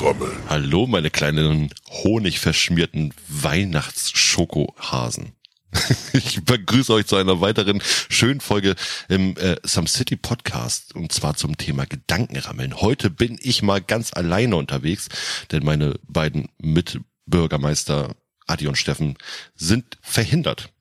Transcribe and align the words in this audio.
Gedankenrammel. 0.00 0.32
Hallo, 0.48 0.86
meine 0.86 1.10
kleinen 1.10 1.74
honigverschmierten 1.88 3.12
Weihnachtsschokohasen. 3.28 5.32
Ich 6.12 6.44
begrüße 6.44 6.92
euch 6.92 7.06
zu 7.06 7.14
einer 7.16 7.40
weiteren 7.40 7.80
schönen 8.08 8.40
Folge 8.40 8.74
im 9.08 9.36
äh, 9.36 9.54
Some 9.62 9.86
City 9.86 10.16
Podcast 10.16 10.96
und 10.96 11.12
zwar 11.12 11.36
zum 11.36 11.56
Thema 11.56 11.86
Gedankenrammeln. 11.86 12.80
Heute 12.80 13.10
bin 13.10 13.38
ich 13.40 13.62
mal 13.62 13.80
ganz 13.80 14.12
alleine 14.12 14.56
unterwegs, 14.56 15.08
denn 15.52 15.64
meine 15.64 15.94
beiden 16.08 16.48
Mitbürgermeister 16.58 18.16
Adi 18.46 18.66
und 18.66 18.78
Steffen 18.78 19.16
sind 19.54 19.98
verhindert. 20.02 20.72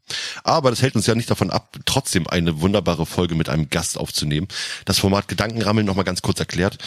Aber 0.43 0.71
das 0.71 0.81
hält 0.81 0.95
uns 0.95 1.05
ja 1.05 1.15
nicht 1.15 1.29
davon 1.29 1.51
ab, 1.51 1.77
trotzdem 1.85 2.27
eine 2.27 2.61
wunderbare 2.61 3.05
Folge 3.05 3.35
mit 3.35 3.49
einem 3.49 3.69
Gast 3.69 3.97
aufzunehmen. 3.97 4.47
Das 4.85 4.99
Format 4.99 5.27
Gedankenrammeln 5.27 5.85
nochmal 5.85 6.05
ganz 6.05 6.21
kurz 6.21 6.39
erklärt. 6.39 6.77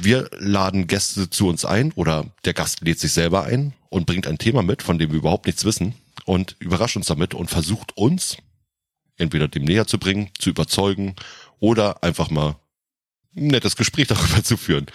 Wir 0.00 0.30
laden 0.38 0.86
Gäste 0.86 1.28
zu 1.28 1.48
uns 1.48 1.64
ein 1.64 1.90
oder 1.92 2.24
der 2.44 2.54
Gast 2.54 2.82
lädt 2.82 3.00
sich 3.00 3.12
selber 3.12 3.42
ein 3.42 3.74
und 3.88 4.06
bringt 4.06 4.28
ein 4.28 4.38
Thema 4.38 4.62
mit, 4.62 4.80
von 4.80 4.96
dem 4.96 5.10
wir 5.10 5.18
überhaupt 5.18 5.46
nichts 5.46 5.64
wissen 5.64 5.96
und 6.24 6.54
überrascht 6.60 6.96
uns 6.96 7.06
damit 7.06 7.34
und 7.34 7.50
versucht 7.50 7.96
uns 7.96 8.36
entweder 9.16 9.48
dem 9.48 9.64
näher 9.64 9.88
zu 9.88 9.98
bringen, 9.98 10.30
zu 10.38 10.50
überzeugen 10.50 11.16
oder 11.58 12.04
einfach 12.04 12.30
mal 12.30 12.54
ein 13.36 13.48
nettes 13.48 13.74
Gespräch 13.74 14.06
darüber 14.08 14.44
zu 14.44 14.56
führen. 14.56 14.86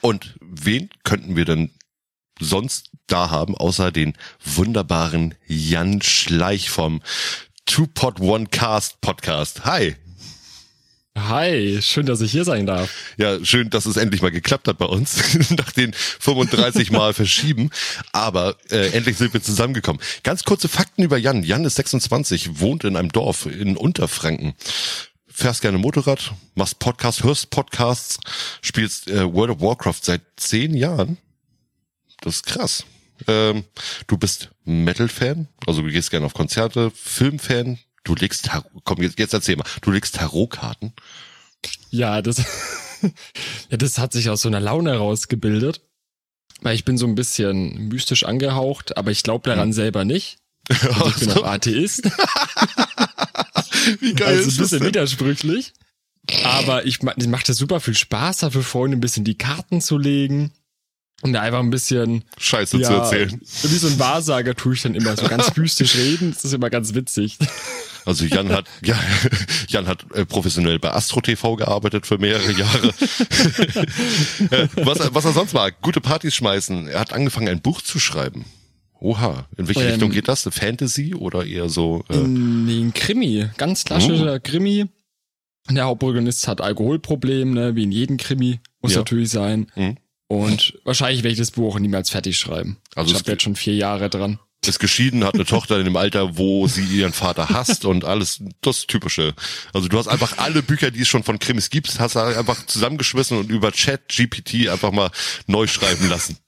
Und 0.00 0.36
wen 0.40 0.88
könnten 1.02 1.34
wir 1.34 1.44
denn 1.44 1.70
sonst 2.38 2.92
da 3.08 3.30
haben, 3.30 3.56
außer 3.56 3.90
den 3.90 4.16
wunderbaren 4.44 5.34
Jan 5.48 6.00
Schleich 6.00 6.70
vom 6.70 7.02
Two 7.66 7.88
Pod 7.88 8.20
One 8.20 8.46
Cast 8.46 9.00
Podcast. 9.00 9.64
Hi. 9.64 9.96
Hi, 11.16 11.80
schön, 11.80 12.06
dass 12.06 12.20
ich 12.20 12.32
hier 12.32 12.44
sein 12.44 12.66
darf. 12.66 12.90
Ja, 13.18 13.42
schön, 13.44 13.70
dass 13.70 13.86
es 13.86 13.96
endlich 13.96 14.20
mal 14.20 14.32
geklappt 14.32 14.66
hat 14.66 14.78
bei 14.78 14.86
uns, 14.86 15.50
nach 15.50 15.70
den 15.70 15.92
35 15.92 16.90
Mal 16.90 17.14
verschieben. 17.14 17.70
Aber 18.12 18.56
äh, 18.70 18.88
endlich 18.88 19.16
sind 19.16 19.32
wir 19.32 19.40
zusammengekommen. 19.40 20.02
Ganz 20.24 20.42
kurze 20.42 20.68
Fakten 20.68 21.04
über 21.04 21.16
Jan. 21.16 21.44
Jan 21.44 21.64
ist 21.64 21.76
26, 21.76 22.58
wohnt 22.58 22.82
in 22.82 22.96
einem 22.96 23.12
Dorf 23.12 23.46
in 23.46 23.76
Unterfranken. 23.76 24.54
Fährst 25.28 25.62
gerne 25.62 25.78
Motorrad, 25.78 26.32
machst 26.56 26.80
Podcasts, 26.80 27.22
hörst 27.22 27.50
Podcasts, 27.50 28.18
spielst 28.60 29.08
äh, 29.08 29.32
World 29.32 29.50
of 29.52 29.60
Warcraft 29.60 30.00
seit 30.02 30.22
zehn 30.36 30.74
Jahren. 30.74 31.18
Das 32.22 32.36
ist 32.36 32.46
krass. 32.46 32.84
Ähm, 33.28 33.64
du 34.08 34.16
bist 34.18 34.50
Metal-Fan, 34.64 35.46
also 35.66 35.82
du 35.82 35.90
gehst 35.90 36.10
gerne 36.10 36.26
auf 36.26 36.34
Konzerte, 36.34 36.90
Film-Fan, 36.90 37.78
Du 38.04 38.14
legst, 38.14 38.50
komm, 38.84 39.02
jetzt, 39.02 39.18
jetzt 39.18 39.32
erzähl 39.32 39.56
mal, 39.56 39.66
du 39.80 39.90
legst 39.90 40.14
Tarotkarten? 40.16 40.92
Ja, 41.90 42.22
das, 42.22 42.38
ja, 43.70 43.76
das 43.76 43.98
hat 43.98 44.12
sich 44.12 44.28
aus 44.28 44.42
so 44.42 44.48
einer 44.48 44.60
Laune 44.60 44.92
herausgebildet. 44.92 45.80
Weil 46.60 46.76
ich 46.76 46.84
bin 46.84 46.96
so 46.96 47.06
ein 47.06 47.14
bisschen 47.14 47.88
mystisch 47.88 48.24
angehaucht, 48.24 48.96
aber 48.96 49.10
ich 49.10 49.22
glaube 49.22 49.48
daran 49.48 49.68
hm. 49.68 49.72
selber 49.72 50.04
nicht. 50.04 50.38
Also 50.68 51.08
ich 51.08 51.16
bin 51.16 51.32
auch 51.32 51.44
Atheist. 51.44 52.04
Wie 54.00 54.14
geil 54.14 54.38
also 54.38 54.48
ist 54.48 54.58
ein 54.58 54.62
bisschen 54.62 54.84
widersprüchlich. 54.84 55.74
Aber 56.42 56.86
ich, 56.86 57.00
ich 57.16 57.26
macht 57.26 57.50
das 57.50 57.58
super 57.58 57.80
viel 57.80 57.94
Spaß, 57.94 58.38
da 58.38 58.50
für 58.50 58.62
Freunde 58.62 58.96
ein 58.96 59.00
bisschen 59.00 59.24
die 59.24 59.36
Karten 59.36 59.82
zu 59.82 59.98
legen. 59.98 60.52
Und 61.20 61.34
da 61.34 61.42
einfach 61.42 61.60
ein 61.60 61.68
bisschen 61.70 62.24
Scheiße 62.38 62.78
ja, 62.78 62.88
zu 62.88 62.94
erzählen. 62.94 63.40
Wie 63.40 63.76
so 63.76 63.88
ein 63.88 63.98
Wahrsager 63.98 64.54
tue 64.54 64.74
ich 64.74 64.82
dann 64.82 64.94
immer 64.94 65.16
so 65.16 65.26
ganz 65.26 65.54
mystisch 65.56 65.96
reden. 65.96 66.32
Das 66.32 66.44
ist 66.44 66.54
immer 66.54 66.70
ganz 66.70 66.94
witzig. 66.94 67.38
Also 68.04 68.24
Jan 68.26 68.50
hat 68.50 68.66
ja, 68.82 68.98
Jan 69.68 69.86
hat 69.86 70.04
äh, 70.14 70.24
professionell 70.26 70.78
bei 70.78 70.92
Astro 70.92 71.20
TV 71.20 71.56
gearbeitet 71.56 72.06
für 72.06 72.18
mehrere 72.18 72.52
Jahre. 72.52 72.94
Äh, 74.50 74.68
was, 74.76 75.14
was 75.14 75.24
er 75.24 75.32
sonst 75.32 75.54
war, 75.54 75.70
gute 75.70 76.00
Partys 76.00 76.34
schmeißen. 76.34 76.88
Er 76.88 77.00
hat 77.00 77.12
angefangen 77.12 77.48
ein 77.48 77.60
Buch 77.60 77.80
zu 77.80 77.98
schreiben. 77.98 78.44
Oha, 79.00 79.46
in 79.56 79.68
welche 79.68 79.82
ähm, 79.82 79.90
Richtung 79.90 80.10
geht 80.10 80.28
das? 80.28 80.48
Fantasy 80.50 81.14
oder 81.14 81.44
eher 81.46 81.68
so? 81.68 82.04
Äh 82.08 82.16
nee, 82.16 82.80
ein 82.80 82.94
Krimi, 82.94 83.48
ganz 83.56 83.84
klassischer 83.84 84.34
oh. 84.34 84.38
Krimi. 84.42 84.86
Der 85.70 85.84
Hauptprotagonist 85.84 86.46
hat 86.48 86.60
Alkoholproblem, 86.60 87.52
ne, 87.54 87.76
wie 87.76 87.84
in 87.84 87.92
jedem 87.92 88.16
Krimi 88.16 88.60
muss 88.80 88.92
ja. 88.92 88.98
natürlich 88.98 89.30
sein. 89.30 89.70
Mhm. 89.76 89.96
Und 90.26 90.78
wahrscheinlich 90.84 91.22
werde 91.22 91.32
ich 91.32 91.38
das 91.38 91.52
Buch 91.52 91.74
auch 91.74 91.78
niemals 91.78 92.10
fertig 92.10 92.36
schreiben. 92.38 92.78
Also 92.94 93.12
ich 93.12 93.18
habe 93.18 93.30
jetzt 93.30 93.42
schon 93.42 93.56
vier 93.56 93.74
Jahre 93.74 94.10
dran 94.10 94.38
ist 94.68 94.78
geschieden, 94.78 95.24
hat 95.24 95.34
eine 95.34 95.44
Tochter 95.46 95.78
in 95.78 95.84
dem 95.84 95.96
Alter, 95.96 96.36
wo 96.36 96.66
sie 96.66 96.84
ihren 96.84 97.12
Vater 97.12 97.48
hasst 97.48 97.84
und 97.84 98.04
alles, 98.04 98.42
das 98.60 98.86
Typische. 98.86 99.34
Also 99.72 99.88
du 99.88 99.98
hast 99.98 100.08
einfach 100.08 100.38
alle 100.38 100.62
Bücher, 100.62 100.90
die 100.90 101.02
es 101.02 101.08
schon 101.08 101.22
von 101.22 101.38
Krimis 101.38 101.70
gibt, 101.70 101.98
hast 101.98 102.16
du 102.16 102.20
einfach 102.20 102.64
zusammengeschmissen 102.66 103.38
und 103.38 103.50
über 103.50 103.72
Chat 103.72 104.08
GPT 104.08 104.68
einfach 104.68 104.92
mal 104.92 105.10
neu 105.46 105.66
schreiben 105.66 106.08
lassen. 106.08 106.38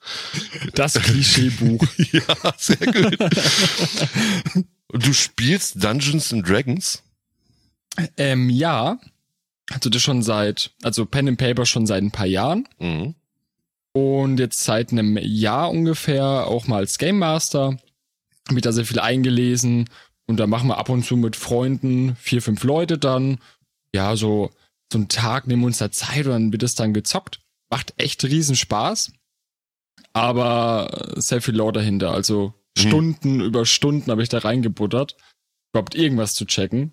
Das 0.74 0.94
Klischeebuch. 0.94 1.84
ja, 2.12 2.54
sehr 2.56 2.76
gut. 2.76 3.18
Du 4.92 5.12
spielst 5.12 5.82
Dungeons 5.82 6.32
and 6.32 6.48
Dragons? 6.48 7.02
Ähm, 8.16 8.50
ja. 8.50 8.98
Also 9.70 9.90
das 9.90 10.02
schon 10.02 10.22
seit, 10.22 10.70
also 10.82 11.06
Pen 11.06 11.28
and 11.28 11.38
Paper 11.38 11.66
schon 11.66 11.86
seit 11.86 12.02
ein 12.02 12.12
paar 12.12 12.26
Jahren. 12.26 12.68
Mhm. 12.78 13.14
Und 13.92 14.38
jetzt 14.38 14.62
seit 14.62 14.92
einem 14.92 15.16
Jahr 15.18 15.70
ungefähr 15.70 16.46
auch 16.46 16.66
mal 16.66 16.78
als 16.78 16.98
Game 16.98 17.18
Master 17.18 17.78
mich 18.52 18.62
da 18.62 18.72
sehr 18.72 18.84
viel 18.84 19.00
eingelesen 19.00 19.88
und 20.26 20.38
da 20.38 20.46
machen 20.46 20.68
wir 20.68 20.78
ab 20.78 20.88
und 20.88 21.04
zu 21.04 21.16
mit 21.16 21.36
Freunden 21.36 22.16
vier, 22.16 22.42
fünf 22.42 22.64
Leute 22.64 22.98
dann. 22.98 23.38
Ja, 23.94 24.16
so, 24.16 24.50
so 24.92 24.98
einen 24.98 25.08
Tag 25.08 25.46
nehmen 25.46 25.62
wir 25.62 25.66
uns 25.66 25.78
da 25.78 25.90
Zeit 25.90 26.26
und 26.26 26.32
dann 26.32 26.52
wird 26.52 26.62
es 26.62 26.74
dann 26.74 26.92
gezockt. 26.92 27.40
Macht 27.70 27.94
echt 27.96 28.24
riesen 28.24 28.56
Spaß. 28.56 29.12
Aber 30.12 31.12
sehr 31.16 31.42
viel 31.42 31.54
Lore 31.54 31.72
dahinter. 31.72 32.10
Also 32.10 32.54
mhm. 32.76 32.80
Stunden 32.80 33.40
über 33.40 33.66
Stunden 33.66 34.10
habe 34.10 34.22
ich 34.22 34.28
da 34.28 34.38
reingebuttert. 34.38 35.16
Überhaupt 35.72 35.94
irgendwas 35.94 36.34
zu 36.34 36.46
checken. 36.46 36.92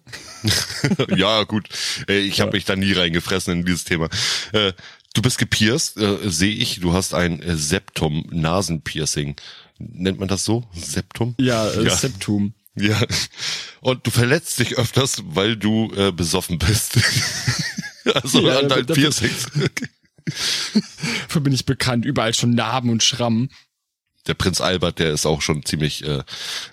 ja, 1.16 1.44
gut. 1.44 1.70
Ich 2.08 2.42
habe 2.42 2.52
ja. 2.52 2.56
mich 2.56 2.66
da 2.66 2.76
nie 2.76 2.92
reingefressen 2.92 3.60
in 3.60 3.66
dieses 3.66 3.86
Thema. 3.86 4.10
Äh, 4.52 4.74
du 5.14 5.22
bist 5.22 5.38
gepierst, 5.38 5.98
äh, 5.98 6.18
sehe 6.30 6.54
ich. 6.54 6.82
Du 6.82 6.94
hast 6.94 7.14
ein 7.14 7.42
Septum-Nasenpiercing 7.46 9.36
nennt 9.92 10.20
man 10.20 10.28
das 10.28 10.46
so? 10.46 10.64
Septum? 10.74 11.36
Ja, 11.40 11.68
äh, 11.70 11.84
ja. 11.86 11.96
Septum. 11.96 12.54
Ja. 12.76 13.00
Und 13.82 14.06
du 14.06 14.12
verletzt 14.12 14.60
dich 14.60 14.78
öfters, 14.78 15.22
weil 15.26 15.56
du 15.56 15.92
äh, 15.96 16.12
besoffen 16.12 16.58
bist. 16.58 17.00
also 18.14 18.48
ja, 18.48 18.60
an 18.60 18.70
deinen 18.70 18.88
Piercings. 18.88 19.48
Dafür 21.24 21.42
bin 21.42 21.54
ich 21.54 21.66
bekannt. 21.66 22.06
Überall 22.06 22.34
schon 22.34 22.52
Narben 22.52 22.90
und 22.90 23.04
Schrammen. 23.04 23.50
Der 24.26 24.34
Prinz 24.36 24.62
Albert, 24.62 25.00
der 25.00 25.12
ist 25.12 25.26
auch 25.26 25.42
schon 25.42 25.66
ziemlich 25.66 26.04
äh, 26.06 26.24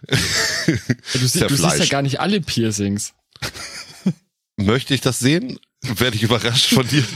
du, 0.06 1.26
sie, 1.26 1.40
du 1.40 1.56
siehst 1.56 1.78
ja 1.78 1.86
gar 1.86 2.02
nicht 2.02 2.20
alle 2.20 2.40
Piercings. 2.40 3.12
Möchte 4.56 4.94
ich 4.94 5.00
das 5.00 5.18
sehen? 5.18 5.58
Werde 5.82 6.16
ich 6.16 6.22
überrascht 6.22 6.74
von 6.74 6.86
dir. 6.86 7.04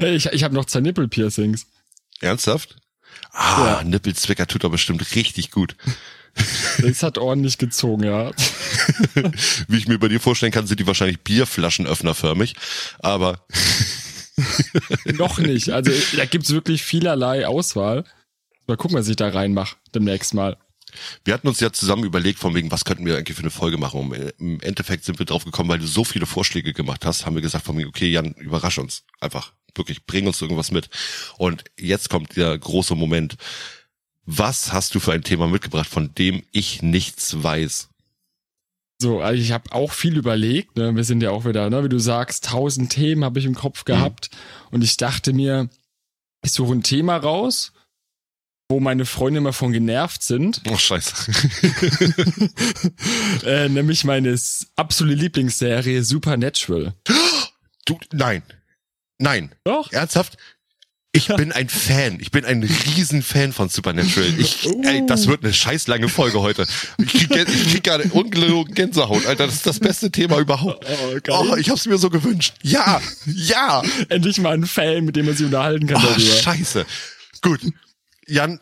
Hey, 0.00 0.16
ich, 0.16 0.26
ich 0.26 0.42
habe 0.42 0.54
noch 0.54 0.64
zwei 0.64 0.80
Nippel-Piercings. 0.80 1.66
Ernsthaft? 2.20 2.76
Ah, 3.34 3.66
ja. 3.66 3.84
Nippelzwicker 3.84 4.46
tut 4.46 4.64
doch 4.64 4.70
bestimmt 4.70 5.14
richtig 5.14 5.50
gut. 5.50 5.76
Das 6.78 7.02
hat 7.02 7.18
ordentlich 7.18 7.58
gezogen, 7.58 8.04
ja. 8.04 8.30
Wie 9.68 9.76
ich 9.76 9.88
mir 9.88 9.98
bei 9.98 10.08
dir 10.08 10.20
vorstellen 10.20 10.52
kann, 10.52 10.66
sind 10.66 10.80
die 10.80 10.86
wahrscheinlich 10.86 11.20
Bierflaschenöffnerförmig, 11.22 12.54
aber 13.00 13.46
noch 15.04 15.38
nicht. 15.38 15.70
Also 15.70 15.92
da 16.16 16.24
gibt's 16.24 16.50
wirklich 16.50 16.82
vielerlei 16.82 17.46
Auswahl. 17.46 18.04
Mal 18.66 18.76
gucken, 18.76 18.96
was 18.96 19.08
ich 19.08 19.16
da 19.16 19.28
reinmache 19.28 19.76
demnächst 19.94 20.34
mal. 20.34 20.56
Wir 21.24 21.34
hatten 21.34 21.48
uns 21.48 21.60
ja 21.60 21.72
zusammen 21.72 22.04
überlegt, 22.04 22.38
von 22.38 22.54
wegen, 22.54 22.70
was 22.70 22.84
könnten 22.84 23.04
wir 23.04 23.16
eigentlich 23.16 23.36
für 23.36 23.42
eine 23.42 23.50
Folge 23.50 23.78
machen. 23.78 24.00
Und 24.00 24.32
Im 24.38 24.60
Endeffekt 24.60 25.04
sind 25.04 25.18
wir 25.18 25.26
drauf 25.26 25.44
gekommen, 25.44 25.68
weil 25.68 25.80
du 25.80 25.86
so 25.86 26.04
viele 26.04 26.26
Vorschläge 26.26 26.72
gemacht 26.72 27.04
hast, 27.04 27.26
haben 27.26 27.34
wir 27.34 27.42
gesagt, 27.42 27.64
von 27.64 27.76
wegen, 27.76 27.88
okay, 27.88 28.10
Jan, 28.10 28.32
überrasch 28.34 28.78
uns 28.78 29.04
einfach 29.20 29.52
wirklich, 29.74 30.06
bring 30.06 30.26
uns 30.26 30.40
irgendwas 30.40 30.70
mit. 30.70 30.88
Und 31.38 31.64
jetzt 31.78 32.10
kommt 32.10 32.36
der 32.36 32.56
große 32.56 32.94
Moment. 32.94 33.36
Was 34.26 34.72
hast 34.72 34.94
du 34.94 35.00
für 35.00 35.12
ein 35.12 35.22
Thema 35.22 35.46
mitgebracht, 35.46 35.88
von 35.88 36.14
dem 36.14 36.42
ich 36.50 36.82
nichts 36.82 37.42
weiß? 37.42 37.88
So, 39.00 39.20
also 39.20 39.42
ich 39.42 39.52
habe 39.52 39.72
auch 39.72 39.92
viel 39.92 40.16
überlegt. 40.16 40.76
Ne? 40.76 40.94
Wir 40.94 41.04
sind 41.04 41.22
ja 41.22 41.30
auch 41.30 41.44
wieder, 41.44 41.68
ne? 41.68 41.84
wie 41.84 41.88
du 41.88 41.98
sagst, 41.98 42.46
tausend 42.46 42.92
Themen 42.92 43.24
habe 43.24 43.38
ich 43.38 43.44
im 43.44 43.54
Kopf 43.54 43.84
gehabt. 43.84 44.30
Mhm. 44.32 44.74
Und 44.76 44.84
ich 44.84 44.96
dachte 44.96 45.32
mir, 45.32 45.68
ich 46.42 46.52
suche 46.52 46.72
ein 46.72 46.82
Thema 46.82 47.16
raus, 47.16 47.72
wo 48.68 48.80
meine 48.80 49.04
Freunde 49.04 49.38
immer 49.38 49.52
von 49.52 49.72
genervt 49.72 50.22
sind. 50.22 50.62
Oh, 50.70 50.76
scheiße. 50.76 51.32
äh, 53.46 53.68
nämlich 53.68 54.04
meine 54.04 54.38
absolute 54.76 55.20
Lieblingsserie 55.20 56.02
Supernatural. 56.02 56.94
Du, 57.86 57.98
nein. 58.12 58.42
Nein. 59.18 59.54
Doch. 59.64 59.92
Ernsthaft? 59.92 60.36
Ich 61.16 61.28
bin 61.28 61.52
ein 61.52 61.68
Fan. 61.68 62.18
Ich 62.20 62.32
bin 62.32 62.44
ein 62.44 62.64
Riesenfan 62.64 63.52
von 63.52 63.68
Supernatural. 63.68 64.34
Ich, 64.36 64.68
ey, 64.82 65.06
das 65.06 65.28
wird 65.28 65.44
eine 65.44 65.52
scheiß 65.52 65.86
lange 65.86 66.08
Folge 66.08 66.40
heute. 66.40 66.66
Ich 66.98 67.12
krieg, 67.12 67.48
ich 67.48 67.70
krieg 67.70 67.84
gerade 67.84 68.08
ungelogen 68.08 68.74
Gänsehaut, 68.74 69.24
Alter. 69.24 69.46
Das 69.46 69.54
ist 69.54 69.66
das 69.66 69.78
beste 69.78 70.10
Thema 70.10 70.40
überhaupt. 70.40 70.84
Oh, 71.28 71.50
oh 71.50 71.56
ich 71.56 71.70
hab's 71.70 71.86
mir 71.86 71.98
so 71.98 72.10
gewünscht. 72.10 72.54
Ja, 72.62 73.00
ja. 73.26 73.84
Endlich 74.08 74.38
mal 74.38 74.54
ein 74.54 74.66
Fan, 74.66 75.04
mit 75.04 75.14
dem 75.14 75.26
man 75.26 75.36
sich 75.36 75.46
unterhalten 75.46 75.86
kann. 75.86 76.02
Oh, 76.02 76.08
darüber. 76.08 76.20
scheiße. 76.20 76.84
Gut. 77.42 77.60
Jan, 78.26 78.58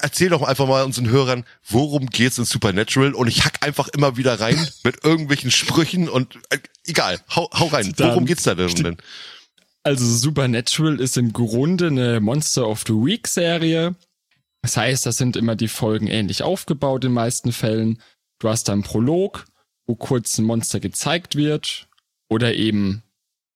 erzähl 0.00 0.28
doch 0.28 0.42
einfach 0.42 0.66
mal 0.66 0.84
unseren 0.84 1.08
Hörern, 1.08 1.44
worum 1.66 2.06
geht's 2.06 2.38
in 2.38 2.44
Supernatural 2.44 3.14
und 3.14 3.28
ich 3.28 3.44
hack 3.44 3.66
einfach 3.66 3.88
immer 3.88 4.16
wieder 4.16 4.40
rein 4.40 4.68
mit 4.84 5.04
irgendwelchen 5.04 5.50
Sprüchen 5.50 6.08
und 6.08 6.36
äh, 6.50 6.58
egal, 6.86 7.20
hau, 7.34 7.48
hau 7.52 7.66
rein. 7.66 7.92
Worum 7.96 8.26
geht's 8.26 8.42
da 8.42 8.54
denn? 8.54 8.96
Also 9.82 10.04
Supernatural 10.04 11.00
ist 11.00 11.16
im 11.16 11.32
Grunde 11.32 11.86
eine 11.86 12.20
Monster 12.20 12.68
of 12.68 12.84
the 12.86 12.92
Week 12.92 13.26
Serie. 13.26 13.94
Das 14.62 14.76
heißt, 14.76 15.06
das 15.06 15.16
sind 15.16 15.36
immer 15.36 15.56
die 15.56 15.68
Folgen 15.68 16.08
ähnlich 16.08 16.42
aufgebaut 16.42 17.04
in 17.04 17.10
den 17.10 17.14
meisten 17.14 17.52
Fällen. 17.52 18.02
Du 18.38 18.48
hast 18.48 18.64
da 18.64 18.72
einen 18.72 18.82
Prolog, 18.82 19.46
wo 19.86 19.94
kurz 19.94 20.36
ein 20.38 20.44
Monster 20.44 20.80
gezeigt 20.80 21.36
wird 21.36 21.88
oder 22.28 22.54
eben 22.54 23.02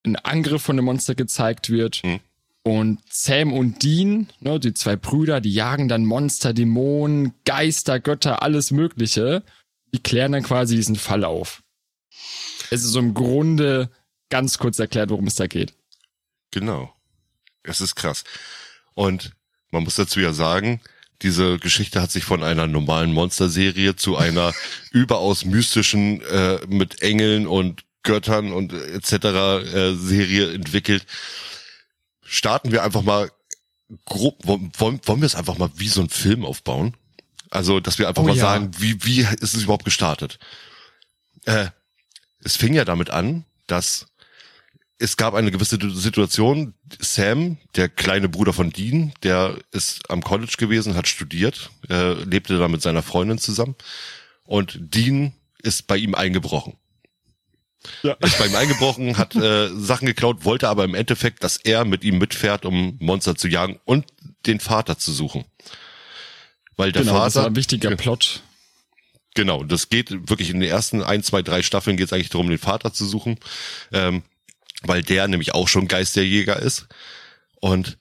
ein 0.05 0.17
Angriff 0.17 0.63
von 0.63 0.77
einem 0.77 0.87
Monster 0.87 1.15
gezeigt 1.15 1.71
wird. 1.71 1.97
Hm. 1.97 2.21
Und 2.65 3.01
Sam 3.11 3.53
und 3.53 3.83
Dean, 3.83 4.29
ne, 4.41 4.61
die 4.61 4.73
zwei 4.73 4.95
Brüder, 4.95 5.41
die 5.41 5.53
jagen 5.53 5.89
dann 5.89 6.05
Monster, 6.05 6.53
Dämonen, 6.53 7.35
Geister, 7.45 7.99
Götter, 7.99 8.43
alles 8.43 8.71
Mögliche. 8.71 9.43
Die 9.93 10.03
klären 10.03 10.33
dann 10.33 10.45
quasi 10.45 10.77
diesen 10.77 10.97
Fall 10.97 11.25
auf. 11.25 11.63
Es 12.71 12.85
ist 12.85 12.93
so 12.93 13.01
im 13.01 13.15
Grunde 13.15 13.91
ganz 14.31 14.59
kurz 14.59 14.79
erklärt, 14.79 15.11
worum 15.11 15.27
es 15.27 15.35
da 15.35 15.47
geht. 15.47 15.75
Genau. 16.53 16.95
Es 17.65 17.81
ist 17.81 17.97
krass. 17.97 18.25
Und 18.95 19.33
man 19.71 19.85
muss 19.85 19.97
dazu 19.97 20.21
ja 20.21 20.33
sagen, 20.33 20.81
diese 21.23 21.59
Geschichte 21.59 22.01
hat 22.01 22.11
sich 22.11 22.25
von 22.25 22.43
einer 22.43 22.67
normalen 22.67 23.13
Monsterserie 23.13 23.97
zu 23.97 24.17
einer 24.17 24.53
überaus 24.91 25.45
mystischen 25.45 26.23
äh, 26.23 26.59
mit 26.69 27.03
Engeln 27.03 27.47
und 27.47 27.83
Göttern 28.03 28.53
und 28.53 28.73
etc. 28.73 29.13
Äh, 29.13 29.95
Serie 29.95 30.53
entwickelt. 30.53 31.07
Starten 32.33 32.73
wir 32.73 32.83
einfach 32.83 33.03
mal 33.03 33.31
grob, 34.07 34.47
wollen, 34.47 34.73
wollen 34.79 35.21
wir 35.21 35.27
es 35.27 35.35
einfach 35.35 35.59
mal 35.59 35.71
wie 35.75 35.89
so 35.89 36.01
ein 36.01 36.09
Film 36.09 36.47
aufbauen? 36.47 36.97
Also, 37.51 37.79
dass 37.79 37.99
wir 37.99 38.09
einfach 38.09 38.23
oh, 38.23 38.27
mal 38.27 38.37
ja. 38.37 38.41
sagen, 38.41 38.71
wie, 38.79 39.05
wie 39.05 39.21
ist 39.21 39.55
es 39.55 39.65
überhaupt 39.65 39.85
gestartet? 39.85 40.39
Äh, 41.45 41.67
es 42.43 42.57
fing 42.57 42.73
ja 42.73 42.87
damit 42.87 43.11
an, 43.11 43.45
dass 43.67 44.07
es 44.97 45.19
gab 45.19 45.35
eine 45.35 45.51
gewisse 45.51 45.79
Situation. 45.93 46.73
Sam, 47.01 47.59
der 47.77 47.91
kleine 47.91 48.31
Bruder 48.31 48.55
von 48.55 48.71
Dean, 48.71 49.13
der 49.23 49.59
ist 49.71 50.09
am 50.09 50.23
College 50.23 50.55
gewesen, 50.57 50.95
hat 50.95 51.09
studiert, 51.09 51.71
äh, 51.91 52.15
lebte 52.25 52.57
da 52.57 52.67
mit 52.67 52.81
seiner 52.81 53.03
Freundin 53.03 53.37
zusammen. 53.37 53.75
Und 54.45 54.79
Dean 54.81 55.35
ist 55.63 55.87
bei 55.87 55.99
ihm 55.99 56.15
eingebrochen. 56.15 56.79
Ja. 58.03 58.15
Ist 58.21 58.39
bei 58.39 58.47
ihm 58.47 58.55
eingebrochen, 58.55 59.19
hat 59.19 59.35
äh, 59.35 59.69
Sachen 59.75 60.07
geklaut, 60.07 60.45
wollte 60.45 60.69
aber 60.69 60.85
im 60.85 60.95
Endeffekt, 60.95 61.43
dass 61.45 61.57
er 61.57 61.85
mit 61.85 62.05
ihm 62.05 62.19
mitfährt, 62.19 62.65
um 62.65 62.97
Monster 63.01 63.37
zu 63.37 63.49
jagen 63.49 63.81
und 63.85 64.07
den 64.47 64.61
Vater 64.61 64.99
zu 64.99 65.13
suchen. 65.13 65.45
Weil 66.77 66.93
der 66.93 67.03
genau, 67.03 67.15
Vater. 67.15 67.25
Das 67.25 67.35
war 67.37 67.47
ein 67.47 67.57
wichtiger 67.57 67.95
Plot. 67.97 68.43
Genau, 69.35 69.65
das 69.65 69.89
geht 69.89 70.11
wirklich 70.29 70.51
in 70.51 70.61
den 70.61 70.69
ersten 70.69 71.03
ein, 71.03 71.23
zwei, 71.23 71.43
drei 71.43 71.63
Staffeln 71.63 71.97
geht 71.97 72.07
es 72.07 72.13
eigentlich 72.13 72.29
darum, 72.29 72.49
den 72.49 72.59
Vater 72.59 72.93
zu 72.93 73.07
suchen. 73.07 73.39
Ähm, 73.93 74.23
weil 74.83 75.03
der 75.03 75.29
nämlich 75.29 75.55
auch 75.55 75.69
schon 75.69 75.89
Geisterjäger 75.89 76.59
ist. 76.59 76.87
Und 77.61 77.99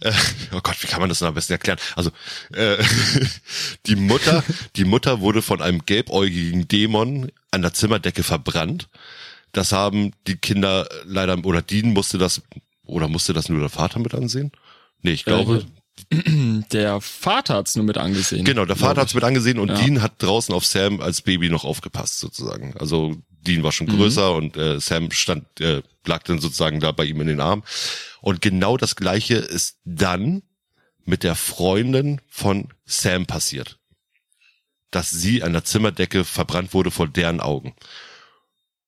äh, 0.00 0.12
oh 0.52 0.60
Gott, 0.62 0.82
wie 0.82 0.86
kann 0.86 1.00
man 1.00 1.08
das 1.08 1.20
denn 1.20 1.28
am 1.28 1.34
besten 1.34 1.52
erklären? 1.52 1.78
Also 1.96 2.10
äh, 2.52 2.82
die 3.86 3.96
Mutter, 3.96 4.42
die 4.76 4.84
Mutter 4.84 5.20
wurde 5.20 5.42
von 5.42 5.62
einem 5.62 5.84
gelbäugigen 5.86 6.68
Dämon 6.68 7.30
an 7.50 7.62
der 7.62 7.72
Zimmerdecke 7.72 8.22
verbrannt. 8.22 8.88
Das 9.52 9.72
haben 9.72 10.12
die 10.26 10.36
Kinder 10.36 10.88
leider 11.04 11.44
oder 11.44 11.62
Dean 11.62 11.92
musste 11.92 12.18
das 12.18 12.42
oder 12.84 13.08
musste 13.08 13.32
das 13.32 13.48
nur 13.48 13.60
der 13.60 13.68
Vater 13.68 13.98
mit 13.98 14.14
ansehen? 14.14 14.52
Nee, 15.02 15.12
ich 15.12 15.24
glaube, 15.24 15.64
der 16.72 17.00
Vater 17.00 17.54
hat's 17.54 17.76
nur 17.76 17.84
mit 17.84 17.98
angesehen. 17.98 18.44
Genau, 18.44 18.64
der 18.64 18.76
Vater 18.76 19.00
hat's 19.02 19.14
mit 19.14 19.24
angesehen 19.24 19.58
und 19.58 19.68
ja. 19.68 19.74
Dean 19.74 20.02
hat 20.02 20.14
draußen 20.18 20.54
auf 20.54 20.64
Sam 20.64 21.00
als 21.00 21.22
Baby 21.22 21.50
noch 21.50 21.64
aufgepasst 21.64 22.18
sozusagen. 22.18 22.76
Also 22.78 23.16
Dean 23.42 23.62
war 23.62 23.72
schon 23.72 23.86
mhm. 23.86 23.96
größer 23.96 24.30
mhm. 24.30 24.36
und 24.36 24.56
äh, 24.56 24.80
Sam 24.80 25.10
stand, 25.10 25.60
äh, 25.60 25.82
lag 26.06 26.22
dann 26.24 26.38
sozusagen 26.38 26.80
da 26.80 26.92
bei 26.92 27.04
ihm 27.04 27.20
in 27.20 27.26
den 27.26 27.40
Arm. 27.40 27.62
Und 28.20 28.40
genau 28.40 28.76
das 28.76 28.96
Gleiche 28.96 29.36
ist 29.36 29.78
dann 29.84 30.42
mit 31.04 31.22
der 31.22 31.34
Freundin 31.34 32.20
von 32.28 32.68
Sam 32.84 33.26
passiert. 33.26 33.78
Dass 34.90 35.10
sie 35.10 35.42
an 35.42 35.52
der 35.52 35.64
Zimmerdecke 35.64 36.24
verbrannt 36.24 36.74
wurde 36.74 36.90
vor 36.90 37.08
deren 37.08 37.40
Augen. 37.40 37.74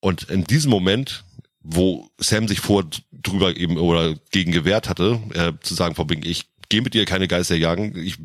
Und 0.01 0.25
in 0.25 0.45
diesem 0.45 0.71
Moment, 0.71 1.25
wo 1.61 2.11
Sam 2.19 2.49
sich 2.49 2.61
vor 2.61 2.85
drüber 3.13 3.57
eben 3.57 3.77
oder 3.77 4.17
gegen 4.31 4.53
gewehrt 4.53 4.89
hatte, 4.89 5.21
äh, 5.33 5.53
zu 5.63 5.75
sagen, 5.75 5.95
vor 5.95 6.07
ich 6.11 6.47
gehe 6.69 6.83
mit 6.83 6.95
dir 6.95 7.05
keine 7.05 7.29
Geister 7.29 7.55
jagen, 7.55 7.97
ich 7.97 8.19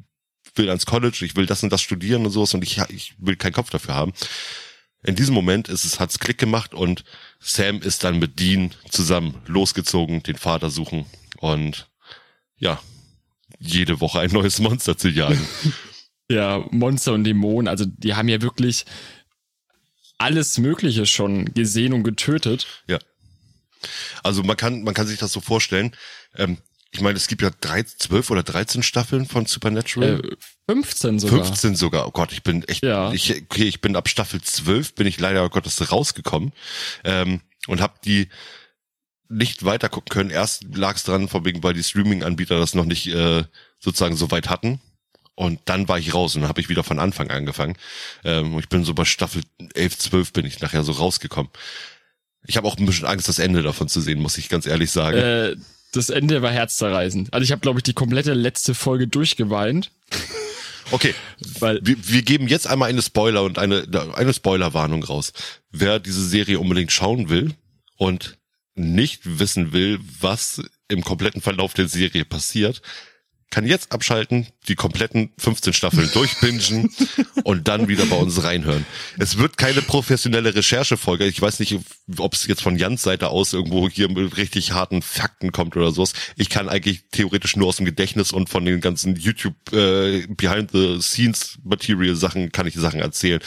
will 0.55 0.69
ans 0.69 0.85
College, 0.85 1.19
ich 1.23 1.35
will 1.35 1.45
das 1.45 1.61
und 1.63 1.71
das 1.71 1.81
studieren 1.81 2.25
und 2.25 2.31
sowas 2.31 2.53
und 2.53 2.63
ich, 2.63 2.79
ich 2.89 3.13
will 3.19 3.35
keinen 3.35 3.53
Kopf 3.53 3.69
dafür 3.69 3.93
haben. 3.93 4.13
In 5.03 5.15
diesem 5.15 5.35
Moment 5.35 5.69
ist 5.69 5.85
es, 5.85 5.99
hat's 5.99 6.19
Klick 6.19 6.37
gemacht 6.37 6.73
und 6.73 7.03
Sam 7.39 7.81
ist 7.81 8.03
dann 8.03 8.19
mit 8.19 8.39
Dean 8.39 8.71
zusammen 8.89 9.41
losgezogen, 9.45 10.23
den 10.23 10.37
Vater 10.37 10.69
suchen 10.69 11.05
und 11.37 11.87
ja, 12.57 12.81
jede 13.59 13.99
Woche 14.01 14.19
ein 14.19 14.31
neues 14.31 14.59
Monster 14.59 14.97
zu 14.97 15.09
jagen. 15.09 15.47
ja, 16.29 16.65
Monster 16.71 17.13
und 17.13 17.23
Dämonen, 17.23 17.67
also 17.67 17.85
die 17.85 18.15
haben 18.15 18.27
ja 18.27 18.41
wirklich 18.41 18.85
alles 20.17 20.57
Mögliche 20.57 21.05
schon 21.05 21.53
gesehen 21.53 21.93
und 21.93 22.03
getötet. 22.03 22.67
Ja. 22.87 22.99
Also 24.23 24.43
man 24.43 24.57
kann, 24.57 24.83
man 24.83 24.93
kann 24.93 25.07
sich 25.07 25.19
das 25.19 25.31
so 25.31 25.41
vorstellen. 25.41 25.95
Ähm, 26.35 26.57
ich 26.91 27.01
meine, 27.01 27.17
es 27.17 27.27
gibt 27.27 27.41
ja 27.41 27.51
drei, 27.61 27.83
zwölf 27.83 28.31
oder 28.31 28.43
dreizehn 28.43 28.83
Staffeln 28.83 29.25
von 29.25 29.45
Supernatural. 29.45 30.21
Äh, 30.21 30.35
15 30.69 31.19
sogar. 31.19 31.45
15 31.45 31.75
sogar. 31.75 32.07
Oh 32.07 32.11
Gott, 32.11 32.31
ich 32.31 32.43
bin 32.43 32.63
echt, 32.63 32.83
ja. 32.83 33.11
ich, 33.11 33.43
okay, 33.43 33.63
ich 33.63 33.81
bin 33.81 33.95
ab 33.95 34.09
Staffel 34.09 34.41
12 34.41 34.95
bin 34.95 35.07
ich 35.07 35.19
leider 35.19 35.43
oh 35.43 35.49
Gottes 35.49 35.91
rausgekommen 35.91 36.53
ähm, 37.03 37.41
und 37.67 37.81
habe 37.81 37.95
die 38.03 38.29
nicht 39.29 39.65
weiter 39.65 39.89
gucken 39.89 40.09
können. 40.09 40.29
Erst 40.29 40.63
lag 40.75 40.95
es 40.95 41.03
dran, 41.03 41.27
vor 41.27 41.45
wegen, 41.45 41.63
weil 41.63 41.73
die 41.73 41.83
Streaming-Anbieter 41.83 42.59
das 42.59 42.73
noch 42.73 42.85
nicht 42.85 43.07
äh, 43.07 43.43
sozusagen 43.79 44.15
so 44.15 44.31
weit 44.31 44.49
hatten. 44.49 44.79
Und 45.35 45.59
dann 45.65 45.87
war 45.87 45.99
ich 45.99 46.13
raus 46.13 46.35
und 46.35 46.41
dann 46.41 46.49
habe 46.49 46.61
ich 46.61 46.69
wieder 46.69 46.83
von 46.83 46.97
Anfang 46.97 47.29
angefangen. 47.29 47.77
Ähm, 48.23 48.57
ich 48.57 48.69
bin 48.69 48.83
so 48.83 48.93
bei 48.93 49.05
Staffel 49.05 49.43
11, 49.75 49.97
12 49.97 50.33
bin 50.33 50.45
ich 50.45 50.61
nachher 50.61 50.83
so 50.83 50.93
rausgekommen. 50.93 51.51
Ich 52.47 52.57
habe 52.57 52.67
auch 52.67 52.77
ein 52.77 52.85
bisschen 52.85 53.05
Angst, 53.05 53.27
das 53.27 53.39
Ende 53.39 53.61
davon 53.61 53.87
zu 53.87 54.01
sehen, 54.01 54.19
muss 54.19 54.37
ich 54.37 54.49
ganz 54.49 54.65
ehrlich 54.65 54.89
sagen. 54.89 55.17
Äh, 55.17 55.55
das 55.97 56.09
Ende 56.09 56.41
war 56.41 56.51
herzzerreißend. 56.51 57.33
Also 57.33 57.43
ich 57.43 57.51
habe, 57.51 57.61
glaube 57.61 57.79
ich, 57.79 57.83
die 57.83 57.93
komplette 57.93 58.33
letzte 58.33 58.73
Folge 58.73 59.07
durchgeweint. 59.07 59.91
Okay, 60.91 61.13
weil 61.59 61.79
wir, 61.83 61.97
wir 61.99 62.21
geben 62.21 62.47
jetzt 62.47 62.67
einmal 62.67 62.89
eine 62.89 63.01
Spoiler 63.01 63.43
und 63.43 63.59
eine, 63.59 63.85
eine 64.15 64.33
Spoilerwarnung 64.33 65.03
raus. 65.03 65.33
Wer 65.69 65.99
diese 65.99 66.25
Serie 66.25 66.59
unbedingt 66.59 66.93
schauen 66.93 67.27
will 67.27 67.53
und 67.97 68.37
nicht 68.73 69.39
wissen 69.39 69.73
will, 69.73 69.99
was 70.21 70.61
im 70.87 71.03
kompletten 71.03 71.41
Verlauf 71.41 71.73
der 71.73 71.89
Serie 71.89 72.23
passiert, 72.23 72.81
kann 73.49 73.65
jetzt 73.65 73.91
abschalten, 73.93 74.47
die 74.67 74.75
kompletten 74.75 75.31
15 75.37 75.73
Staffeln 75.73 76.09
durchbingen 76.13 76.93
und 77.43 77.67
dann 77.67 77.87
wieder 77.87 78.05
bei 78.05 78.17
uns 78.17 78.43
reinhören. 78.43 78.85
Es 79.17 79.37
wird 79.37 79.57
keine 79.57 79.81
professionelle 79.81 80.53
Recherchefolge. 80.53 81.25
Ich 81.25 81.41
weiß 81.41 81.59
nicht, 81.61 81.79
ob 82.17 82.33
es 82.33 82.45
jetzt 82.47 82.61
von 82.61 82.77
Jans 82.77 83.01
Seite 83.01 83.29
aus 83.29 83.53
irgendwo 83.53 83.87
hier 83.89 84.09
mit 84.09 84.35
richtig 84.35 84.73
harten 84.73 85.01
Fakten 85.01 85.53
kommt 85.53 85.77
oder 85.77 85.91
sowas. 85.91 86.13
Ich 86.35 86.49
kann 86.49 86.67
eigentlich 86.67 87.05
theoretisch 87.11 87.55
nur 87.55 87.67
aus 87.67 87.77
dem 87.77 87.85
Gedächtnis 87.85 88.33
und 88.33 88.49
von 88.49 88.65
den 88.65 88.81
ganzen 88.81 89.15
YouTube 89.15 89.55
äh, 89.71 90.27
Behind 90.27 90.71
the 90.71 91.01
Scenes 91.01 91.57
Material 91.63 92.15
Sachen 92.15 92.51
kann 92.51 92.67
ich 92.67 92.75
Sachen 92.75 92.99
erzählen. 92.99 93.39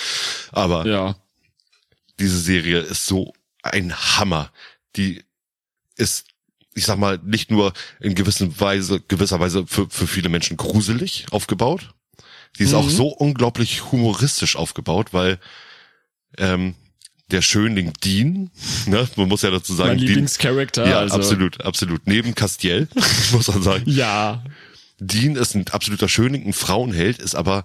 Aber 0.51 0.87
ja. 0.87 1.17
diese 2.19 2.39
Serie 2.39 2.79
ist 2.81 3.07
so 3.07 3.35
ein 3.63 3.95
Hammer. 3.95 4.51
Die 4.97 5.23
ist 5.97 6.30
ich 6.75 6.85
sag 6.87 6.99
mal, 6.99 7.19
nicht 7.25 7.51
nur 7.51 7.73
in 8.01 8.15
gewisser 8.15 8.49
Weise, 8.61 9.01
gewisser 9.09 9.41
Weise 9.41 9.67
für, 9.67 9.89
für 9.91 10.07
viele 10.07 10.29
Menschen 10.29 10.57
gruselig 10.57 11.27
aufgebaut. 11.31 11.95
Die 12.59 12.65
ist 12.65 12.73
mhm. 12.73 12.79
auch 12.79 12.91
so 12.91 13.09
unglaublich 13.09 13.91
humoristisch 13.93 14.57
aufgebaut, 14.57 15.13
weil 15.13 15.39
ähm, 16.39 16.75
der 17.31 17.43
Schönling 17.43 17.93
Dean, 18.03 18.51
ne, 18.87 19.09
man 19.17 19.29
muss 19.29 19.43
ja 19.43 19.51
dazu 19.51 19.75
sagen, 19.75 19.91
mein 19.91 19.99
Lieblingscharakter. 19.99 20.89
Ja, 20.89 20.99
also. 20.99 21.17
absolut, 21.17 21.61
absolut. 21.61 22.07
Neben 22.07 22.35
Castiel, 22.35 22.89
muss 23.33 23.49
man 23.49 23.63
sagen. 23.63 23.85
Ja. 23.87 24.45
Dean 24.99 25.37
ist 25.37 25.55
ein 25.55 25.67
absoluter 25.69 26.09
Schönling, 26.09 26.47
ein 26.47 26.53
Frauenheld, 26.53 27.19
ist 27.19 27.35
aber 27.35 27.65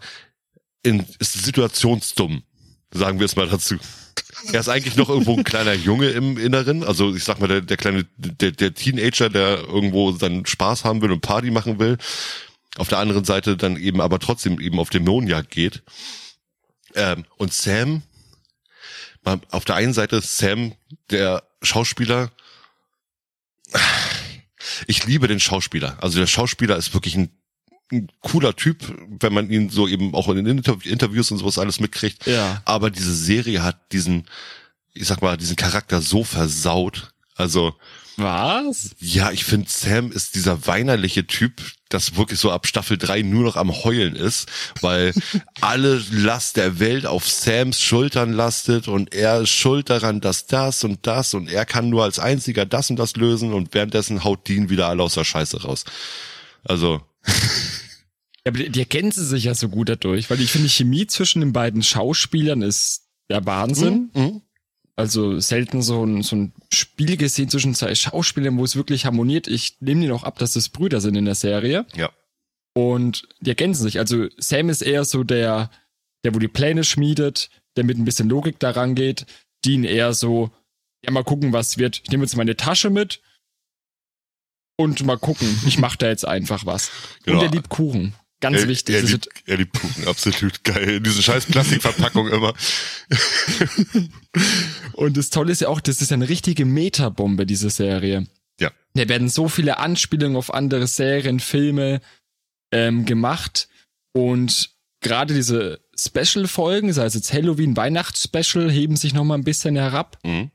in, 0.84 1.06
ist 1.20 1.34
situationsdumm 1.34 2.44
Sagen 2.96 3.20
wir 3.20 3.26
es 3.26 3.36
mal 3.36 3.48
dazu. 3.50 3.76
Er 4.52 4.60
ist 4.60 4.70
eigentlich 4.70 4.96
noch 4.96 5.10
irgendwo 5.10 5.36
ein 5.36 5.44
kleiner 5.44 5.74
Junge 5.74 6.10
im 6.10 6.38
Inneren. 6.38 6.84
Also 6.84 7.16
ich 7.16 7.24
sag 7.24 7.40
mal, 7.40 7.48
der, 7.48 7.62
der 7.62 7.78
kleine, 7.78 8.06
der, 8.18 8.52
der 8.52 8.74
Teenager, 8.74 9.30
der 9.30 9.60
irgendwo 9.60 10.12
seinen 10.12 10.46
Spaß 10.46 10.84
haben 10.84 11.02
will 11.02 11.12
und 11.12 11.22
Party 11.22 11.52
machen 11.52 11.80
will. 11.80 11.98
Auf 12.78 12.90
der 12.90 13.00
anderen 13.00 13.26
Seite 13.26 13.58
dann 13.58 13.78
eben 13.78 14.02
aber 14.02 14.20
trotzdem 14.20 14.60
eben 14.60 14.80
auf 14.80 14.90
Dämonenjagd 14.90 15.50
geht. 15.50 15.84
Ähm, 16.94 17.26
und 17.38 17.54
Sam, 17.54 18.04
auf 19.50 19.66
der 19.66 19.76
einen 19.76 19.94
Seite 19.94 20.22
Sam, 20.22 20.74
der 21.10 21.44
Schauspieler, 21.62 22.32
ich 24.88 25.06
liebe 25.06 25.28
den 25.28 25.40
Schauspieler. 25.40 25.98
Also 26.02 26.20
der 26.20 26.28
Schauspieler 26.28 26.78
ist 26.78 26.94
wirklich 26.94 27.16
ein, 27.16 27.30
ein 27.92 28.10
cooler 28.22 28.56
Typ, 28.56 28.84
wenn 29.20 29.34
man 29.34 29.50
ihn 29.50 29.70
so 29.70 29.88
eben 29.88 30.14
auch 30.16 30.28
in 30.30 30.44
den 30.44 30.58
Interviews 30.58 31.32
und 31.32 31.38
sowas 31.38 31.60
alles 31.60 31.80
mitkriegt. 31.80 32.26
Ja. 32.26 32.62
Aber 32.66 32.90
diese 32.90 33.14
Serie 33.14 33.64
hat 33.64 33.92
diesen, 33.92 34.26
ich 34.94 35.08
sag 35.08 35.22
mal, 35.22 35.38
diesen 35.38 35.56
Charakter 35.56 36.02
so 36.02 36.24
versaut. 36.24 37.12
Also 37.36 37.76
was? 38.18 38.92
Ja, 39.00 39.32
ich 39.32 39.44
finde, 39.44 39.68
Sam 39.70 40.12
ist 40.12 40.36
dieser 40.36 40.68
weinerliche 40.68 41.28
Typ, 41.28 41.62
das 41.90 42.16
wirklich 42.16 42.40
so 42.40 42.50
ab 42.50 42.66
Staffel 42.66 42.98
3 42.98 43.24
nur 43.24 43.44
noch 43.44 43.58
am 43.58 43.72
Heulen 43.84 44.16
ist, 44.16 44.50
weil 44.82 45.14
alle 45.62 46.02
Last 46.12 46.56
der 46.56 46.80
Welt 46.80 47.06
auf 47.06 47.28
Sams 47.28 47.82
Schultern 47.82 48.32
lastet 48.32 48.88
und 48.88 49.14
er 49.14 49.42
ist 49.42 49.50
schuld 49.50 49.90
daran, 49.90 50.22
dass 50.22 50.48
das 50.48 50.84
und 50.84 51.06
das 51.08 51.34
und 51.34 51.50
er 51.50 51.66
kann 51.66 51.90
nur 51.90 52.04
als 52.04 52.20
einziger 52.20 52.66
das 52.66 52.90
und 52.90 52.96
das 52.96 53.18
lösen 53.18 53.54
und 53.54 53.74
währenddessen 53.74 54.24
haut 54.24 54.48
Dean 54.48 54.70
wieder 54.70 54.88
alle 54.88 55.04
aus 55.04 55.16
der 55.16 55.26
Scheiße 55.26 55.64
raus. 55.64 55.84
Also. 56.64 57.02
Ja, 58.48 58.52
aber 58.52 58.64
die 58.70 58.80
ergänzen 58.80 59.26
sich 59.26 59.46
ja 59.46 59.56
so 59.56 59.70
gut 59.70 59.90
dadurch, 59.90 60.30
weil 60.30 60.40
ich 60.40 60.52
finde, 60.52 60.68
die 60.68 60.74
Chemie 60.76 61.08
zwischen 61.08 61.40
den 61.40 61.52
beiden 61.52 61.82
Schauspielern 61.82 62.62
ist 62.62 63.08
der 63.28 63.44
Wahnsinn. 63.48 64.12
Mhm. 64.14 64.22
mhm 64.22 64.42
also 64.96 65.40
selten 65.40 65.82
so 65.82 66.06
ein, 66.06 66.24
so 66.24 66.36
ein 66.36 66.54
Spiel 66.74 67.18
gesehen 67.18 67.50
zwischen 67.50 67.76
zwei 67.76 67.94
Schauspielern, 67.94 68.58
wo 68.58 68.64
es 68.64 68.76
wirklich 68.76 69.06
harmoniert. 69.06 69.48
Ich 69.48 69.78
nehme 69.82 70.02
dir 70.02 70.10
noch 70.10 70.24
ab, 70.24 70.40
dass 70.40 70.54
das 70.54 70.70
Brüder 70.70 71.02
sind 71.02 71.16
in 71.16 71.26
der 71.26 71.36
Serie. 71.36 71.86
Ja. 71.96 72.12
Und 72.74 73.28
die 73.42 73.50
ergänzen 73.50 73.84
sich. 73.84 74.00
Also 74.00 74.28
Sam 74.38 74.70
ist 74.70 74.82
eher 74.82 75.06
so 75.06 75.24
der, 75.24 75.70
der 76.24 76.34
wo 76.34 76.40
die 76.40 76.48
Pläne 76.48 76.84
schmiedet, 76.84 77.50
der 77.76 77.84
mit 77.84 77.98
ein 77.98 78.06
bisschen 78.06 78.30
Logik 78.30 78.60
daran 78.60 78.96
geht. 78.96 79.26
Dean 79.66 79.84
eher 79.84 80.14
so, 80.14 80.52
ja, 81.04 81.12
mal 81.12 81.24
gucken, 81.24 81.52
was 81.52 81.78
wird. 81.78 82.02
Ich 82.04 82.12
nehme 82.12 82.24
jetzt 82.24 82.38
meine 82.38 82.56
Tasche 82.56 82.90
mit 82.90 83.22
und 84.78 85.04
mal 85.06 85.18
gucken. 85.18 85.48
Ich 85.66 85.78
mache 85.78 85.98
da 85.98 86.08
jetzt 86.08 86.28
einfach 86.28 86.66
was. 86.66 86.92
Genau. 87.24 87.40
Und 87.40 87.46
er 87.46 87.52
liebt 87.52 87.70
Kuchen. 87.70 88.14
Ganz 88.42 88.62
er, 88.62 88.68
wichtig. 88.68 88.96
Er 88.96 89.02
liebt, 89.02 89.30
er 89.46 89.58
liebt 89.58 89.80
Kuchen, 89.80 90.08
absolut 90.08 90.64
geil. 90.64 91.00
Diese 91.00 91.24
scheiß 91.24 91.46
Plastikverpackung 91.46 92.28
immer. 92.28 92.54
Und 94.94 95.18
das 95.18 95.30
Tolle 95.30 95.52
ist 95.52 95.62
ja 95.62 95.70
auch, 95.70 95.80
das 95.80 96.02
ist 96.02 96.12
eine 96.12 96.28
richtige 96.28 96.66
Metabombe, 96.66 97.46
diese 97.46 97.70
Serie. 97.70 98.28
Ja. 98.60 98.72
Da 98.94 99.08
werden 99.08 99.30
so 99.30 99.48
viele 99.48 99.78
Anspielungen 99.78 100.38
auf 100.38 100.54
andere 100.54 100.88
Serien, 100.88 101.40
Filme 101.40 102.02
ähm, 102.72 103.06
gemacht. 103.06 103.70
Und 104.14 104.72
gerade 105.02 105.34
diese 105.34 105.80
Special-Folgen, 105.98 106.94
sei 106.94 107.06
es 107.06 107.14
jetzt 107.14 107.34
Halloween, 107.34 107.78
Weihnachts-Special, 107.78 108.70
heben 108.70 108.98
sich 108.98 109.14
nochmal 109.14 109.38
ein 109.38 109.44
bisschen 109.44 109.76
herab. 109.76 110.18
Mhm. 110.24 110.52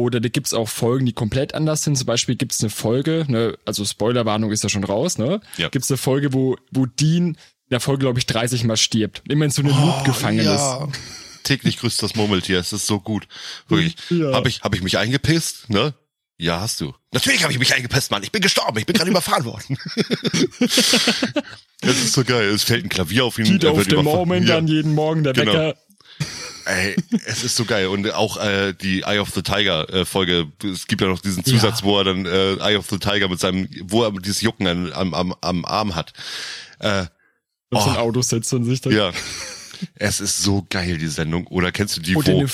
Oder 0.00 0.20
da 0.20 0.28
gibt's 0.28 0.54
auch 0.54 0.68
Folgen, 0.68 1.06
die 1.06 1.12
komplett 1.12 1.54
anders 1.54 1.82
sind. 1.84 1.96
Zum 1.96 2.06
Beispiel 2.06 2.36
gibt's 2.36 2.60
eine 2.60 2.70
Folge, 2.70 3.24
ne, 3.28 3.56
also 3.64 3.84
Spoilerwarnung 3.84 4.50
ist 4.52 4.62
ja 4.62 4.68
schon 4.68 4.84
raus, 4.84 5.18
ne? 5.18 5.40
Ja. 5.56 5.68
Gibt's 5.68 5.90
eine 5.90 5.98
Folge, 5.98 6.32
wo, 6.32 6.56
wo 6.70 6.86
Dean 6.86 7.28
in 7.28 7.36
der 7.70 7.80
Folge, 7.80 8.00
glaube 8.00 8.18
ich, 8.18 8.26
30 8.26 8.64
Mal 8.64 8.76
stirbt. 8.76 9.22
Immer 9.28 9.46
in 9.46 9.50
so 9.50 9.62
einem 9.62 9.72
oh, 9.72 9.86
Loop 9.86 10.04
gefangen 10.04 10.44
ja. 10.44 10.84
ist. 10.84 10.98
Täglich 11.42 11.78
grüßt 11.78 12.02
das 12.02 12.14
Murmeltier, 12.14 12.58
es 12.58 12.72
ist 12.72 12.86
so 12.86 13.00
gut. 13.00 13.26
Wirklich. 13.68 13.96
Ja. 14.10 14.32
Habe 14.32 14.48
ich, 14.48 14.60
hab 14.62 14.74
ich 14.74 14.82
mich 14.82 14.98
eingepisst, 14.98 15.70
ne? 15.70 15.94
Ja, 16.38 16.60
hast 16.60 16.80
du. 16.80 16.92
Natürlich 17.12 17.44
habe 17.44 17.52
ich 17.52 17.58
mich 17.60 17.72
eingepisst, 17.72 18.10
Mann. 18.10 18.22
Ich 18.24 18.32
bin 18.32 18.42
gestorben. 18.42 18.76
Ich 18.78 18.86
bin 18.86 18.96
gerade 18.96 19.10
überfahren 19.12 19.44
worden. 19.44 19.78
das 21.80 21.96
ist 21.96 22.14
so 22.14 22.24
geil. 22.24 22.48
Es 22.48 22.64
fällt 22.64 22.84
ein 22.84 22.88
Klavier 22.88 23.24
auf 23.24 23.38
ihn. 23.38 23.44
Sieht 23.44 23.64
auf 23.64 23.86
dem 23.86 24.02
Moment 24.02 24.48
ja. 24.48 24.56
dann 24.56 24.66
jeden 24.66 24.94
Morgen 24.94 25.22
der 25.22 25.34
genau. 25.34 25.52
Wecker. 25.52 25.78
Ey, 26.64 26.96
es 27.26 27.44
ist 27.44 27.56
so 27.56 27.64
geil. 27.64 27.86
Und 27.86 28.10
auch 28.12 28.36
äh, 28.36 28.72
die 28.72 29.02
Eye 29.02 29.18
of 29.18 29.30
the 29.30 29.42
Tiger 29.42 29.88
äh, 29.92 30.04
Folge, 30.04 30.48
es 30.64 30.86
gibt 30.86 31.00
ja 31.00 31.08
noch 31.08 31.20
diesen 31.20 31.44
Zusatz, 31.44 31.80
ja. 31.80 31.86
wo 31.86 31.98
er 31.98 32.04
dann 32.04 32.26
äh, 32.26 32.54
Eye 32.54 32.76
of 32.76 32.88
the 32.88 32.98
Tiger 32.98 33.28
mit 33.28 33.40
seinem, 33.40 33.68
wo 33.82 34.04
er 34.04 34.12
dieses 34.12 34.40
Jucken 34.40 34.66
am, 34.92 35.14
am, 35.14 35.34
am 35.40 35.64
Arm 35.64 35.94
hat. 35.94 36.12
Äh, 36.78 37.06
und 37.70 37.78
oh, 37.78 37.90
ein 37.90 37.96
Auto 37.96 38.22
setzt 38.22 38.52
und 38.52 38.64
sich 38.64 38.80
dann. 38.80 38.92
Ja. 38.92 39.12
Es 39.94 40.20
ist 40.20 40.42
so 40.42 40.64
geil, 40.68 40.98
die 40.98 41.08
Sendung. 41.08 41.46
Oder 41.48 41.72
kennst 41.72 41.96
du 41.96 42.00
die, 42.00 42.14
wo, 42.14 42.46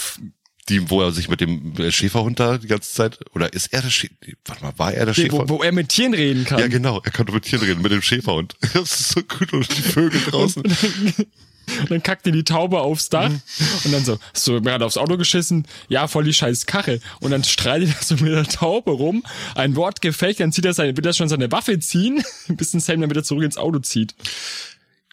die, 0.68 0.90
wo 0.90 1.02
er 1.02 1.12
sich 1.12 1.28
mit 1.28 1.40
dem 1.40 1.74
äh, 1.76 1.90
Schäferhund 1.90 2.38
da 2.40 2.58
die 2.58 2.66
ganze 2.66 2.92
Zeit, 2.92 3.18
oder 3.34 3.52
ist 3.52 3.72
er 3.72 3.82
der 3.82 3.90
Schäfer, 3.90 4.14
warte 4.44 4.64
mal, 4.64 4.72
war 4.76 4.92
er 4.92 5.06
der 5.06 5.14
Schäferhund? 5.14 5.48
Wo, 5.48 5.58
wo 5.58 5.62
er 5.62 5.72
mit 5.72 5.88
Tieren 5.88 6.14
reden 6.14 6.44
kann. 6.44 6.58
Ja, 6.58 6.68
genau, 6.68 7.00
er 7.02 7.10
kann 7.10 7.26
mit 7.32 7.44
Tieren 7.44 7.64
reden, 7.64 7.82
mit 7.82 7.92
dem 7.92 8.02
Schäferhund. 8.02 8.54
Das 8.74 9.00
ist 9.00 9.10
so 9.10 9.22
gut 9.22 9.52
und 9.52 9.76
die 9.76 9.82
Vögel 9.82 10.20
draußen. 10.20 10.62
Und 11.80 11.90
dann 11.90 12.02
kackt 12.02 12.26
dir 12.26 12.32
die 12.32 12.44
Taube 12.44 12.80
aufs 12.80 13.08
Dach 13.08 13.28
mhm. 13.28 13.40
und 13.84 13.92
dann 13.92 14.04
so, 14.04 14.18
hast 14.34 14.46
du 14.46 14.60
gerade 14.60 14.84
aufs 14.84 14.96
Auto 14.96 15.16
geschissen? 15.16 15.66
Ja, 15.88 16.08
voll 16.08 16.24
die 16.24 16.34
scheiß 16.34 16.66
Kache. 16.66 17.00
Und 17.20 17.30
dann 17.30 17.44
streitet 17.44 17.90
er 17.90 18.02
so 18.04 18.14
mit 18.16 18.32
der 18.32 18.44
Taube 18.44 18.92
rum, 18.92 19.22
ein 19.54 19.76
Wort 19.76 20.00
gefällt, 20.00 20.40
dann 20.40 20.52
zieht 20.52 20.64
er 20.64 20.74
seine, 20.74 20.96
wird 20.96 21.06
er 21.06 21.12
schon 21.12 21.28
seine 21.28 21.50
Waffe 21.52 21.78
ziehen, 21.80 22.22
bis 22.48 22.74
ein 22.74 22.80
Sam 22.80 23.00
dann 23.00 23.10
wieder 23.10 23.24
zurück 23.24 23.44
ins 23.44 23.58
Auto 23.58 23.78
zieht. 23.80 24.14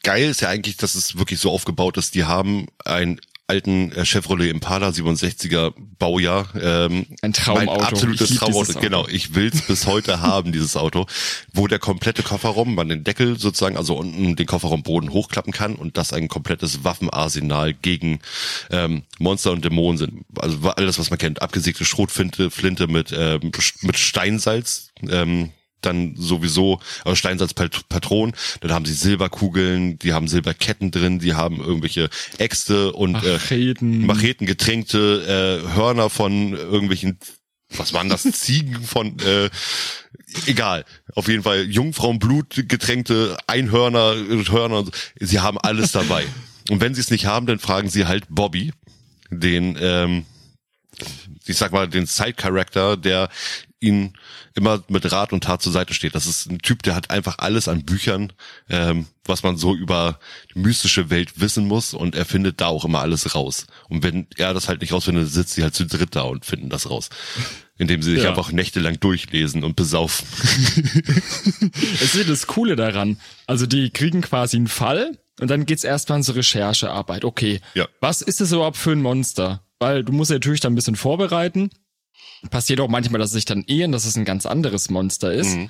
Geil 0.04 0.30
ist 0.30 0.42
ja 0.42 0.50
eigentlich, 0.50 0.78
dass 0.78 0.96
es 0.96 1.18
wirklich 1.18 1.40
so 1.40 1.52
aufgebaut 1.52 1.98
ist, 1.98 2.14
die 2.14 2.26
haben 2.26 2.68
ein 2.84 3.20
alten 3.48 3.92
äh, 3.92 4.06
Chevrolet 4.06 4.50
Impala 4.50 4.90
67er 4.90 5.74
Baujahr. 6.00 6.48
Ähm, 6.60 7.06
Ein 7.22 7.34
Traumauto. 7.34 7.72
Ein 7.72 7.82
absolutes 7.82 8.36
Traumauto. 8.36 8.80
Genau, 8.80 9.08
ich 9.08 9.36
will's 9.36 9.62
bis 9.62 9.86
heute 9.86 10.22
haben, 10.22 10.52
dieses 10.52 10.76
Auto, 10.76 11.06
wo 11.54 11.68
der 11.68 11.80
komplette 11.80 12.24
Kofferraum, 12.24 12.76
man 12.76 12.90
den 12.90 13.04
Deckel 13.04 13.38
sozusagen, 13.38 13.78
also 13.78 13.96
unten 13.96 14.36
den 14.36 14.46
Kofferraumboden 14.46 15.12
hochklappen 15.12 15.54
kann 15.54 15.76
und 15.76 15.98
das 15.98 16.14
ein 16.14 16.28
komplettes 16.28 16.84
Waffenarsenal 16.84 17.74
gegen 17.74 18.20
ähm, 18.72 19.04
Monster 19.20 19.52
und 19.52 19.64
Dämonen 19.64 19.98
sind. 19.98 20.26
Also 20.40 20.70
alles, 20.70 20.98
was 20.98 21.10
man 21.10 21.20
kennt. 21.20 21.42
Abgesägte 21.42 21.86
Schrotflinte 21.86 22.50
Flinte 22.50 22.88
mit, 22.88 23.14
ähm, 23.16 23.52
mit 23.82 23.98
Steinsalz. 23.98 24.92
Ähm, 25.08 25.52
dann 25.86 26.16
sowieso 26.16 26.80
also 27.04 27.16
Steinsalzpatronen, 27.16 28.36
dann 28.62 28.72
haben 28.72 28.86
sie 28.86 28.94
Silberkugeln, 28.94 30.00
die 30.00 30.14
haben 30.14 30.28
Silberketten 30.28 30.92
drin, 30.92 31.20
die 31.20 31.34
haben 31.34 31.60
irgendwelche 31.60 32.10
Äxte 32.38 32.92
und 32.94 33.14
Macheten, 33.14 34.04
äh, 34.04 34.06
Macheten 34.06 34.48
getränkte 34.48 35.64
äh, 35.68 35.76
Hörner 35.76 36.10
von 36.10 36.54
irgendwelchen 36.54 37.20
was 37.78 37.94
waren 37.94 38.10
das? 38.10 38.24
Ziegen 38.32 38.82
von 38.84 39.18
äh, 39.20 39.50
egal. 40.46 40.86
Auf 41.16 41.28
jeden 41.28 41.44
Fall 41.44 41.64
Jungfrauenblut 41.64 42.68
getränkte 42.68 43.38
Einhörner, 43.48 44.16
Hörner. 44.50 44.86
Sie 45.20 45.40
haben 45.40 45.58
alles 45.58 45.92
dabei. 45.92 46.26
Und 46.70 46.82
wenn 46.82 46.96
sie 46.96 47.02
es 47.02 47.12
nicht 47.12 47.26
haben, 47.26 47.46
dann 47.46 47.60
fragen 47.60 47.90
sie 47.90 48.06
halt 48.06 48.26
Bobby, 48.30 48.72
den 49.30 49.78
ähm, 49.80 50.26
ich 51.46 51.58
sag 51.58 51.72
mal, 51.72 51.88
den 51.88 52.06
Side-Character, 52.06 52.98
der 52.98 53.30
ihn 53.86 54.14
immer 54.56 54.84
mit 54.88 55.12
Rat 55.12 55.34
und 55.34 55.44
Tat 55.44 55.62
zur 55.62 55.72
Seite 55.72 55.94
steht. 55.94 56.16
Das 56.16 56.26
ist 56.26 56.50
ein 56.50 56.60
Typ, 56.60 56.84
der 56.84 56.96
hat 56.96 57.10
einfach 57.10 57.38
alles 57.40 57.68
an 57.68 57.84
Büchern, 57.84 58.34
ähm, 58.70 59.08
was 59.24 59.44
man 59.44 59.58
so 59.58 59.76
über 59.76 60.20
die 60.54 60.60
mystische 60.60 61.10
Welt 61.10 61.40
wissen 61.40 61.68
muss 61.68 61.94
und 61.94 62.16
er 62.16 62.26
findet 62.26 62.62
da 62.62 62.68
auch 62.68 62.86
immer 62.86 63.02
alles 63.02 63.36
raus. 63.36 63.68
Und 63.90 64.04
wenn 64.04 64.28
er 64.38 64.54
das 64.54 64.68
halt 64.68 64.82
nicht 64.82 64.94
rausfindet, 64.94 65.28
sitzt 65.30 65.54
sie 65.54 65.64
halt 65.64 65.76
zu 65.76 65.86
dritt 65.86 66.16
da 66.16 66.22
und 66.22 66.46
finden 66.46 66.70
das 66.70 66.90
raus. 66.90 67.10
Indem 67.78 68.02
sie 68.02 68.14
sich 68.14 68.24
ja. 68.24 68.30
einfach 68.30 68.52
nächtelang 68.52 69.00
durchlesen 69.00 69.64
und 69.64 69.76
besaufen. 69.76 70.26
Es 72.02 72.16
ist 72.16 72.30
das 72.30 72.48
Coole 72.48 72.76
daran. 72.76 73.18
Also 73.48 73.66
die 73.66 73.90
kriegen 73.90 74.22
quasi 74.22 74.56
einen 74.58 74.68
Fall 74.68 75.18
und 75.42 75.50
dann 75.50 75.66
geht's 75.66 75.84
erstmal 75.84 76.24
so 76.24 76.32
Recherchearbeit. 76.32 77.26
Okay, 77.26 77.60
ja. 77.74 77.88
was 78.00 78.22
ist 78.22 78.40
es 78.40 78.52
überhaupt 78.54 78.78
für 78.78 78.92
ein 78.92 79.02
Monster? 79.02 79.62
Weil 79.80 80.06
du 80.06 80.14
musst 80.14 80.32
ja 80.32 80.38
natürlich 80.38 80.62
dann 80.62 80.72
ein 80.72 80.76
bisschen 80.76 80.96
vorbereiten 80.96 81.70
passiert 82.50 82.80
auch 82.80 82.90
manchmal, 82.90 83.20
dass 83.20 83.32
sich 83.32 83.46
dann 83.46 83.64
ehren, 83.64 83.92
dass 83.92 84.06
es 84.06 84.16
ein 84.16 84.26
ganz 84.26 84.46
anderes 84.46 84.90
Monster 84.90 85.34
ist. 85.34 85.56
Mhm. 85.56 85.70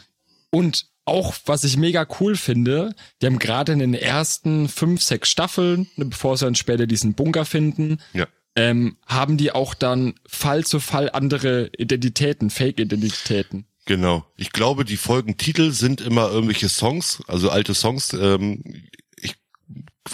Und 0.51 0.88
auch, 1.05 1.36
was 1.46 1.63
ich 1.63 1.77
mega 1.77 2.08
cool 2.20 2.36
finde, 2.36 2.96
die 3.22 3.27
haben 3.27 3.39
gerade 3.39 3.74
in 3.74 3.79
den 3.79 3.94
ersten 3.94 4.67
fünf, 4.67 5.03
sechs 5.03 5.29
Staffeln, 5.29 5.88
ne, 5.96 6.05
bevor 6.05 6.38
sie 6.38 6.46
dann 6.46 6.55
später 6.55 6.88
diesen 6.88 7.13
Bunker 7.13 7.46
finden, 7.46 8.00
ja. 8.13 8.27
ähm, 8.55 8.98
haben 9.05 9.38
die 9.38 9.51
auch 9.51 9.75
dann 9.75 10.15
Fall 10.27 10.65
zu 10.65 10.79
Fall 10.79 11.12
andere 11.12 11.70
Identitäten, 11.77 12.50
Fake-Identitäten. 12.50 13.65
Genau. 13.86 14.25
Ich 14.36 14.51
glaube, 14.51 14.84
die 14.84 14.98
Folgentitel 14.98 15.72
sind 15.72 16.01
immer 16.01 16.32
irgendwelche 16.32 16.70
Songs, 16.70 17.22
also 17.27 17.51
alte 17.51 17.75
Songs. 17.75 18.13
Ähm, 18.13 18.63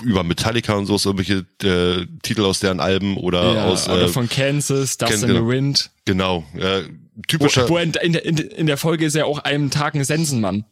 über 0.04 0.24
Metallica 0.24 0.74
und 0.74 0.86
so 0.86 0.96
ist 0.96 1.06
irgendwelche 1.06 1.46
äh, 1.64 2.08
Titel 2.24 2.46
aus 2.46 2.60
deren 2.60 2.80
Alben 2.80 3.18
oder 3.18 3.54
ja, 3.54 3.66
aus 3.66 3.88
oder 3.90 4.04
äh, 4.04 4.08
von 4.08 4.30
Kansas, 4.30 4.98
Dust 4.98 5.12
Can, 5.12 5.30
in 5.30 5.36
the 5.36 5.46
Wind. 5.46 5.92
Genau, 6.06 6.44
äh, 6.58 6.84
typischer. 7.28 7.68
Wo, 7.68 7.74
wo 7.74 7.78
in, 7.78 7.94
in, 7.94 8.14
in, 8.14 8.38
in 8.38 8.66
der 8.68 8.78
Folge 8.78 9.06
ist 9.06 9.16
ja 9.16 9.26
auch 9.26 9.40
einem 9.40 9.70
Tag 9.70 9.96
ein 9.96 10.04
Sensenmann. 10.04 10.66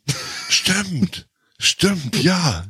Stimmt. 0.49 1.28
Stimmt, 1.61 2.23
ja. 2.23 2.65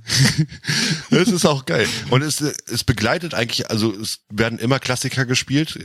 Es 1.11 1.27
ist 1.27 1.45
auch 1.45 1.65
geil. 1.65 1.87
Und 2.09 2.23
es, 2.23 2.41
es 2.41 2.83
begleitet 2.83 3.35
eigentlich, 3.35 3.69
also 3.69 3.93
es 3.93 4.21
werden 4.29 4.57
immer 4.57 4.79
Klassiker 4.79 5.25
gespielt. 5.25 5.79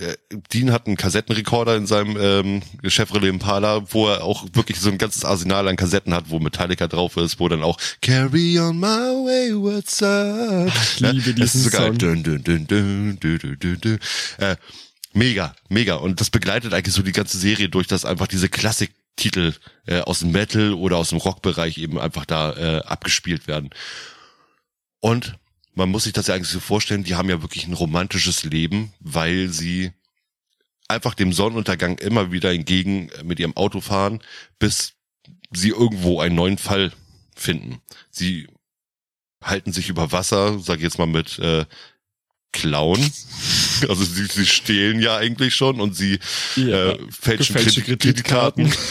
Dean 0.53 0.73
hat 0.73 0.87
einen 0.87 0.97
Kassettenrekorder 0.97 1.77
in 1.77 1.87
seinem 1.87 2.17
ähm, 2.19 2.63
Chevrolet 2.89 3.29
Impala, 3.29 3.93
wo 3.93 4.09
er 4.09 4.25
auch 4.25 4.47
wirklich 4.55 4.81
so 4.81 4.89
ein 4.89 4.97
ganzes 4.97 5.25
Arsenal 5.25 5.69
an 5.69 5.77
Kassetten 5.77 6.15
hat, 6.15 6.31
wo 6.31 6.39
Metallica 6.39 6.89
drauf 6.89 7.19
ist, 7.19 7.39
wo 7.41 7.49
dann 7.49 7.63
auch 7.63 7.79
Carry 8.01 8.59
on 8.59 8.81
my 8.81 8.87
wayward 8.87 9.91
son. 9.91 10.69
Ich 10.69 11.01
liebe 11.01 11.35
diesen 11.35 11.43
es 11.43 11.55
ist 11.57 11.65
so 11.65 11.71
geil. 11.71 11.89
Song. 11.89 11.99
Dun, 11.99 12.23
dun, 12.23 12.43
dun, 12.43 12.67
dun, 12.67 13.19
dun, 13.21 13.57
dun, 13.61 13.81
dun. 13.81 13.99
Äh, 14.39 14.57
mega, 15.13 15.55
mega. 15.69 15.97
Und 15.97 16.23
das 16.23 16.31
begleitet 16.31 16.73
eigentlich 16.73 16.95
so 16.95 17.03
die 17.03 17.13
ganze 17.13 17.37
Serie 17.37 17.69
durch, 17.69 17.87
dass 17.87 18.07
einfach 18.07 18.29
diese 18.29 18.49
Klassiktitel 19.17 19.55
äh, 19.87 20.01
aus 20.01 20.21
dem 20.21 20.33
Metal 20.33 20.73
oder 20.75 20.99
aus 20.99 21.11
dem 21.11 21.19
Rockbereich 21.19 21.79
eben 21.79 21.99
einfach 21.99 22.25
da 22.25 22.53
äh, 22.53 22.83
abgespielt 22.83 23.47
werden. 23.47 23.71
Und 25.01 25.39
man 25.75 25.91
muss 25.91 26.05
sich 26.05 26.13
das 26.13 26.29
ja 26.29 26.35
eigentlich 26.35 26.49
so 26.49 26.61
vorstellen, 26.61 27.05
die 27.05 27.15
haben 27.15 27.29
ja 27.29 27.43
wirklich 27.43 27.67
ein 27.67 27.75
romantisches 27.75 28.45
Leben, 28.45 28.93
weil 29.01 29.49
sie 29.49 29.93
einfach 30.89 31.15
dem 31.15 31.33
Sonnenuntergang 31.33 31.99
immer 31.99 32.33
wieder 32.33 32.53
entgegen 32.53 33.09
äh, 33.11 33.25
mit 33.25 33.41
ihrem 33.41 33.57
Auto 33.57 33.81
fahren, 33.81 34.21
bis 34.59 34.95
sie 35.53 35.71
irgendwo 35.71 36.21
einen 36.21 36.35
neuen 36.35 36.59
Fall 36.59 36.93
finden. 37.37 37.81
Sie 38.11 38.49
halten 39.43 39.73
sich 39.73 39.89
über 39.89 40.13
Wasser, 40.13 40.59
sag 40.59 40.79
ich 40.79 40.85
jetzt 40.85 40.99
mal 40.99 41.07
mit 41.07 41.39
äh, 41.39 41.67
Klauen. 42.55 43.13
Also 43.89 44.05
sie, 44.05 44.25
sie 44.27 44.47
stehlen 44.47 45.01
ja 45.01 45.17
eigentlich 45.17 45.55
schon 45.55 45.81
und 45.81 45.95
sie 45.95 46.19
Ja, 46.57 46.93
äh, 46.93 46.99
fälschen 47.11 47.57
Kredit 47.57 47.85
Kreditkarten. 47.85 48.73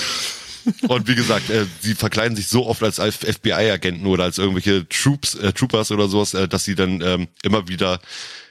Und 0.88 1.08
wie 1.08 1.16
gesagt, 1.16 1.50
äh, 1.50 1.66
sie 1.82 1.94
verkleiden 1.94 2.36
sich 2.36 2.48
so 2.48 2.68
oft 2.68 2.84
als 2.84 2.98
FBI-Agenten 2.98 4.06
oder 4.06 4.24
als 4.24 4.38
irgendwelche 4.38 4.88
Troops, 4.88 5.36
äh, 5.36 5.52
Troopers 5.52 5.92
oder 5.92 6.08
sowas, 6.08 6.34
äh, 6.34 6.48
dass 6.48 6.64
sie 6.64 6.76
dann 6.76 7.02
ähm, 7.02 7.28
immer 7.44 7.68
wieder, 7.68 8.00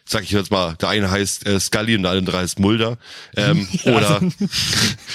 sag 0.04 0.22
ich 0.22 0.30
jetzt 0.30 0.50
mal, 0.50 0.74
der 0.74 0.90
eine 0.90 1.10
heißt 1.10 1.46
äh, 1.46 1.58
Scully 1.58 1.96
und 1.96 2.02
der 2.02 2.12
andere 2.12 2.38
heißt 2.38 2.58
Mulder. 2.58 2.98
Ähm, 3.34 3.66
Oder 3.84 4.20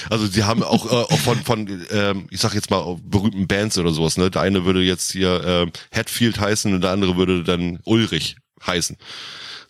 also 0.09 0.25
sie 0.25 0.43
haben 0.43 0.63
auch, 0.63 0.85
äh, 0.91 1.13
auch 1.13 1.19
von, 1.19 1.37
von 1.43 1.85
ähm, 1.91 2.27
ich 2.31 2.39
sag 2.39 2.55
jetzt 2.55 2.71
mal, 2.71 2.97
berühmten 3.03 3.47
Bands 3.47 3.77
oder 3.77 3.91
sowas, 3.91 4.17
ne? 4.17 4.31
Der 4.31 4.41
eine 4.41 4.65
würde 4.65 4.81
jetzt 4.81 5.11
hier 5.11 5.43
ähm, 5.45 5.71
Hatfield 5.91 6.39
heißen 6.39 6.73
und 6.73 6.81
der 6.81 6.91
andere 6.91 7.15
würde 7.15 7.43
dann 7.43 7.79
Ulrich 7.83 8.37
heißen. 8.65 8.97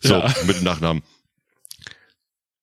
So, 0.00 0.14
Ja. 0.14 0.34
mit 0.46 0.56
dem 0.56 0.64
Nachnamen. 0.64 1.02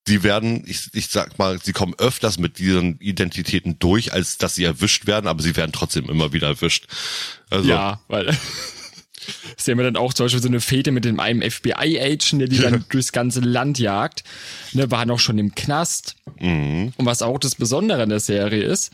Sie 0.08 0.22
werden, 0.22 0.62
ich, 0.66 0.88
ich 0.92 1.08
sag 1.08 1.36
mal, 1.38 1.60
sie 1.60 1.72
kommen 1.72 1.94
öfters 1.98 2.38
mit 2.38 2.58
diesen 2.58 3.00
Identitäten 3.00 3.80
durch, 3.80 4.12
als 4.12 4.38
dass 4.38 4.54
sie 4.54 4.62
erwischt 4.62 5.06
werden, 5.08 5.26
aber 5.26 5.42
sie 5.42 5.56
werden 5.56 5.72
trotzdem 5.72 6.08
immer 6.08 6.32
wieder 6.32 6.46
erwischt. 6.46 6.86
Also, 7.50 7.68
Ja, 7.68 8.00
weil 8.06 8.28
haben 9.68 9.78
ja 9.78 9.84
dann 9.84 9.96
auch 9.96 10.14
zum 10.14 10.26
Beispiel 10.26 10.42
so 10.42 10.46
eine 10.46 10.60
Fete 10.60 10.92
mit 10.92 11.04
dem 11.04 11.18
einem 11.18 11.42
FBI-Agent, 11.42 12.40
der 12.40 12.46
die 12.48 12.56
Ja. 12.56 12.70
dann 12.70 12.84
durchs 12.90 13.10
ganze 13.10 13.40
Land 13.40 13.80
jagt. 13.80 14.22
Ne, 14.74 14.88
waren 14.92 15.10
auch 15.10 15.18
schon 15.18 15.38
im 15.38 15.56
Knast. 15.56 16.14
mhm. 16.38 16.92
Und 16.96 17.04
was 17.06 17.20
auch 17.22 17.38
das 17.40 17.56
Besondere 17.56 18.02
an 18.04 18.08
der 18.10 18.20
Serie 18.20 18.62
ist, 18.62 18.92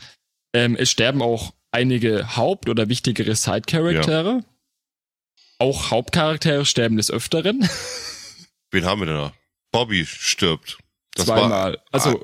ähm, 0.55 0.75
es 0.75 0.89
sterben 0.89 1.21
auch 1.21 1.53
einige 1.69 2.35
Haupt- 2.35 2.69
oder 2.69 2.89
wichtigere 2.89 3.35
Side-Charaktere. 3.35 4.43
Auch 5.59 5.91
Hauptcharaktere 5.91 6.65
sterben 6.65 6.97
des 6.97 7.11
Öfteren. 7.11 7.67
Wen 8.73 8.85
haben 8.85 9.01
wir 9.01 9.05
denn 9.05 9.15
da? 9.15 9.33
Bobby 9.71 10.05
stirbt. 10.05 10.77
Das 11.15 11.25
zweimal. 11.25 11.79
also, 11.91 12.21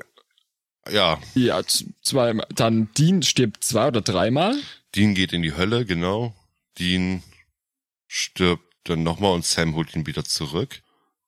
War, 0.84 0.92
ja, 0.92 1.20
ja, 1.34 1.62
zweimal. 2.02 2.46
Dann 2.54 2.88
Dean 2.94 3.22
stirbt 3.22 3.62
zwei 3.64 3.88
oder 3.88 4.00
dreimal. 4.00 4.56
Dean 4.94 5.14
geht 5.14 5.32
in 5.32 5.42
die 5.42 5.56
Hölle, 5.56 5.84
genau. 5.84 6.34
Dean 6.78 7.22
stirbt 8.08 8.64
dann 8.84 9.02
nochmal 9.02 9.32
und 9.34 9.44
Sam 9.44 9.74
holt 9.74 9.94
ihn 9.94 10.06
wieder 10.06 10.24
zurück. 10.24 10.82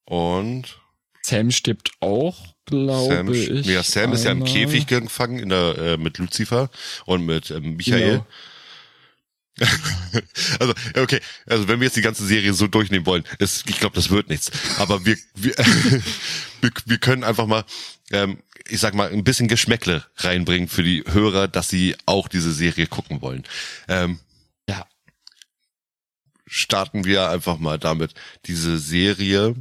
Und 0.05 0.81
Sam 1.23 1.51
stirbt 1.51 1.93
auch, 2.01 2.37
glaube 2.65 3.15
Sam, 3.15 3.33
ich. 3.33 3.67
ja, 3.67 3.83
Sam 3.83 4.13
ist 4.13 4.25
ja 4.25 4.33
im 4.33 4.43
einmal. 4.43 4.53
Käfig 4.53 4.87
gefangen 4.87 5.39
in 5.39 5.49
der, 5.51 5.79
äh, 5.79 5.97
mit 5.97 6.19
Lucifer 6.19 6.71
und 7.07 7.25
mit 7.25 7.51
ähm, 7.51 7.77
Michael. 7.77 8.11
Genau. 8.11 8.27
Also, 10.61 10.75
okay, 10.97 11.21
also 11.47 11.69
wenn 11.69 11.81
wir 11.81 11.87
jetzt 11.87 11.97
die 11.97 12.03
ganze 12.03 12.27
Serie 12.27 12.53
so 12.55 12.67
durchnehmen 12.67 13.07
wollen, 13.07 13.25
ist, 13.39 13.69
ich 13.69 13.79
glaube, 13.79 13.95
das 13.95 14.11
wird 14.11 14.29
nichts. 14.29 14.51
Aber 14.79 15.05
wir, 15.07 15.17
wir, 15.35 15.55
wir, 16.61 16.71
wir 16.87 16.99
können 16.99 17.25
einfach 17.25 17.47
mal, 17.47 17.65
ähm, 18.11 18.43
ich 18.69 18.81
sag 18.81 18.95
mal, 18.95 19.11
ein 19.11 19.25
bisschen 19.25 19.49
Geschmäckle 19.49 20.05
reinbringen 20.17 20.69
für 20.69 20.83
die 20.83 21.05
Hörer, 21.07 21.49
dass 21.49 21.69
sie 21.69 21.97
auch 22.07 22.29
diese 22.29 22.53
Serie 22.53 22.87
gucken 22.87 23.21
wollen. 23.23 23.45
Ähm, 23.89 24.21
Ja. 24.69 24.87
starten 26.47 27.05
wir 27.05 27.29
einfach 27.31 27.59
mal 27.59 27.79
damit. 27.79 28.15
Diese 28.47 28.79
Serie 28.79 29.55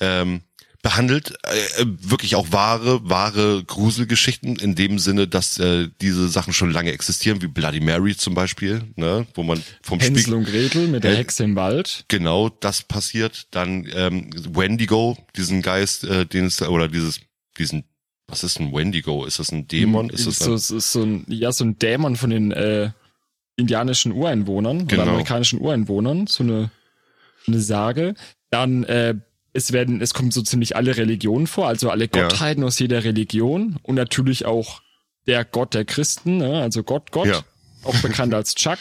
ähm, 0.00 0.42
behandelt 0.82 1.34
äh, 1.42 1.84
wirklich 1.84 2.36
auch 2.36 2.52
wahre, 2.52 3.08
wahre 3.08 3.62
Gruselgeschichten 3.64 4.56
in 4.56 4.74
dem 4.74 4.98
Sinne, 4.98 5.28
dass 5.28 5.58
äh, 5.58 5.88
diese 6.00 6.28
Sachen 6.28 6.52
schon 6.54 6.70
lange 6.70 6.92
existieren, 6.92 7.42
wie 7.42 7.48
Bloody 7.48 7.80
Mary 7.80 8.16
zum 8.16 8.34
Beispiel, 8.34 8.82
ne, 8.96 9.26
wo 9.34 9.42
man 9.42 9.62
vom 9.82 10.00
Hänsel 10.00 10.22
Spiegel 10.22 10.38
und 10.38 10.44
Gretel 10.44 10.88
mit 10.88 11.04
der 11.04 11.12
Äh, 11.12 11.16
Hexe 11.16 11.44
im 11.44 11.54
Wald. 11.56 12.04
genau 12.08 12.48
das 12.48 12.82
passiert. 12.82 13.46
Dann 13.50 13.86
ähm, 13.94 14.30
Wendigo, 14.54 15.18
diesen 15.36 15.60
Geist, 15.60 16.04
äh, 16.04 16.24
den 16.24 16.46
es 16.46 16.62
oder 16.62 16.88
dieses, 16.88 17.20
diesen, 17.58 17.84
was 18.26 18.42
ist 18.42 18.58
ein 18.58 18.72
Wendigo? 18.72 19.26
Ist 19.26 19.38
das 19.38 19.52
ein 19.52 19.66
Dämon? 19.68 20.08
Ist 20.08 20.26
das 20.26 20.38
so, 20.38 20.52
ein, 20.52 20.58
so, 20.58 20.78
so 20.78 21.02
ein, 21.02 21.24
ja, 21.28 21.52
so 21.52 21.64
ein 21.64 21.78
Dämon 21.78 22.16
von 22.16 22.30
den 22.30 22.52
äh, 22.52 22.90
indianischen 23.56 24.12
Ureinwohnern 24.12 24.86
Genau. 24.86 25.02
oder 25.02 25.10
amerikanischen 25.12 25.60
Ureinwohnern, 25.60 26.26
so 26.26 26.42
eine, 26.42 26.70
eine 27.46 27.60
Sage. 27.60 28.14
Dann 28.50 28.84
äh, 28.84 29.14
es 29.52 29.72
werden, 29.72 30.00
es 30.00 30.14
kommen 30.14 30.30
so 30.30 30.42
ziemlich 30.42 30.76
alle 30.76 30.96
Religionen 30.96 31.46
vor, 31.46 31.66
also 31.68 31.90
alle 31.90 32.08
Ja. 32.14 32.22
Gottheiten 32.28 32.64
aus 32.64 32.78
jeder 32.78 33.04
Religion 33.04 33.78
und 33.82 33.94
natürlich 33.96 34.44
auch 34.46 34.82
der 35.26 35.44
Gott 35.44 35.74
der 35.74 35.84
Christen, 35.84 36.38
ne? 36.38 36.60
also 36.62 36.82
Gott, 36.82 37.10
Gott, 37.12 37.26
Ja. 37.28 37.42
auch 37.84 37.96
bekannt 37.96 38.32
als 38.34 38.54
Chuck. 38.54 38.78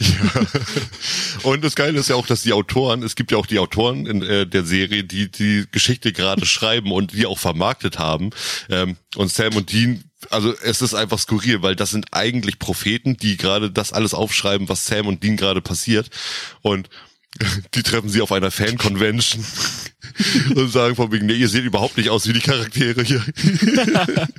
Und 1.42 1.64
das 1.64 1.74
Geile 1.74 1.98
ist 1.98 2.08
ja 2.08 2.14
auch, 2.16 2.26
dass 2.26 2.42
die 2.42 2.52
Autoren, 2.52 3.02
es 3.02 3.16
gibt 3.16 3.32
ja 3.32 3.38
auch 3.38 3.46
die 3.46 3.58
Autoren 3.58 4.06
in 4.06 4.22
äh, 4.22 4.46
der 4.46 4.64
Serie, 4.64 5.04
die 5.04 5.30
die 5.30 5.64
Geschichte 5.72 6.12
gerade 6.12 6.46
schreiben 6.46 6.92
und 6.92 7.12
die 7.12 7.26
auch 7.26 7.38
vermarktet 7.38 7.98
haben. 7.98 8.30
Ähm, 8.70 8.96
und 9.16 9.30
Sam 9.30 9.56
und 9.56 9.72
Dean, 9.72 10.04
also 10.30 10.54
es 10.62 10.82
ist 10.82 10.94
einfach 10.94 11.18
skurril, 11.18 11.62
weil 11.62 11.74
das 11.76 11.90
sind 11.90 12.06
eigentlich 12.12 12.58
Propheten, 12.58 13.16
die 13.16 13.36
gerade 13.36 13.70
das 13.70 13.92
alles 13.92 14.14
aufschreiben, 14.14 14.68
was 14.68 14.86
Sam 14.86 15.06
und 15.06 15.22
Dean 15.22 15.36
gerade 15.36 15.60
passiert. 15.60 16.10
Und 16.60 16.88
die 17.74 17.82
treffen 17.82 18.08
sie 18.08 18.20
auf 18.20 18.30
einer 18.32 18.50
Fan-Convention 18.50 19.44
und 20.54 20.70
sagen 20.70 20.94
von 20.96 21.10
wegen, 21.12 21.26
nee, 21.26 21.34
ihr 21.34 21.48
seht 21.48 21.64
überhaupt 21.64 21.96
nicht 21.96 22.10
aus 22.10 22.28
wie 22.28 22.32
die 22.34 22.40
Charaktere 22.40 23.02
hier. 23.02 23.24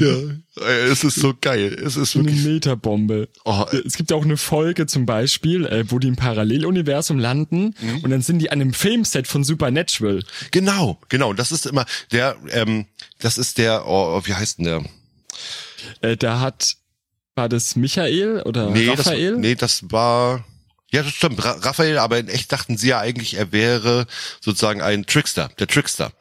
ja, 0.00 0.16
äh, 0.64 0.84
es 0.86 1.04
ist 1.04 1.16
so 1.16 1.34
geil. 1.38 1.74
Es 1.84 1.96
ist 1.96 2.12
So 2.12 2.20
eine 2.20 2.28
wirklich, 2.28 2.44
Metabombe. 2.46 3.28
oh, 3.44 3.64
Es 3.84 3.96
gibt 3.96 4.12
auch 4.12 4.24
eine 4.24 4.36
Folge 4.36 4.86
zum 4.86 5.06
Beispiel, 5.06 5.66
äh, 5.66 5.84
wo 5.90 5.98
die 5.98 6.08
im 6.08 6.16
Paralleluniversum 6.16 7.18
landen 7.18 7.74
Mhm. 7.80 7.98
und 8.02 8.10
dann 8.10 8.22
sind 8.22 8.38
die 8.38 8.50
an 8.50 8.60
einem 8.60 8.72
Filmset 8.72 9.26
von 9.26 9.44
Supernatural. 9.44 10.22
Genau, 10.50 10.98
genau. 11.08 11.32
Das 11.32 11.52
ist 11.52 11.66
immer 11.66 11.84
der, 12.12 12.36
ähm, 12.50 12.86
das 13.18 13.38
ist 13.38 13.58
der, 13.58 13.86
oh, 13.86 14.20
wie 14.24 14.34
heißt 14.34 14.58
denn 14.58 14.64
der? 14.64 14.84
Äh, 16.00 16.16
da 16.16 16.40
hat, 16.40 16.76
war 17.34 17.48
das 17.48 17.76
Michael 17.76 18.42
oder 18.42 18.68
Raphael? 18.68 19.32
Das, 19.32 19.40
nee, 19.40 19.54
das 19.54 19.82
war, 19.90 20.44
ja, 20.92 21.02
das 21.02 21.12
stimmt, 21.12 21.44
Ra 21.44 21.52
Raphael, 21.52 21.98
aber 21.98 22.18
in 22.18 22.28
echt 22.28 22.50
dachten 22.50 22.76
sie 22.76 22.88
ja 22.88 22.98
eigentlich, 23.00 23.34
er 23.34 23.52
wäre 23.52 24.06
sozusagen 24.40 24.80
ein 24.80 25.06
Trickster, 25.06 25.50
der 25.58 25.66
Trickster. 25.66 26.12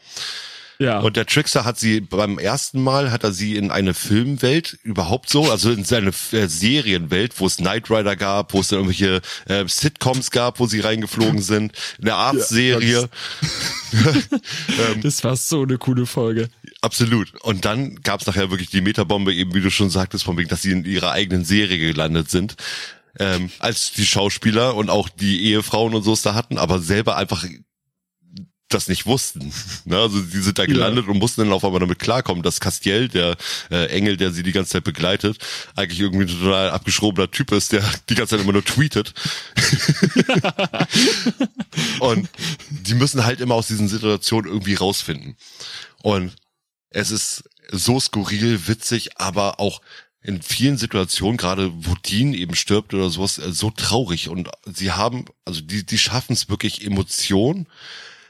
Ja. 0.80 1.00
Und 1.00 1.18
der 1.18 1.26
Trickster 1.26 1.66
hat 1.66 1.80
sie 1.80 2.02
beim 2.02 2.38
ersten 2.38 2.82
Mal, 2.82 3.12
hat 3.12 3.24
er 3.24 3.32
sie 3.32 3.56
in 3.56 3.72
eine 3.72 3.94
Filmwelt 3.94 4.78
überhaupt 4.84 5.30
so, 5.30 5.50
also 5.50 5.72
in 5.72 5.84
seine 5.84 6.12
äh, 6.32 6.48
Serienwelt, 6.48 7.40
wo 7.40 7.48
es 7.48 7.58
Knight 7.58 7.90
Rider 7.90 8.16
gab, 8.16 8.54
wo 8.54 8.60
es 8.60 8.68
dann 8.68 8.80
irgendwelche 8.80 9.22
äh, 9.48 9.68
Sitcoms 9.68 10.30
gab, 10.30 10.60
wo 10.60 10.68
sie 10.68 10.82
reingeflogen 10.82 11.42
sind, 11.42 11.72
eine 12.00 12.14
Arztserie. 12.14 13.10
ähm, 13.94 15.02
das 15.02 15.24
war 15.24 15.36
so 15.36 15.64
eine 15.64 15.80
coole 15.80 16.06
Folge. 16.06 16.50
Absolut. 16.82 17.34
Und 17.42 17.66
dann 17.66 17.96
gab 18.02 18.22
es 18.22 18.28
nachher 18.28 18.52
wirklich 18.52 18.70
die 18.70 18.82
Metabombe, 18.82 19.34
eben 19.34 19.56
wie 19.56 19.62
du 19.62 19.72
schon 19.72 19.90
sagtest, 19.90 20.26
von 20.26 20.38
wegen, 20.38 20.50
dass 20.50 20.62
sie 20.62 20.72
in 20.72 20.86
ihrer 20.86 21.12
eigenen 21.12 21.44
Serie 21.44 21.80
gelandet 21.80 22.30
sind. 22.30 22.56
Ähm, 23.20 23.50
als 23.60 23.94
die 23.94 24.06
Schauspieler 24.06 24.76
und 24.76 24.90
auch 24.90 25.10
die 25.10 25.44
Ehefrauen 25.46 25.96
und 25.96 26.04
so 26.04 26.14
es 26.14 26.22
da 26.22 26.34
hatten, 26.34 26.58
aber 26.58 26.80
selber 26.80 27.18
einfach 27.18 27.44
das 28.70 28.90
nicht 28.90 29.06
wussten. 29.06 29.54
Ne? 29.86 29.98
Also 29.98 30.22
die 30.22 30.40
sind 30.40 30.60
da 30.60 30.66
gelandet 30.66 31.08
und 31.08 31.18
mussten 31.18 31.42
dann 31.42 31.54
auf 31.54 31.64
einmal 31.64 31.80
damit 31.80 32.00
klarkommen, 32.00 32.44
dass 32.44 32.60
Castiel, 32.60 33.08
der 33.08 33.38
äh, 33.72 33.88
Engel, 33.88 34.18
der 34.18 34.32
sie 34.32 34.44
die 34.44 34.52
ganze 34.52 34.72
Zeit 34.72 34.84
begleitet, 34.84 35.38
eigentlich 35.76 36.00
irgendwie 36.00 36.26
ein 36.26 36.40
total 36.40 36.72
abgeschrobener 36.72 37.32
Typ 37.32 37.52
ist, 37.52 37.72
der 37.72 37.84
die 38.10 38.16
ganze 38.16 38.36
Zeit 38.36 38.44
immer 38.44 38.54
nur 38.54 38.66
tweetet. 38.66 39.14
und 42.00 42.30
die 42.70 42.96
müssen 42.96 43.24
halt 43.24 43.40
immer 43.40 43.56
aus 43.56 43.68
diesen 43.68 43.88
Situationen 43.88 44.52
irgendwie 44.52 44.76
rausfinden. 44.76 45.38
Und 46.02 46.36
es 46.90 47.12
ist 47.12 47.44
so 47.72 48.00
skurril, 48.00 48.68
witzig, 48.68 49.18
aber 49.18 49.60
auch 49.60 49.82
in 50.22 50.42
vielen 50.42 50.78
Situationen, 50.78 51.38
gerade 51.38 51.72
wo 51.74 51.96
Dean 51.96 52.34
eben 52.34 52.56
stirbt 52.56 52.94
oder 52.94 53.10
sowas, 53.10 53.38
äh, 53.38 53.52
so 53.52 53.72
traurig. 53.72 54.30
Und 54.30 54.50
sie 54.66 54.92
haben, 54.92 55.26
also 55.46 55.62
die, 55.62 55.86
die 55.86 55.98
schaffen 55.98 56.34
es 56.34 56.50
wirklich 56.50 56.86
Emotionen. 56.86 57.68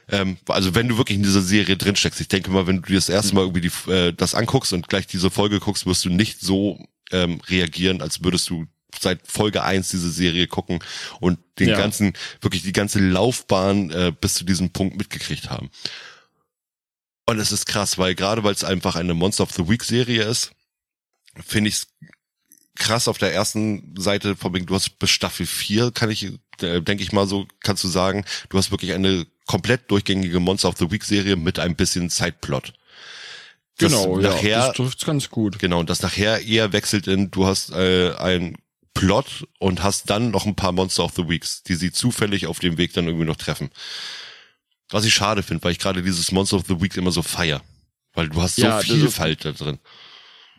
Ähm, 0.08 0.38
also 0.46 0.74
wenn 0.74 0.88
du 0.88 0.96
wirklich 0.96 1.16
in 1.16 1.24
dieser 1.24 1.42
Serie 1.42 1.76
drinsteckst, 1.76 2.20
ich 2.20 2.28
denke 2.28 2.50
mal, 2.50 2.66
wenn 2.66 2.76
du 2.76 2.82
dir 2.82 2.94
das 2.94 3.08
erste 3.08 3.34
Mal 3.34 3.42
irgendwie 3.42 3.68
die, 3.68 3.90
äh, 3.90 4.12
das 4.12 4.34
anguckst 4.34 4.72
und 4.72 4.88
gleich 4.88 5.06
diese 5.06 5.30
Folge 5.30 5.60
guckst, 5.60 5.86
wirst 5.86 6.04
du 6.04 6.10
nicht 6.10 6.40
so 6.40 6.78
ähm, 7.10 7.40
reagieren, 7.48 8.02
als 8.02 8.22
würdest 8.22 8.48
du 8.50 8.66
seit 8.98 9.26
Folge 9.26 9.62
eins 9.62 9.90
diese 9.90 10.10
Serie 10.10 10.46
gucken 10.46 10.80
und 11.20 11.38
den 11.58 11.70
ja. 11.70 11.76
ganzen, 11.76 12.14
wirklich 12.40 12.62
die 12.62 12.72
ganze 12.72 13.00
Laufbahn 13.00 13.90
äh, 13.90 14.12
bis 14.18 14.34
zu 14.34 14.44
diesem 14.44 14.70
Punkt 14.70 14.96
mitgekriegt 14.96 15.50
haben. 15.50 15.70
Und 17.26 17.38
es 17.38 17.52
ist 17.52 17.66
krass, 17.66 17.98
weil 17.98 18.14
gerade 18.14 18.42
weil 18.44 18.54
es 18.54 18.64
einfach 18.64 18.96
eine 18.96 19.14
Monster 19.14 19.42
of 19.42 19.52
the 19.52 19.68
Week 19.68 19.84
Serie 19.84 20.22
ist, 20.22 20.52
finde 21.46 21.68
ich 21.68 21.82
krass 22.78 23.08
auf 23.08 23.18
der 23.18 23.34
ersten 23.34 23.94
Seite, 23.98 24.36
von 24.36 24.54
wegen, 24.54 24.66
du 24.66 24.74
hast 24.74 24.98
bis 24.98 25.10
Staffel 25.10 25.46
4, 25.46 25.90
kann 25.90 26.10
ich, 26.10 26.32
äh, 26.60 26.80
denke 26.80 27.02
ich 27.02 27.12
mal 27.12 27.26
so, 27.26 27.46
kannst 27.60 27.82
du 27.84 27.88
sagen, 27.88 28.24
du 28.48 28.58
hast 28.58 28.70
wirklich 28.70 28.92
eine 28.92 29.26
komplett 29.46 29.90
durchgängige 29.90 30.40
Monster 30.40 30.68
of 30.68 30.78
the 30.78 30.90
Week 30.90 31.04
Serie 31.04 31.36
mit 31.36 31.58
ein 31.58 31.74
bisschen 31.74 32.08
Zeitplot. 32.08 32.72
Das 33.78 33.92
genau, 33.92 34.18
nachher, 34.18 34.48
ja, 34.48 34.66
das 34.68 34.76
trifft 34.76 35.04
ganz 35.06 35.30
gut. 35.30 35.58
Genau, 35.58 35.80
und 35.80 35.90
das 35.90 36.02
nachher 36.02 36.42
eher 36.42 36.72
wechselt 36.72 37.06
in, 37.06 37.30
du 37.30 37.46
hast 37.46 37.70
äh, 37.70 38.14
ein 38.16 38.56
Plot 38.94 39.46
und 39.58 39.82
hast 39.82 40.10
dann 40.10 40.30
noch 40.30 40.46
ein 40.46 40.56
paar 40.56 40.72
Monster 40.72 41.04
of 41.04 41.12
the 41.14 41.28
Weeks, 41.28 41.62
die 41.62 41.76
sie 41.76 41.92
zufällig 41.92 42.46
auf 42.46 42.58
dem 42.58 42.78
Weg 42.78 42.92
dann 42.92 43.06
irgendwie 43.06 43.26
noch 43.26 43.36
treffen. 43.36 43.70
Was 44.90 45.04
ich 45.04 45.14
schade 45.14 45.42
finde, 45.42 45.62
weil 45.62 45.72
ich 45.72 45.78
gerade 45.78 46.02
dieses 46.02 46.32
Monster 46.32 46.56
of 46.56 46.64
the 46.66 46.80
Week 46.80 46.96
immer 46.96 47.12
so 47.12 47.22
feier. 47.22 47.62
Weil 48.14 48.28
du 48.28 48.42
hast 48.42 48.56
so 48.56 48.62
ja, 48.62 48.80
Vielfalt 48.80 49.44
da 49.44 49.52
drin. 49.52 49.78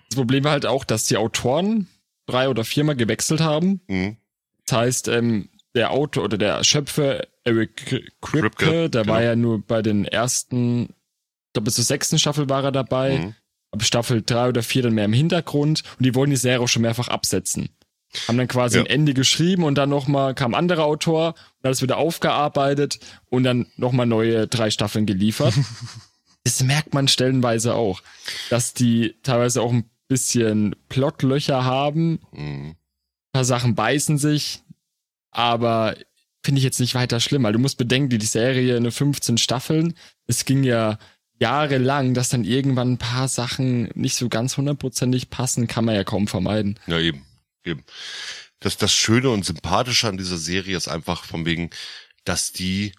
Das 0.09 0.15
Problem 0.15 0.43
war 0.43 0.51
halt 0.51 0.65
auch, 0.65 0.83
dass 0.83 1.05
die 1.05 1.17
Autoren 1.17 1.87
drei 2.25 2.49
oder 2.49 2.63
viermal 2.63 2.95
gewechselt 2.95 3.41
haben. 3.41 3.81
Mhm. 3.87 4.17
Das 4.65 4.77
heißt, 4.77 5.07
ähm, 5.07 5.49
der 5.75 5.91
Autor 5.91 6.25
oder 6.25 6.37
der 6.37 6.63
Schöpfer 6.63 7.27
Eric 7.43 7.75
Kripke, 7.77 8.11
Kripke 8.21 8.89
der 8.89 9.03
genau. 9.03 9.13
war 9.13 9.23
ja 9.23 9.35
nur 9.35 9.61
bei 9.61 9.81
den 9.81 10.05
ersten, 10.05 10.83
ich 10.83 11.53
glaube 11.53 11.65
bis 11.65 11.75
zur 11.75 11.83
sechsten 11.83 12.19
Staffel 12.19 12.49
war 12.49 12.63
er 12.63 12.71
dabei. 12.71 13.17
Mhm. 13.17 13.35
Ab 13.71 13.83
Staffel 13.83 14.23
drei 14.23 14.49
oder 14.49 14.63
vier 14.63 14.81
dann 14.81 14.95
mehr 14.95 15.05
im 15.05 15.13
Hintergrund 15.13 15.83
und 15.97 16.03
die 16.03 16.15
wollen 16.15 16.31
die 16.31 16.37
Serie 16.37 16.59
auch 16.59 16.67
schon 16.67 16.81
mehrfach 16.81 17.07
absetzen. 17.07 17.69
Haben 18.27 18.39
dann 18.39 18.47
quasi 18.47 18.77
ja. 18.77 18.83
ein 18.83 18.89
Ende 18.89 19.13
geschrieben 19.13 19.63
und 19.63 19.75
dann 19.75 19.89
nochmal 19.89 20.33
kam 20.33 20.55
ein 20.55 20.59
anderer 20.59 20.85
Autor 20.85 21.35
und 21.59 21.65
alles 21.65 21.83
wieder 21.83 21.97
aufgearbeitet 21.97 22.99
und 23.29 23.43
dann 23.43 23.67
nochmal 23.77 24.07
neue 24.07 24.47
drei 24.47 24.71
Staffeln 24.71 25.05
geliefert. 25.05 25.53
das 26.43 26.63
merkt 26.63 26.95
man 26.95 27.07
stellenweise 27.07 27.75
auch, 27.75 28.01
dass 28.49 28.73
die 28.73 29.15
teilweise 29.21 29.61
auch 29.61 29.71
ein 29.71 29.87
bisschen 30.09 30.75
Plotlöcher 30.89 31.63
haben. 31.63 32.19
Mhm. 32.33 32.71
Ein 32.71 33.31
paar 33.31 33.45
Sachen 33.45 33.75
beißen 33.75 34.17
sich, 34.17 34.61
aber 35.31 35.95
finde 36.43 36.59
ich 36.59 36.65
jetzt 36.65 36.79
nicht 36.79 36.95
weiter 36.95 37.19
schlimm, 37.19 37.43
weil 37.43 37.53
du 37.53 37.59
musst 37.59 37.77
bedenken, 37.77 38.17
die 38.17 38.25
Serie 38.25 38.75
eine 38.75 38.91
15 38.91 39.37
Staffeln. 39.37 39.93
Es 40.27 40.43
ging 40.45 40.63
ja 40.63 40.97
jahrelang, 41.39 42.13
dass 42.13 42.29
dann 42.29 42.43
irgendwann 42.43 42.93
ein 42.93 42.97
paar 42.97 43.27
Sachen 43.27 43.89
nicht 43.95 44.15
so 44.15 44.27
ganz 44.29 44.57
hundertprozentig 44.57 45.29
passen, 45.29 45.67
kann 45.67 45.85
man 45.85 45.95
ja 45.95 46.03
kaum 46.03 46.27
vermeiden. 46.27 46.79
Ja, 46.87 46.99
eben. 46.99 47.25
Eben. 47.63 47.83
Das, 48.59 48.77
das 48.77 48.93
Schöne 48.93 49.29
und 49.29 49.45
Sympathische 49.45 50.07
an 50.07 50.17
dieser 50.17 50.37
Serie 50.37 50.75
ist 50.75 50.87
einfach 50.87 51.23
von 51.23 51.45
wegen, 51.45 51.69
dass 52.25 52.51
die 52.51 52.93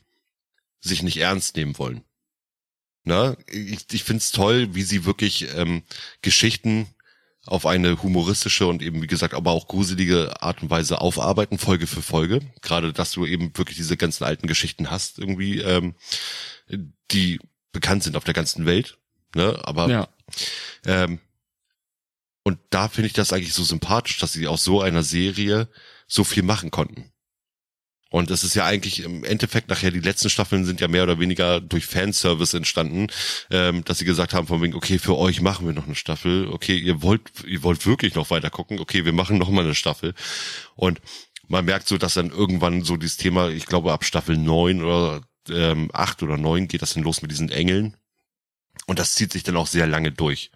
sich 0.80 1.02
nicht 1.02 1.18
ernst 1.18 1.56
nehmen 1.56 1.76
wollen. 1.78 2.02
Na, 3.04 3.36
ich, 3.46 3.86
ich 3.92 4.04
finde 4.04 4.22
es 4.22 4.30
toll, 4.30 4.74
wie 4.74 4.82
sie 4.82 5.04
wirklich 5.04 5.54
ähm, 5.54 5.82
Geschichten 6.22 6.86
auf 7.50 7.66
eine 7.66 8.02
humoristische 8.02 8.66
und 8.66 8.80
eben, 8.82 9.02
wie 9.02 9.06
gesagt, 9.06 9.34
aber 9.34 9.50
auch 9.50 9.66
gruselige 9.66 10.40
Art 10.42 10.62
und 10.62 10.70
Weise 10.70 11.00
aufarbeiten, 11.00 11.58
Folge 11.58 11.86
für 11.86 12.02
Folge. 12.02 12.40
Gerade, 12.62 12.92
dass 12.92 13.12
du 13.12 13.26
eben 13.26 13.56
wirklich 13.56 13.76
diese 13.76 13.96
ganzen 13.96 14.24
alten 14.24 14.46
Geschichten 14.46 14.90
hast, 14.90 15.18
irgendwie, 15.18 15.58
ähm, 15.58 15.94
die 17.10 17.40
bekannt 17.72 18.04
sind 18.04 18.16
auf 18.16 18.24
der 18.24 18.34
ganzen 18.34 18.66
Welt. 18.66 18.98
Ne? 19.34 19.58
Aber 19.64 19.88
ja. 19.88 20.08
ähm, 20.86 21.20
und 22.42 22.58
da 22.70 22.88
finde 22.88 23.08
ich 23.08 23.12
das 23.12 23.32
eigentlich 23.32 23.52
so 23.54 23.64
sympathisch, 23.64 24.18
dass 24.18 24.32
sie 24.32 24.46
aus 24.46 24.64
so 24.64 24.80
einer 24.80 25.02
Serie 25.02 25.68
so 26.06 26.24
viel 26.24 26.42
machen 26.42 26.70
konnten. 26.70 27.12
Und 28.10 28.30
es 28.32 28.42
ist 28.42 28.54
ja 28.54 28.64
eigentlich 28.66 29.04
im 29.04 29.22
Endeffekt 29.22 29.68
nachher, 29.68 29.92
die 29.92 30.00
letzten 30.00 30.30
Staffeln 30.30 30.64
sind 30.64 30.80
ja 30.80 30.88
mehr 30.88 31.04
oder 31.04 31.20
weniger 31.20 31.60
durch 31.60 31.86
Fanservice 31.86 32.56
entstanden, 32.56 33.06
ähm, 33.50 33.84
dass 33.84 33.98
sie 33.98 34.04
gesagt 34.04 34.34
haben 34.34 34.48
von 34.48 34.60
wegen, 34.60 34.74
okay, 34.74 34.98
für 34.98 35.16
euch 35.16 35.40
machen 35.40 35.64
wir 35.64 35.72
noch 35.72 35.86
eine 35.86 35.94
Staffel, 35.94 36.48
okay, 36.48 36.76
ihr 36.76 37.02
wollt, 37.02 37.22
ihr 37.46 37.62
wollt 37.62 37.86
wirklich 37.86 38.16
noch 38.16 38.30
weiter 38.30 38.50
gucken, 38.50 38.80
okay, 38.80 39.04
wir 39.04 39.12
machen 39.12 39.38
noch 39.38 39.48
mal 39.48 39.64
eine 39.64 39.76
Staffel. 39.76 40.14
Und 40.74 41.00
man 41.46 41.64
merkt 41.64 41.86
so, 41.86 41.98
dass 41.98 42.14
dann 42.14 42.30
irgendwann 42.30 42.82
so 42.82 42.96
dieses 42.96 43.16
Thema, 43.16 43.48
ich 43.48 43.66
glaube 43.66 43.92
ab 43.92 44.04
Staffel 44.04 44.36
neun 44.36 44.82
oder 44.82 45.22
ähm, 45.48 45.90
acht 45.92 46.22
oder 46.24 46.36
neun 46.36 46.66
geht 46.66 46.82
das 46.82 46.94
dann 46.94 47.04
los 47.04 47.22
mit 47.22 47.30
diesen 47.30 47.48
Engeln. 47.48 47.96
Und 48.86 48.98
das 48.98 49.14
zieht 49.14 49.32
sich 49.32 49.44
dann 49.44 49.56
auch 49.56 49.68
sehr 49.68 49.86
lange 49.86 50.10
durch. 50.10 50.50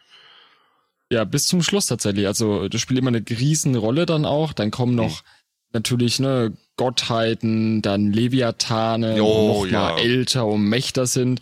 Ja, 1.11 1.25
bis 1.25 1.47
zum 1.47 1.63
Schluss 1.63 1.87
tatsächlich. 1.87 2.27
Also 2.27 2.69
das 2.69 2.81
spielt 2.81 2.99
immer 2.99 3.09
eine 3.09 3.25
Riesenrolle 3.29 4.07
dann 4.07 4.25
auch. 4.25 4.53
Dann 4.53 4.73
kommen 4.73 4.97
noch 4.97 5.23
mhm. 5.23 5.29
Natürlich 5.75 6.21
ne 6.21 6.53
Gottheiten, 6.77 7.83
dann 7.83 8.13
Leviathane, 8.13 9.23
oh, 9.23 9.65
noch 9.65 9.71
ja. 9.71 9.91
mal 9.91 9.99
älter 10.01 10.47
und 10.47 10.63
mächter 10.63 11.07
sind. 11.07 11.41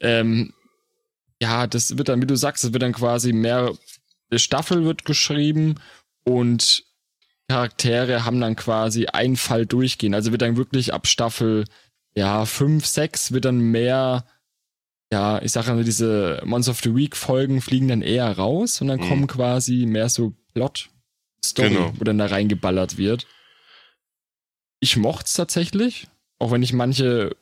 Ähm, 0.00 0.52
ja, 1.40 1.66
das 1.66 1.98
wird 1.98 2.08
dann, 2.08 2.22
wie 2.22 2.26
du 2.26 2.36
sagst, 2.36 2.64
es 2.64 2.72
wird 2.72 2.82
dann 2.82 2.92
quasi 2.92 3.32
mehr, 3.32 3.72
eine 4.30 4.38
Staffel 4.38 4.84
wird 4.84 5.04
geschrieben 5.04 5.76
und 6.24 6.84
Charaktere 7.48 8.24
haben 8.24 8.40
dann 8.40 8.56
quasi 8.56 9.06
einen 9.06 9.36
Fall 9.36 9.66
durchgehen. 9.66 10.14
Also 10.14 10.32
wird 10.32 10.42
dann 10.42 10.56
wirklich 10.56 10.92
ab 10.92 11.06
Staffel, 11.06 11.64
ja, 12.14 12.44
fünf, 12.44 12.86
sechs 12.86 13.32
wird 13.32 13.46
dann 13.46 13.58
mehr, 13.58 14.26
ja, 15.12 15.40
ich 15.42 15.52
sage 15.52 15.70
also 15.70 15.82
diese 15.82 16.42
Monster 16.44 16.72
of 16.72 16.80
the 16.82 16.94
Week 16.94 17.16
Folgen 17.16 17.60
fliegen 17.62 17.88
dann 17.88 18.02
eher 18.02 18.30
raus 18.36 18.80
und 18.80 18.88
dann 18.88 19.00
mhm. 19.00 19.08
kommen 19.08 19.26
quasi 19.26 19.86
mehr 19.86 20.08
so 20.08 20.34
Plot 20.54 20.90
Story, 21.44 21.70
genau. 21.70 21.92
wo 21.96 22.04
dann 22.04 22.18
da 22.18 22.26
reingeballert 22.26 22.98
wird 22.98 23.26
ich 24.80 24.96
mochte 24.96 25.26
es 25.26 25.32
tatsächlich, 25.32 26.08
auch 26.38 26.50
wenn 26.50 26.62
ich 26.62 26.72
manche 26.72 27.36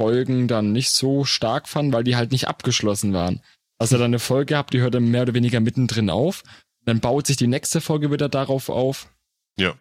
Folgen 0.00 0.48
dann 0.48 0.72
nicht 0.72 0.90
so 0.90 1.24
stark 1.24 1.68
fand, 1.68 1.92
weil 1.92 2.04
die 2.04 2.16
halt 2.16 2.32
nicht 2.32 2.48
abgeschlossen 2.48 3.12
waren. 3.12 3.42
Also 3.78 3.96
dann 3.96 4.06
eine 4.06 4.18
Folge 4.18 4.56
habt, 4.56 4.72
die 4.72 4.80
hört 4.80 4.94
dann 4.94 5.10
mehr 5.10 5.22
oder 5.22 5.34
weniger 5.34 5.60
mittendrin 5.60 6.10
auf. 6.10 6.42
Dann 6.84 7.00
baut 7.00 7.26
sich 7.26 7.36
die 7.36 7.46
nächste 7.46 7.80
Folge 7.80 8.10
wieder 8.10 8.28
darauf 8.28 8.68
auf. 8.68 9.08
Ja. 9.58 9.74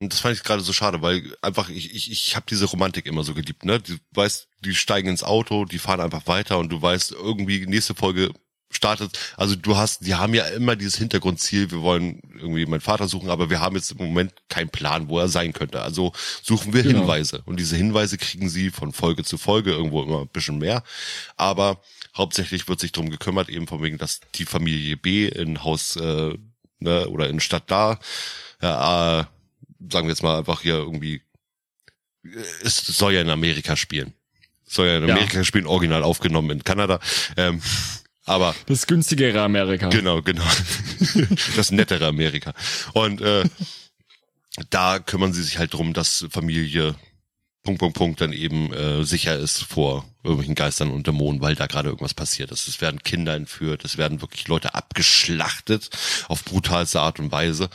Und 0.00 0.12
das 0.12 0.20
fand 0.20 0.36
ich 0.36 0.44
gerade 0.44 0.62
so 0.62 0.72
schade, 0.72 1.02
weil 1.02 1.36
einfach 1.42 1.68
ich 1.70 1.92
ich 1.92 2.10
ich 2.12 2.36
habe 2.36 2.46
diese 2.48 2.66
Romantik 2.66 3.06
immer 3.06 3.24
so 3.24 3.34
geliebt, 3.34 3.64
ne? 3.64 3.80
Du 3.80 3.96
weißt, 4.12 4.48
die 4.60 4.74
steigen 4.74 5.08
ins 5.08 5.24
Auto, 5.24 5.64
die 5.64 5.80
fahren 5.80 6.00
einfach 6.00 6.28
weiter 6.28 6.58
und 6.58 6.68
du 6.70 6.80
weißt 6.80 7.12
irgendwie 7.12 7.66
nächste 7.66 7.96
Folge 7.96 8.32
startet, 8.70 9.18
also 9.36 9.56
du 9.56 9.76
hast, 9.76 10.06
die 10.06 10.14
haben 10.14 10.34
ja 10.34 10.44
immer 10.48 10.76
dieses 10.76 10.96
Hintergrundziel, 10.96 11.70
wir 11.70 11.80
wollen 11.80 12.20
irgendwie 12.34 12.66
meinen 12.66 12.80
Vater 12.80 13.08
suchen, 13.08 13.30
aber 13.30 13.50
wir 13.50 13.60
haben 13.60 13.76
jetzt 13.76 13.92
im 13.92 13.98
Moment 13.98 14.32
keinen 14.48 14.68
Plan, 14.68 15.08
wo 15.08 15.18
er 15.18 15.28
sein 15.28 15.52
könnte. 15.52 15.80
Also 15.82 16.12
suchen 16.42 16.72
wir 16.72 16.82
genau. 16.82 17.00
Hinweise. 17.00 17.42
Und 17.46 17.58
diese 17.58 17.76
Hinweise 17.76 18.18
kriegen 18.18 18.48
sie 18.48 18.70
von 18.70 18.92
Folge 18.92 19.24
zu 19.24 19.38
Folge 19.38 19.72
irgendwo 19.72 20.02
immer 20.02 20.20
ein 20.20 20.28
bisschen 20.28 20.58
mehr. 20.58 20.82
Aber 21.36 21.80
hauptsächlich 22.16 22.68
wird 22.68 22.80
sich 22.80 22.92
darum 22.92 23.10
gekümmert, 23.10 23.48
eben 23.48 23.66
von 23.66 23.82
wegen, 23.82 23.98
dass 23.98 24.20
die 24.34 24.44
Familie 24.44 24.96
B 24.96 25.26
in 25.26 25.64
Haus 25.64 25.96
äh, 25.96 26.34
ne, 26.80 27.08
oder 27.08 27.28
in 27.28 27.40
Stadt 27.40 27.64
da, 27.70 27.98
äh, 28.60 29.24
sagen 29.90 30.06
wir 30.06 30.08
jetzt 30.08 30.22
mal 30.22 30.38
einfach 30.38 30.60
hier 30.60 30.74
irgendwie, 30.74 31.22
es 32.62 32.76
soll 32.76 33.14
ja 33.14 33.22
in 33.22 33.30
Amerika 33.30 33.76
spielen. 33.76 34.12
Soll 34.66 34.88
ja 34.88 34.98
in 34.98 35.04
Amerika 35.10 35.38
ja. 35.38 35.44
spielen, 35.44 35.66
original 35.66 36.02
aufgenommen 36.02 36.50
in 36.50 36.64
Kanada. 36.64 37.00
Ähm, 37.38 37.62
aber 38.28 38.54
das 38.66 38.86
günstigere 38.86 39.42
Amerika. 39.42 39.88
Genau, 39.88 40.22
genau. 40.22 40.44
Das 41.56 41.70
nettere 41.70 42.06
Amerika. 42.06 42.52
Und 42.92 43.20
äh, 43.20 43.44
da 44.70 44.98
kümmern 44.98 45.32
sie 45.32 45.42
sich 45.42 45.58
halt 45.58 45.74
drum, 45.74 45.92
dass 45.92 46.26
Familie 46.30 46.94
Punkt, 47.62 47.80
Punkt, 47.80 47.96
Punkt 47.96 48.20
dann 48.20 48.32
eben 48.32 48.72
äh, 48.72 49.04
sicher 49.04 49.36
ist 49.36 49.62
vor 49.62 50.08
irgendwelchen 50.22 50.54
Geistern 50.54 50.90
und 50.90 51.06
Dämonen, 51.06 51.42
weil 51.42 51.54
da 51.54 51.66
gerade 51.66 51.88
irgendwas 51.88 52.14
passiert 52.14 52.50
ist. 52.50 52.66
Es 52.66 52.80
werden 52.80 53.02
Kinder 53.02 53.34
entführt, 53.34 53.84
es 53.84 53.98
werden 53.98 54.20
wirklich 54.20 54.48
Leute 54.48 54.74
abgeschlachtet 54.74 55.90
auf 56.28 56.44
brutalste 56.44 57.00
Art 57.00 57.18
und 57.18 57.30
Weise. 57.30 57.68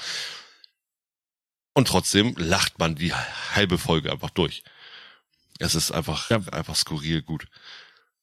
Und 1.73 1.87
trotzdem 1.87 2.35
lacht 2.37 2.79
man 2.79 2.95
die 2.95 3.13
halbe 3.13 3.77
Folge 3.77 4.11
einfach 4.11 4.29
durch. 4.29 4.63
Es 5.59 5.75
ist 5.75 5.91
einfach, 5.91 6.29
ja. 6.29 6.37
einfach 6.51 6.75
skurril 6.75 7.21
gut. 7.21 7.47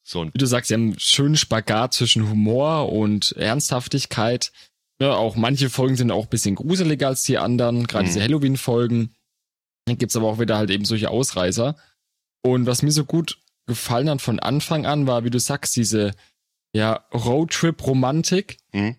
So, 0.03 0.21
und 0.21 0.35
Wie 0.35 0.39
du 0.39 0.47
sagst, 0.47 0.69
sie 0.69 0.75
haben 0.75 0.91
einen 0.91 0.99
schönen 0.99 1.37
Spagat 1.37 1.95
zwischen 1.95 2.29
Humor 2.29 2.93
und 2.93 3.33
Ernsthaftigkeit. 3.33 4.53
Ja, 5.01 5.15
auch 5.15 5.37
manche 5.37 5.71
Folgen 5.71 5.97
sind 5.97 6.11
auch 6.11 6.25
ein 6.25 6.31
bisschen 6.31 6.55
gruseliger 6.55 7.09
als 7.09 7.23
die 7.23 7.39
anderen, 7.39 7.87
gerade 7.87 8.05
mhm. 8.05 8.09
diese 8.09 8.23
Halloween-Folgen. 8.23 9.15
Dann 9.87 9.99
gibt's 9.99 10.17
aber 10.17 10.27
auch 10.27 10.39
wieder 10.39 10.57
halt 10.57 10.71
eben 10.71 10.85
solche 10.85 11.11
Ausreißer. 11.11 11.77
Und 12.43 12.67
was 12.67 12.83
mir 12.83 12.93
so 12.93 13.05
gut 13.05 13.39
gefallen 13.67 14.11
hat 14.11 14.21
von 14.21 14.41
Anfang 14.41 14.87
an, 14.87 15.07
war, 15.07 15.25
wie 15.25 15.31
du 15.31 15.39
sagst, 15.39 15.77
diese 15.77 16.13
ja, 16.73 17.05
Roadtrip-Romantik, 17.13 18.59
mhm. 18.73 18.97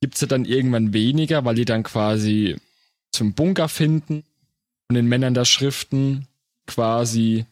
gibt's 0.00 0.20
ja 0.20 0.26
dann 0.26 0.44
irgendwann 0.44 0.92
weniger, 0.92 1.44
weil 1.44 1.54
die 1.54 1.64
dann 1.64 1.82
quasi 1.82 2.56
zum 3.12 3.34
Bunker 3.34 3.68
finden 3.68 4.24
und 4.88 4.96
den 4.96 5.06
Männern 5.06 5.34
der 5.34 5.44
Schriften 5.44 6.26
quasi 6.66 7.46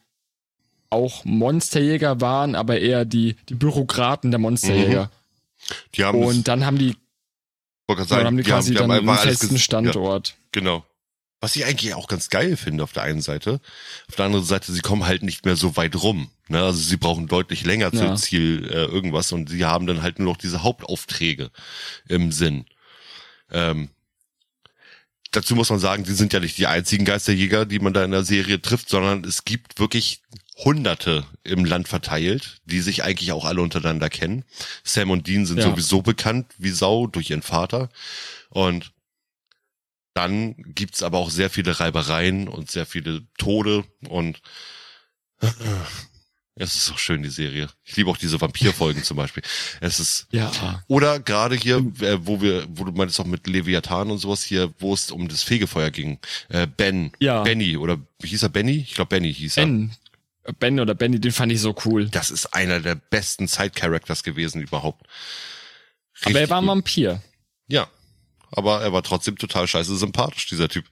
auch 0.93 1.25
Monsterjäger 1.25 2.21
waren, 2.21 2.55
aber 2.55 2.79
eher 2.79 3.03
die, 3.03 3.35
die 3.49 3.55
Bürokraten 3.55 4.31
der 4.31 4.39
Monsterjäger. 4.39 5.05
Mhm. 5.05 5.75
Die 5.95 6.03
haben 6.03 6.23
und 6.23 6.47
dann 6.47 6.65
haben 6.65 6.77
die, 6.77 6.95
sagen, 7.87 8.05
dann 8.09 8.25
haben 8.25 8.37
die 8.37 8.43
quasi 8.43 8.71
die 8.71 8.77
haben, 8.77 8.89
dann 8.89 8.99
einfach 8.99 9.23
einen 9.23 9.35
festen 9.35 9.57
Standort. 9.57 10.29
Ja, 10.29 10.35
genau. 10.51 10.85
Was 11.41 11.57
ich 11.57 11.65
eigentlich 11.65 11.93
auch 11.93 12.07
ganz 12.07 12.29
geil 12.29 12.55
finde 12.55 12.85
auf 12.85 12.93
der 12.93 13.03
einen 13.03 13.21
Seite. 13.21 13.59
Auf 14.07 14.15
der 14.15 14.25
anderen 14.25 14.45
Seite, 14.45 14.71
sie 14.71 14.79
kommen 14.79 15.05
halt 15.05 15.23
nicht 15.23 15.43
mehr 15.43 15.57
so 15.57 15.75
weit 15.75 16.01
rum. 16.01 16.29
Ne? 16.47 16.61
Also 16.63 16.79
sie 16.79 16.95
brauchen 16.95 17.27
deutlich 17.27 17.65
länger 17.65 17.93
Ja. 17.93 17.99
zum 17.99 18.15
Ziel 18.15 18.65
äh, 18.71 18.85
irgendwas 18.85 19.33
und 19.33 19.49
sie 19.49 19.65
haben 19.65 19.85
dann 19.85 20.01
halt 20.01 20.19
nur 20.19 20.29
noch 20.29 20.37
diese 20.37 20.63
Hauptaufträge 20.63 21.51
im 22.07 22.31
Sinn. 22.31 22.65
Ähm, 23.51 23.89
dazu 25.31 25.55
muss 25.55 25.69
man 25.69 25.79
sagen, 25.79 26.05
die 26.05 26.13
sind 26.13 26.31
ja 26.31 26.39
nicht 26.39 26.57
die 26.57 26.67
einzigen 26.67 27.03
Geisterjäger, 27.05 27.65
die 27.65 27.79
man 27.79 27.93
da 27.93 28.05
in 28.05 28.11
der 28.11 28.23
Serie 28.23 28.61
trifft, 28.61 28.89
sondern 28.89 29.25
es 29.25 29.43
gibt 29.43 29.79
wirklich 29.79 30.21
Hunderte 30.57 31.25
im 31.43 31.65
Land 31.65 31.87
verteilt, 31.87 32.61
die 32.65 32.81
sich 32.81 33.03
eigentlich 33.03 33.31
auch 33.31 33.45
alle 33.45 33.61
untereinander 33.61 34.09
kennen. 34.09 34.45
Sam 34.83 35.09
und 35.09 35.27
Dean 35.27 35.45
sind 35.45 35.57
Ja. 35.57 35.69
sowieso 35.69 36.01
bekannt 36.01 36.53
wie 36.57 36.69
Sau 36.69 37.07
durch 37.07 37.31
ihren 37.31 37.41
Vater. 37.41 37.89
Und 38.49 38.91
dann 40.13 40.55
gibt's 40.57 41.01
aber 41.01 41.17
auch 41.17 41.31
sehr 41.31 41.49
viele 41.49 41.79
Reibereien 41.79 42.47
und 42.47 42.69
sehr 42.69 42.85
viele 42.85 43.23
Tode 43.39 43.83
und 44.09 44.41
es 46.55 46.75
ist 46.75 46.91
auch 46.91 46.99
schön, 46.99 47.23
die 47.23 47.29
Serie. 47.29 47.67
Ich 47.83 47.95
liebe 47.97 48.11
auch 48.11 48.17
diese 48.17 48.39
Vampirfolgen 48.39 49.03
zum 49.03 49.17
Beispiel. 49.17 49.41
Es 49.81 49.99
ist 49.99 50.27
Ja. 50.31 50.83
oder 50.87 51.19
gerade 51.19 51.55
hier, 51.55 51.77
äh, 52.01 52.19
wo 52.27 52.41
wir, 52.41 52.65
wo 52.69 52.83
du 52.83 52.91
meinst 52.91 53.19
auch 53.19 53.25
mit 53.25 53.47
Leviathan 53.47 54.11
und 54.11 54.19
sowas 54.19 54.43
hier, 54.43 54.71
wo 54.77 54.93
es 54.93 55.09
um 55.09 55.27
das 55.27 55.41
Fegefeuer 55.41 55.89
ging. 55.89 56.19
Äh, 56.49 56.67
Ben, 56.67 57.11
Ja. 57.19 57.41
Benny 57.41 57.75
oder 57.75 57.97
wie 58.19 58.27
hieß 58.27 58.43
er 58.43 58.49
Benny? 58.49 58.77
Ich 58.87 58.93
glaube 58.93 59.09
Benny 59.09 59.33
hieß 59.33 59.57
er. 59.57 59.65
Ben. 59.65 59.91
Ben 60.59 60.79
oder 60.79 60.93
Benny, 60.95 61.19
den 61.19 61.31
fand 61.31 61.51
ich 61.51 61.61
so 61.61 61.75
cool. 61.85 62.09
Das 62.09 62.29
ist 62.31 62.53
einer 62.53 62.79
der 62.79 62.95
besten 62.95 63.47
Side-Characters 63.47 64.23
gewesen 64.23 64.61
überhaupt. 64.61 65.05
aber 66.21 66.31
er 66.31 66.35
Richtig 66.35 66.49
war 66.49 66.61
ein. 66.61 66.67
Vampir. 66.67 67.21
Ja, 67.67 67.87
aber 68.51 68.81
er 68.81 68.91
war 68.93 69.03
trotzdem 69.03 69.37
total 69.37 69.67
scheiße 69.67 69.95
sympathisch, 69.97 70.47
dieser 70.47 70.67
Typ. 70.69 70.85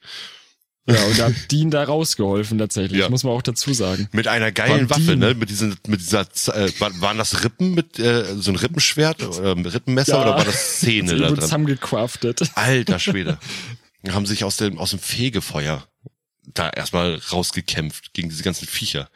Ja, 0.87 1.03
und 1.03 1.19
da 1.19 1.25
hat 1.25 1.33
Dean 1.51 1.69
da 1.69 1.83
rausgeholfen 1.83 2.57
tatsächlich, 2.57 2.99
Ja. 3.01 3.09
muss 3.09 3.23
man 3.23 3.33
auch 3.33 3.41
dazu 3.43 3.73
sagen. 3.73 4.07
Mit 4.13 4.27
einer 4.27 4.51
geilen 4.51 4.89
Vampir. 4.89 5.07
Waffe, 5.07 5.17
ne? 5.17 5.33
Mit 5.35 5.49
diesen, 5.49 5.77
mit 5.85 5.99
dieser, 5.99 6.21
äh, 6.21 6.71
war- 6.79 6.99
waren 7.01 7.17
das 7.19 7.43
Rippen 7.43 7.73
mit 7.75 7.99
äh, 7.99 8.35
so 8.37 8.51
ein 8.51 8.55
Rippenschwert 8.55 9.21
oder 9.21 9.51
ein 9.51 9.65
Rippenmesser 9.65 10.13
Ja. 10.13 10.21
oder 10.23 10.35
war 10.37 10.45
das 10.45 10.79
Zähne 10.79 11.11
da 11.11 11.15
Übel 11.17 11.27
dran? 11.35 11.41
zusammengecraftet. 11.41 12.51
Alter 12.55 12.97
Schwede. 12.99 13.37
haben 14.09 14.25
sich 14.25 14.43
aus 14.43 14.57
dem, 14.57 14.79
aus 14.79 14.89
dem 14.89 14.99
Fegefeuer 14.99 15.85
da 16.47 16.69
erstmal 16.69 17.21
rausgekämpft 17.31 18.13
gegen 18.13 18.29
diese 18.29 18.41
ganzen 18.41 18.67
Viecher. 18.67 19.09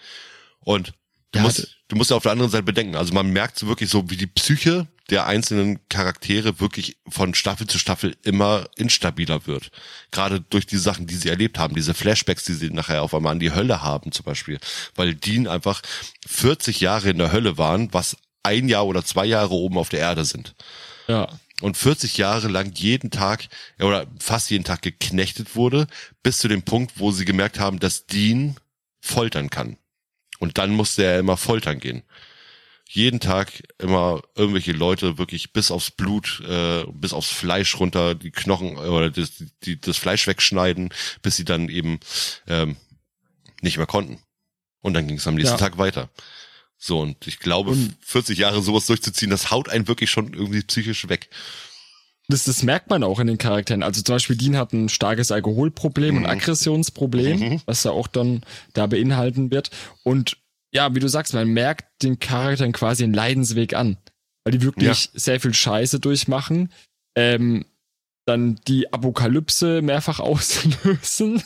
Und 0.66 0.92
du 1.32 1.40
Ja, 1.40 1.44
musst, 1.44 1.78
du 1.88 1.96
musst 1.96 2.10
ja 2.12 2.18
auf 2.18 2.24
der 2.24 2.34
anderen 2.34 2.52
Seite 2.52 2.64
bedenken, 2.64 2.96
also 2.98 3.14
man 3.14 3.30
merkt 3.32 3.58
so 3.58 3.68
wirklich 3.68 3.90
so, 3.90 4.10
wie 4.10 4.18
die 4.18 4.28
Psyche 4.28 4.88
der 5.12 5.28
einzelnen 5.28 5.80
Charaktere 5.88 6.60
wirklich 6.60 6.98
von 7.08 7.36
Staffel 7.36 7.68
zu 7.68 7.78
Staffel 7.78 8.18
immer 8.24 8.66
instabiler 8.76 9.46
wird. 9.46 9.70
Gerade 10.12 10.42
durch 10.42 10.66
die 10.66 10.78
Sachen, 10.78 11.06
die 11.06 11.16
sie 11.16 11.30
erlebt 11.30 11.60
haben, 11.60 11.76
diese 11.76 11.94
Flashbacks, 11.94 12.44
die 12.44 12.54
sie 12.54 12.72
nachher 12.72 13.04
auf 13.04 13.14
einmal 13.14 13.34
an 13.34 13.40
die 13.40 13.54
Hölle 13.54 13.84
haben 13.84 14.12
zum 14.12 14.26
Beispiel. 14.26 14.60
Weil 14.96 15.14
Dean 15.14 15.48
einfach 15.48 15.82
40 16.26 16.80
Jahre 16.82 17.12
in 17.12 17.20
der 17.20 17.32
Hölle 17.32 17.58
waren, 17.60 17.94
was 17.94 18.18
ein 18.42 18.68
Jahr 18.68 18.86
oder 18.88 19.06
zwei 19.06 19.26
Jahre 19.26 19.54
oben 19.54 19.78
auf 19.78 19.90
der 19.90 20.00
Erde 20.00 20.26
sind 20.26 20.56
Ja. 21.08 21.28
und 21.62 21.78
40 21.78 22.18
Jahre 22.18 22.48
lang 22.48 22.72
jeden 22.74 23.12
Tag 23.12 23.48
oder 23.80 24.08
fast 24.20 24.50
jeden 24.50 24.64
Tag 24.64 24.82
geknechtet 24.82 25.56
wurde, 25.56 25.86
bis 26.24 26.40
zu 26.40 26.48
dem 26.48 26.64
Punkt, 26.64 26.94
wo 27.00 27.12
sie 27.12 27.26
gemerkt 27.26 27.60
haben, 27.60 27.80
dass 27.80 28.08
Dean 28.08 28.56
foltern 29.02 29.52
kann. 29.52 29.78
Und 30.40 30.58
dann 30.58 30.72
musste 30.72 31.04
er 31.04 31.20
immer 31.20 31.38
foltern 31.38 31.80
gehen. 31.80 32.04
Jeden 32.88 33.20
Tag 33.20 33.52
immer 33.80 34.22
irgendwelche 34.36 34.72
Leute 34.72 35.18
wirklich 35.18 35.54
bis 35.54 35.72
aufs 35.72 35.90
Blut, 35.92 36.42
äh, 36.48 36.84
bis 36.92 37.14
aufs 37.14 37.32
Fleisch 37.32 37.80
runter, 37.80 38.14
die 38.16 38.32
Knochen 38.32 38.76
äh, 38.76 38.82
oder 38.82 39.10
das, 39.10 39.32
die, 39.64 39.80
das 39.82 39.98
Fleisch 39.98 40.28
wegschneiden, 40.28 40.94
bis 41.24 41.36
sie 41.38 41.46
dann 41.46 41.68
eben 41.70 42.00
ähm, 42.48 42.76
nicht 43.62 43.78
mehr 43.78 43.88
konnten. 43.88 44.20
Und 44.82 44.94
dann 44.94 45.08
ging 45.08 45.18
es 45.18 45.26
am 45.26 45.34
nächsten 45.36 45.56
Ja. 45.56 45.60
Tag 45.60 45.78
weiter. 45.80 46.10
So, 46.78 47.00
und 47.00 47.26
ich 47.26 47.40
glaube, 47.40 47.72
Und- 47.72 47.96
40 48.02 48.38
Jahre 48.38 48.62
sowas 48.62 48.86
durchzuziehen, 48.86 49.32
das 49.32 49.50
haut 49.50 49.70
einen 49.70 49.88
wirklich 49.88 50.12
schon 50.12 50.34
irgendwie 50.34 50.62
psychisch 50.62 51.10
weg. 51.10 51.30
Das, 52.28 52.46
das 52.46 52.64
merkt 52.64 52.90
man 52.90 53.04
auch 53.04 53.20
in 53.20 53.28
den 53.28 53.38
Charakteren. 53.38 53.84
Also 53.84 54.02
zum 54.02 54.16
Beispiel 54.16 54.36
Dean 54.36 54.58
hat 54.58 54.74
ein 54.74 54.90
starkes 54.90 55.32
Alkoholproblem 55.32 56.16
und 56.18 56.24
Mhm. 56.24 56.30
Aggressionsproblem, 56.30 57.40
Mhm. 57.40 57.62
was 57.66 57.84
da 57.84 57.92
auch 57.92 58.08
dann 58.08 58.42
da 58.74 58.88
beinhalten 58.88 59.52
wird. 59.52 59.70
Und 60.04 60.38
ja, 60.74 60.94
wie 60.96 61.00
du 61.00 61.08
sagst, 61.08 61.34
man 61.34 61.48
merkt 61.50 62.02
den 62.04 62.20
Charakteren 62.20 62.72
quasi 62.72 63.04
einen 63.04 63.14
Leidensweg 63.14 63.74
an. 63.76 63.98
Weil 64.44 64.54
die 64.58 64.62
wirklich 64.64 65.10
sehr 65.14 65.40
viel 65.40 65.54
Scheiße 65.54 66.00
durchmachen. 66.00 66.72
Ähm, 67.16 67.66
dann 68.26 68.60
die 68.68 68.92
Apokalypse 68.92 69.82
mehrfach 69.84 70.20
auslösen. 70.20 71.44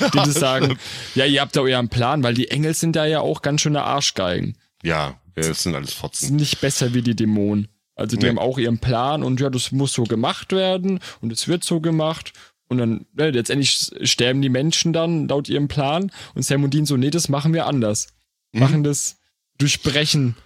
ja, 0.00 0.08
Die 0.24 0.30
sagen, 0.30 0.78
ja, 1.16 1.24
ihr 1.24 1.40
habt 1.40 1.56
da 1.56 1.60
euren 1.62 1.88
Plan, 1.88 2.22
weil 2.22 2.34
die 2.34 2.48
Engel 2.50 2.74
sind 2.74 2.94
da 2.94 3.06
ja 3.06 3.20
auch 3.20 3.42
ganz 3.42 3.60
schöne 3.62 3.82
Arschgeigen. 3.82 4.56
ja, 4.84 5.16
das 5.34 5.62
sind 5.62 5.74
alles 5.74 5.90
sind 5.90 5.98
Fotzen. 5.98 6.36
nicht 6.36 6.60
besser 6.60 6.92
wie 6.94 7.02
die 7.02 7.16
Dämonen. 7.16 7.68
Also 8.00 8.16
die 8.16 8.22
Nee. 8.24 8.30
haben 8.30 8.38
auch 8.38 8.58
ihren 8.58 8.78
Plan 8.78 9.22
und 9.22 9.40
ja, 9.40 9.50
das 9.50 9.72
muss 9.72 9.92
so 9.92 10.04
gemacht 10.04 10.52
werden 10.52 11.00
und 11.20 11.32
es 11.32 11.46
wird 11.48 11.64
so 11.64 11.80
gemacht. 11.80 12.32
Und 12.68 12.78
dann, 12.78 13.06
ne, 13.14 13.30
letztendlich 13.30 13.90
sterben 14.02 14.42
die 14.42 14.48
Menschen 14.48 14.92
dann 14.92 15.28
laut 15.28 15.48
ihrem 15.48 15.68
Plan 15.68 16.10
und 16.34 16.42
Sam 16.42 16.64
und 16.64 16.72
Dean 16.72 16.86
so, 16.86 16.96
nee, 16.96 17.10
das 17.10 17.28
machen 17.28 17.52
wir 17.52 17.66
anders. 17.66 18.08
Mhm. 18.52 18.60
Machen 18.60 18.84
das, 18.84 19.16
durchbrechen 19.58 20.36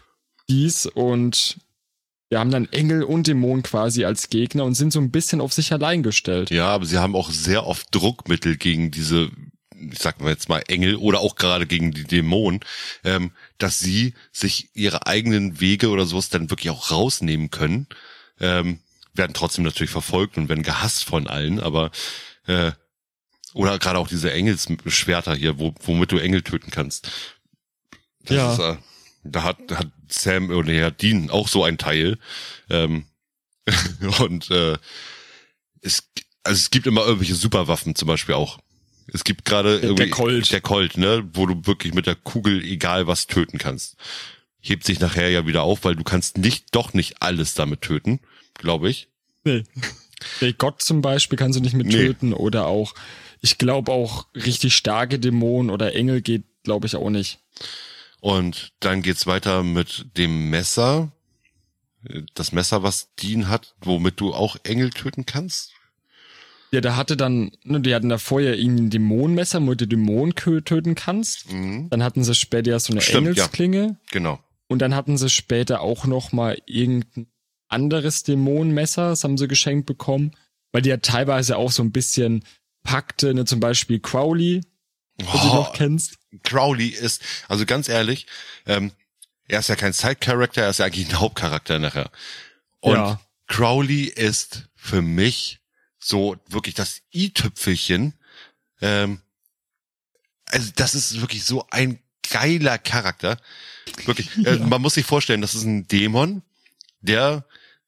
dies 0.49 0.87
und 0.87 1.59
wir 2.31 2.41
haben 2.41 2.51
dann 2.51 2.67
Engel 2.73 3.05
und 3.05 3.27
Dämonen 3.29 3.63
quasi 3.63 4.05
als 4.05 4.29
Gegner 4.31 4.65
und 4.65 4.75
sind 4.75 4.93
so 4.93 4.99
ein 4.99 5.11
bisschen 5.13 5.41
auf 5.41 5.53
sich 5.53 5.73
allein 5.73 6.03
gestellt. 6.03 6.51
Ja, 6.51 6.67
aber 6.69 6.85
sie 6.87 6.99
haben 6.99 7.15
auch 7.15 7.31
sehr 7.31 7.67
oft 7.67 7.87
Druckmittel 7.93 8.57
gegen 8.57 8.91
diese, 8.91 9.31
ich 9.93 9.99
sag 9.99 10.21
mal 10.21 10.31
jetzt 10.31 10.49
mal 10.49 10.63
Engel 10.69 10.97
oder 10.97 11.21
auch 11.21 11.37
gerade 11.37 11.67
gegen 11.67 11.93
die 11.93 12.05
Dämonen, 12.05 12.61
ähm, 13.05 13.33
dass 13.59 13.79
sie 13.79 14.15
sich 14.33 14.71
ihre 14.75 15.07
eigenen 15.07 15.61
Wege 15.61 15.89
oder 15.89 16.07
sowas 16.07 16.29
dann 16.29 16.51
wirklich 16.51 16.71
auch 16.71 16.91
rausnehmen 16.91 17.51
können. 17.51 17.87
Ähm, 18.41 18.81
werden 19.15 19.35
trotzdem 19.35 19.65
natürlich 19.65 19.91
verfolgt 19.91 20.37
und 20.37 20.49
werden 20.49 20.65
gehasst 20.65 21.05
von 21.05 21.29
allen, 21.29 21.61
aber 21.61 21.93
äh, 22.47 22.73
oder 23.55 23.79
gerade 23.79 23.99
auch 23.99 24.09
diese 24.09 24.33
Engelsschwerter 24.33 25.35
hier, 25.37 25.59
wo, 25.59 25.75
womit 25.85 26.11
du 26.11 26.19
Engel 26.19 26.43
töten 26.43 26.71
kannst. 26.71 27.11
Das 28.25 28.37
Ja. 28.37 28.53
Ist, 28.53 28.59
äh, 28.59 28.77
da 29.23 29.43
hat, 29.43 29.59
hat 29.71 29.89
Sam 30.09 30.51
oder 30.51 30.73
ja, 30.73 30.91
Dean 30.91 31.31
auch 31.31 31.49
so 31.49 31.65
ein 31.65 31.79
Teil. 31.79 32.19
Ähm, 32.69 33.07
und 34.19 34.51
äh, 34.51 34.77
es, 35.81 36.11
also 36.43 36.59
es 36.59 36.71
gibt 36.71 36.87
immer 36.87 37.03
irgendwelche 37.05 37.35
Superwaffen 37.35 37.95
zum 37.95 38.09
Beispiel 38.09 38.35
auch. 38.35 38.59
Es 39.15 39.23
gibt 39.25 39.45
gerade 39.45 39.75
Der- 39.79 39.83
irgendwie 39.85 40.03
der 40.03 40.11
Colt. 40.11 40.51
der 40.53 40.61
Colt, 40.61 40.97
ne, 40.99 41.25
wo 41.35 41.47
du 41.47 41.67
wirklich 41.67 41.95
mit 41.95 42.07
der 42.07 42.17
Kugel 42.17 42.63
egal 42.65 43.07
was 43.07 43.27
töten 43.29 43.59
kannst. 43.59 43.97
Hebt 44.61 44.85
sich 44.85 44.99
nachher 44.99 45.31
ja 45.31 45.47
wieder 45.47 45.63
auf, 45.63 45.85
weil 45.85 45.95
du 45.95 46.03
kannst 46.03 46.37
nicht, 46.37 46.75
doch 46.75 46.95
nicht 46.95 47.23
alles 47.23 47.55
damit 47.55 47.81
töten, 47.83 48.19
glaube 48.55 48.91
ich. 48.91 49.09
Nee. 49.45 49.63
nee. 50.41 50.53
Gott 50.59 50.83
zum 50.83 51.01
Beispiel 51.01 51.39
kannst 51.39 51.57
du 51.59 51.63
nicht 51.63 51.75
mit 51.75 51.87
Nee. 51.87 51.93
töten 51.93 52.33
oder 52.33 52.67
auch, 52.67 52.95
ich 53.41 53.57
glaube 53.59 53.93
auch 53.93 54.27
richtig 54.35 54.75
starke 54.75 55.19
Dämonen 55.21 55.71
oder 55.71 55.95
Engel 55.95 56.21
geht, 56.21 56.43
glaube 56.65 56.87
ich, 56.89 56.97
auch 56.97 57.11
nicht. 57.11 57.39
Und 58.21 58.73
dann 58.81 59.03
geht's 59.03 59.27
weiter 59.29 59.63
mit 59.63 60.07
dem 60.17 60.49
Messer. 60.51 61.13
Das 62.35 62.51
Messer, 62.53 62.83
was 62.83 63.15
Dean 63.17 63.49
hat, 63.49 63.75
womit 63.81 64.19
du 64.19 64.35
auch 64.35 64.57
Engel 64.65 64.91
töten 64.91 65.25
kannst. 65.27 65.74
Ja, 66.73 66.81
der 66.81 66.97
hatte 66.97 67.17
dann, 67.17 67.53
ne, 67.63 67.81
die 67.81 67.95
hatten 67.95 68.09
da 68.09 68.19
vorher 68.19 68.59
irgendwie 68.59 68.83
ein 68.85 68.91
Dämonenmesser, 68.91 69.61
womit 69.61 69.81
du 69.83 69.87
Dämonen 69.89 70.35
töten 70.35 70.95
kannst. 70.95 71.53
Mhm. 71.53 71.89
Dann 71.91 72.03
hatten 72.03 72.25
sie 72.25 72.35
später 72.35 72.73
ja 72.73 72.79
so 72.81 72.93
eine 72.93 73.01
Stimmt, 73.01 73.29
Engelsklinge. 73.29 73.97
Genau. 74.11 74.41
Und 74.67 74.81
dann 74.81 74.95
hatten 74.95 75.17
sie 75.17 75.31
später 75.31 75.81
auch 75.83 76.05
noch 76.07 76.33
mal 76.33 76.59
irgendein 76.67 77.27
anderes 77.69 78.23
Dämonenmesser, 78.25 79.11
das 79.11 79.25
haben 79.25 79.39
sie 79.39 79.49
geschenkt 79.49 79.87
bekommen. 79.87 80.33
Weil 80.73 80.83
die 80.83 80.89
ja 80.91 80.97
teilweise 80.97 81.57
auch 81.57 81.71
so 81.71 81.83
ein 81.85 81.93
bisschen 81.93 82.43
packte, 82.83 83.33
ne, 83.35 83.45
zum 83.45 83.61
Beispiel 83.61 84.01
Crowley, 84.01 84.63
du 85.19 85.27
Oh, 85.33 85.47
noch 85.55 85.73
kennst. 85.75 86.19
Crowley 86.43 86.89
ist, 86.89 87.23
also 87.49 87.65
ganz 87.67 87.89
ehrlich, 87.89 88.27
ähm, 88.67 88.91
er 89.47 89.61
ist 89.61 89.69
ja 89.69 89.77
kein 89.77 89.93
Side-Character, 89.93 90.63
er 90.63 90.71
ist 90.71 90.79
ja 90.79 90.87
eigentlich 90.87 91.09
ein 91.09 91.21
Hauptcharakter 91.21 91.79
nachher. 91.79 92.11
Und 92.81 92.97
Ja. 92.97 93.21
Crowley 93.47 94.05
ist 94.05 94.69
für 94.75 95.03
mich 95.03 95.61
so 96.05 96.37
wirklich 96.49 96.75
das 96.75 97.03
i-Tüpfelchen. 97.13 98.15
Ähm, 98.81 99.21
also 100.47 100.71
das 100.77 100.95
ist 100.95 101.21
wirklich 101.21 101.45
so 101.45 101.67
ein 101.71 101.99
geiler 102.29 102.79
Charakter. 102.79 103.39
Wirklich, 104.05 104.29
äh, 104.47 104.57
man 104.57 104.83
muss 104.83 104.95
sich 104.95 105.07
vorstellen, 105.07 105.41
das 105.41 105.55
ist 105.55 105.65
ein 105.65 105.89
Dämon, 105.89 106.43
der 107.01 107.47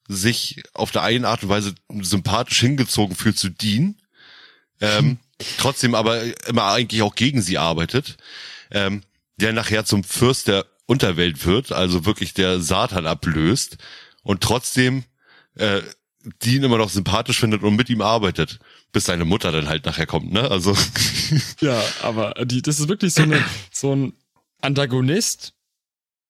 sich 0.08 0.62
auf 0.72 0.92
der 0.92 1.02
einen 1.02 1.24
Art 1.24 1.42
und 1.42 1.48
Weise 1.48 1.74
sympathisch 2.00 2.60
hingezogen 2.60 3.16
fühlt 3.16 3.38
zu 3.38 3.50
Dean, 3.50 4.00
ähm, 4.80 5.18
trotzdem 5.58 5.94
aber 5.94 6.22
immer 6.48 6.64
eigentlich 6.64 7.02
auch 7.02 7.14
gegen 7.14 7.42
sie 7.42 7.58
arbeitet, 7.58 8.16
ähm, 8.70 9.02
der 9.36 9.52
nachher 9.52 9.84
zum 9.84 10.04
Fürst 10.04 10.48
der 10.48 10.64
Unterwelt 10.86 11.44
wird, 11.44 11.72
also 11.72 12.06
wirklich 12.06 12.32
der 12.32 12.60
Satan 12.60 13.06
ablöst 13.06 13.78
und 14.22 14.42
trotzdem 14.42 15.04
äh, 15.56 15.82
Dean 16.44 16.64
immer 16.64 16.78
noch 16.78 16.90
sympathisch 16.90 17.38
findet 17.38 17.62
und 17.62 17.76
mit 17.76 17.88
ihm 17.88 18.02
arbeitet, 18.02 18.58
bis 18.92 19.04
seine 19.04 19.24
Mutter 19.24 19.52
dann 19.52 19.68
halt 19.68 19.86
nachher 19.86 20.06
kommt, 20.06 20.32
ne? 20.32 20.50
Also 20.50 20.76
ja, 21.60 21.82
aber 22.02 22.34
die, 22.44 22.62
das 22.62 22.80
ist 22.80 22.88
wirklich 22.88 23.14
so, 23.14 23.22
eine, 23.22 23.42
so 23.72 23.94
ein 23.94 24.12
Antagonist, 24.60 25.54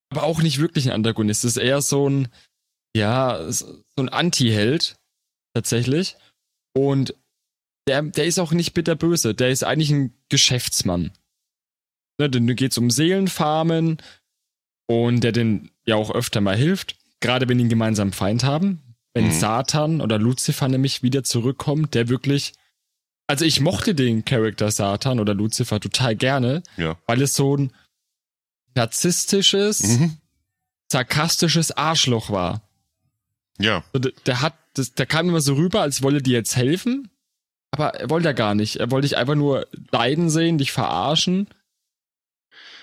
aber 0.09 0.23
auch 0.23 0.41
nicht 0.41 0.59
wirklich 0.59 0.85
ein 0.85 0.93
Antagonist. 0.93 1.43
Das 1.43 1.51
ist 1.51 1.57
eher 1.57 1.81
so 1.81 2.09
ein, 2.09 2.27
ja, 2.95 3.51
so 3.51 3.83
ein 3.97 4.09
Anti-Held 4.09 4.97
tatsächlich. 5.53 6.15
Und 6.73 7.15
der, 7.87 8.03
der 8.03 8.25
ist 8.25 8.39
auch 8.39 8.51
nicht 8.51 8.73
bitterböse. 8.73 9.33
Der 9.33 9.49
ist 9.49 9.63
eigentlich 9.63 9.91
ein 9.91 10.13
Geschäftsmann. 10.29 11.11
Ne, 12.19 12.29
denn 12.29 12.47
geht's 12.55 12.77
um 12.77 12.89
Seelenfarmen 12.89 13.97
und 14.87 15.23
der 15.23 15.31
den 15.31 15.71
ja 15.85 15.95
auch 15.95 16.11
öfter 16.11 16.41
mal 16.41 16.55
hilft. 16.55 16.95
Gerade 17.19 17.49
wenn 17.49 17.57
die 17.57 17.63
einen 17.63 17.69
gemeinsamen 17.69 18.13
Feind 18.13 18.43
haben. 18.43 18.86
Wenn 19.17 19.29
mhm. 19.29 19.31
Satan 19.31 20.01
oder 20.01 20.19
Lucifer 20.19 20.67
nämlich 20.67 21.01
wieder 21.01 21.23
zurückkommt, 21.23 21.95
der 21.95 22.07
wirklich. 22.07 22.53
Also 23.25 23.45
ich 23.45 23.61
mochte 23.61 23.95
den 23.95 24.25
Charakter 24.25 24.69
Satan 24.69 25.19
oder 25.19 25.33
Lucifer 25.33 25.79
total 25.79 26.15
gerne, 26.15 26.61
ja. 26.77 26.97
weil 27.07 27.23
es 27.23 27.33
so 27.33 27.57
ein 27.57 27.73
narzisstisches, 28.75 29.81
mhm. 29.81 30.17
sarkastisches 30.91 31.71
Arschloch 31.71 32.29
war. 32.29 32.61
Ja. 33.57 33.83
Der, 33.95 34.11
der 34.27 34.41
hat, 34.41 34.53
das, 34.75 34.93
der 34.93 35.07
kam 35.07 35.29
immer 35.29 35.41
so 35.41 35.55
rüber, 35.55 35.81
als 35.81 36.03
wolle 36.03 36.21
dir 36.21 36.33
jetzt 36.33 36.55
helfen, 36.55 37.09
aber 37.71 37.95
er 37.95 38.11
wollte 38.11 38.27
ja 38.27 38.33
gar 38.33 38.53
nicht. 38.53 38.75
Er 38.75 38.91
wollte 38.91 39.07
dich 39.07 39.17
einfach 39.17 39.35
nur 39.35 39.65
leiden 39.91 40.29
sehen, 40.29 40.59
dich 40.59 40.71
verarschen. 40.71 41.47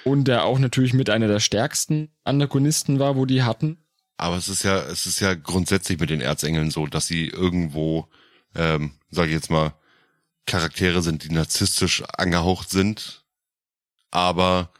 Und 0.03 0.25
der 0.25 0.45
auch 0.45 0.59
natürlich 0.59 0.95
mit 0.95 1.11
einer 1.11 1.29
der 1.29 1.39
stärksten 1.39 2.11
Antagonisten 2.25 2.99
war, 2.99 3.15
wo 3.15 3.25
die 3.25 3.45
hatten. 3.45 3.84
Aber 4.17 4.37
es 4.37 4.49
ist 4.49 4.63
ja, 4.63 4.81
es 4.83 5.07
ist 5.07 5.21
ja 5.21 5.35
grundsätzlich 5.35 5.99
mit 5.99 6.11
den 6.11 6.21
Erzengeln 6.21 6.71
so, 6.71 6.87
dass 6.87 7.07
sie 7.07 7.27
irgendwo, 7.27 8.09
ähm, 8.55 8.93
sage 9.11 9.29
ich 9.29 9.35
jetzt 9.35 9.51
mal, 9.51 9.75
Charaktere 10.47 11.03
sind, 11.03 11.25
die 11.25 11.31
narzisstisch 11.31 12.03
angehaucht 12.03 12.71
sind, 12.71 13.25
aber 14.11 14.71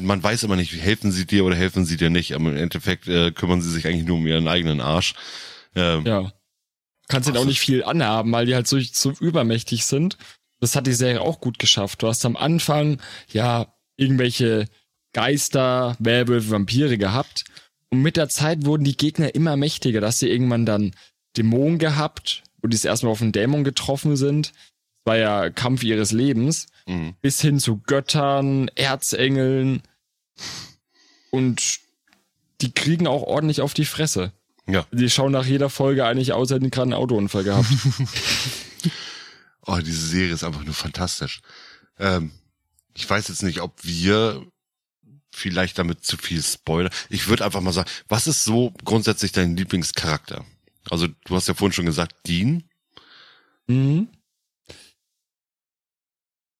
man 0.00 0.22
weiß 0.22 0.42
immer 0.42 0.56
nicht, 0.56 0.72
helfen 0.72 1.12
sie 1.12 1.26
dir 1.26 1.44
oder 1.44 1.56
helfen 1.56 1.84
sie 1.84 1.96
dir 1.96 2.10
nicht. 2.10 2.34
Aber 2.34 2.50
im 2.50 2.56
Endeffekt 2.56 3.08
äh, 3.08 3.30
kümmern 3.30 3.62
sie 3.62 3.70
sich 3.70 3.86
eigentlich 3.86 4.06
nur 4.06 4.16
um 4.16 4.26
ihren 4.26 4.48
eigenen 4.48 4.80
Arsch. 4.80 5.14
Ähm, 5.74 6.04
ja. 6.04 6.32
Kannst 7.08 7.28
ihnen 7.28 7.38
auch 7.38 7.44
nicht 7.44 7.60
viel 7.60 7.84
anhaben, 7.84 8.32
weil 8.32 8.46
die 8.46 8.54
halt 8.54 8.66
so, 8.66 8.78
so 8.80 9.12
übermächtig 9.12 9.84
sind. 9.84 10.16
Das 10.60 10.76
hat 10.76 10.86
die 10.86 10.92
Serie 10.92 11.20
auch 11.20 11.40
gut 11.40 11.58
geschafft. 11.58 12.02
Du 12.02 12.08
hast 12.08 12.24
am 12.24 12.36
Anfang 12.36 13.00
ja 13.32 13.74
irgendwelche 13.96 14.66
Geister, 15.12 15.96
Werwölfe, 15.98 16.50
Vampire 16.50 16.98
gehabt. 16.98 17.44
Und 17.90 18.02
mit 18.02 18.16
der 18.16 18.28
Zeit 18.28 18.64
wurden 18.64 18.84
die 18.84 18.96
Gegner 18.96 19.34
immer 19.34 19.56
mächtiger, 19.56 20.00
dass 20.00 20.20
sie 20.20 20.28
irgendwann 20.28 20.64
dann 20.64 20.92
Dämonen 21.36 21.78
gehabt, 21.78 22.44
wo 22.62 22.68
die 22.68 22.76
es 22.76 22.84
erstmal 22.84 23.12
auf 23.12 23.20
einen 23.20 23.32
Dämon 23.32 23.64
getroffen 23.64 24.16
sind. 24.16 24.50
Das 24.50 25.12
war 25.12 25.16
ja 25.16 25.50
Kampf 25.50 25.82
ihres 25.82 26.12
Lebens. 26.12 26.66
Mhm. 26.86 27.14
Bis 27.20 27.40
hin 27.40 27.58
zu 27.58 27.78
Göttern, 27.78 28.68
Erzengeln. 28.76 29.82
Und 31.30 31.80
die 32.60 32.72
kriegen 32.72 33.06
auch 33.06 33.22
ordentlich 33.22 33.60
auf 33.60 33.74
die 33.74 33.84
Fresse. 33.84 34.32
Ja. 34.66 34.86
Die 34.92 35.10
schauen 35.10 35.32
nach 35.32 35.46
jeder 35.46 35.70
Folge 35.70 36.04
eigentlich 36.04 36.32
aus, 36.32 36.50
hätten 36.50 36.70
gerade 36.70 36.84
einen 36.84 36.94
Autounfall 36.94 37.44
gehabt. 37.44 37.66
oh, 39.66 39.78
diese 39.78 40.06
Serie 40.06 40.32
ist 40.32 40.44
einfach 40.44 40.64
nur 40.64 40.74
fantastisch. 40.74 41.40
Ähm, 41.98 42.30
ich 42.94 43.08
weiß 43.08 43.28
jetzt 43.28 43.42
nicht, 43.42 43.62
ob 43.62 43.82
wir 43.82 44.46
vielleicht 45.30 45.78
damit 45.78 46.04
zu 46.04 46.16
viel 46.16 46.42
Spoiler. 46.42 46.90
Ich 47.08 47.28
würde 47.28 47.44
einfach 47.44 47.60
mal 47.60 47.72
sagen, 47.72 47.90
was 48.08 48.26
ist 48.26 48.44
so 48.44 48.72
grundsätzlich 48.84 49.32
dein 49.32 49.56
Lieblingscharakter? 49.56 50.44
Also 50.90 51.06
du 51.06 51.36
hast 51.36 51.48
ja 51.48 51.54
vorhin 51.54 51.72
schon 51.72 51.86
gesagt, 51.86 52.14
Dean. 52.26 52.64
Mhm. 53.66 54.08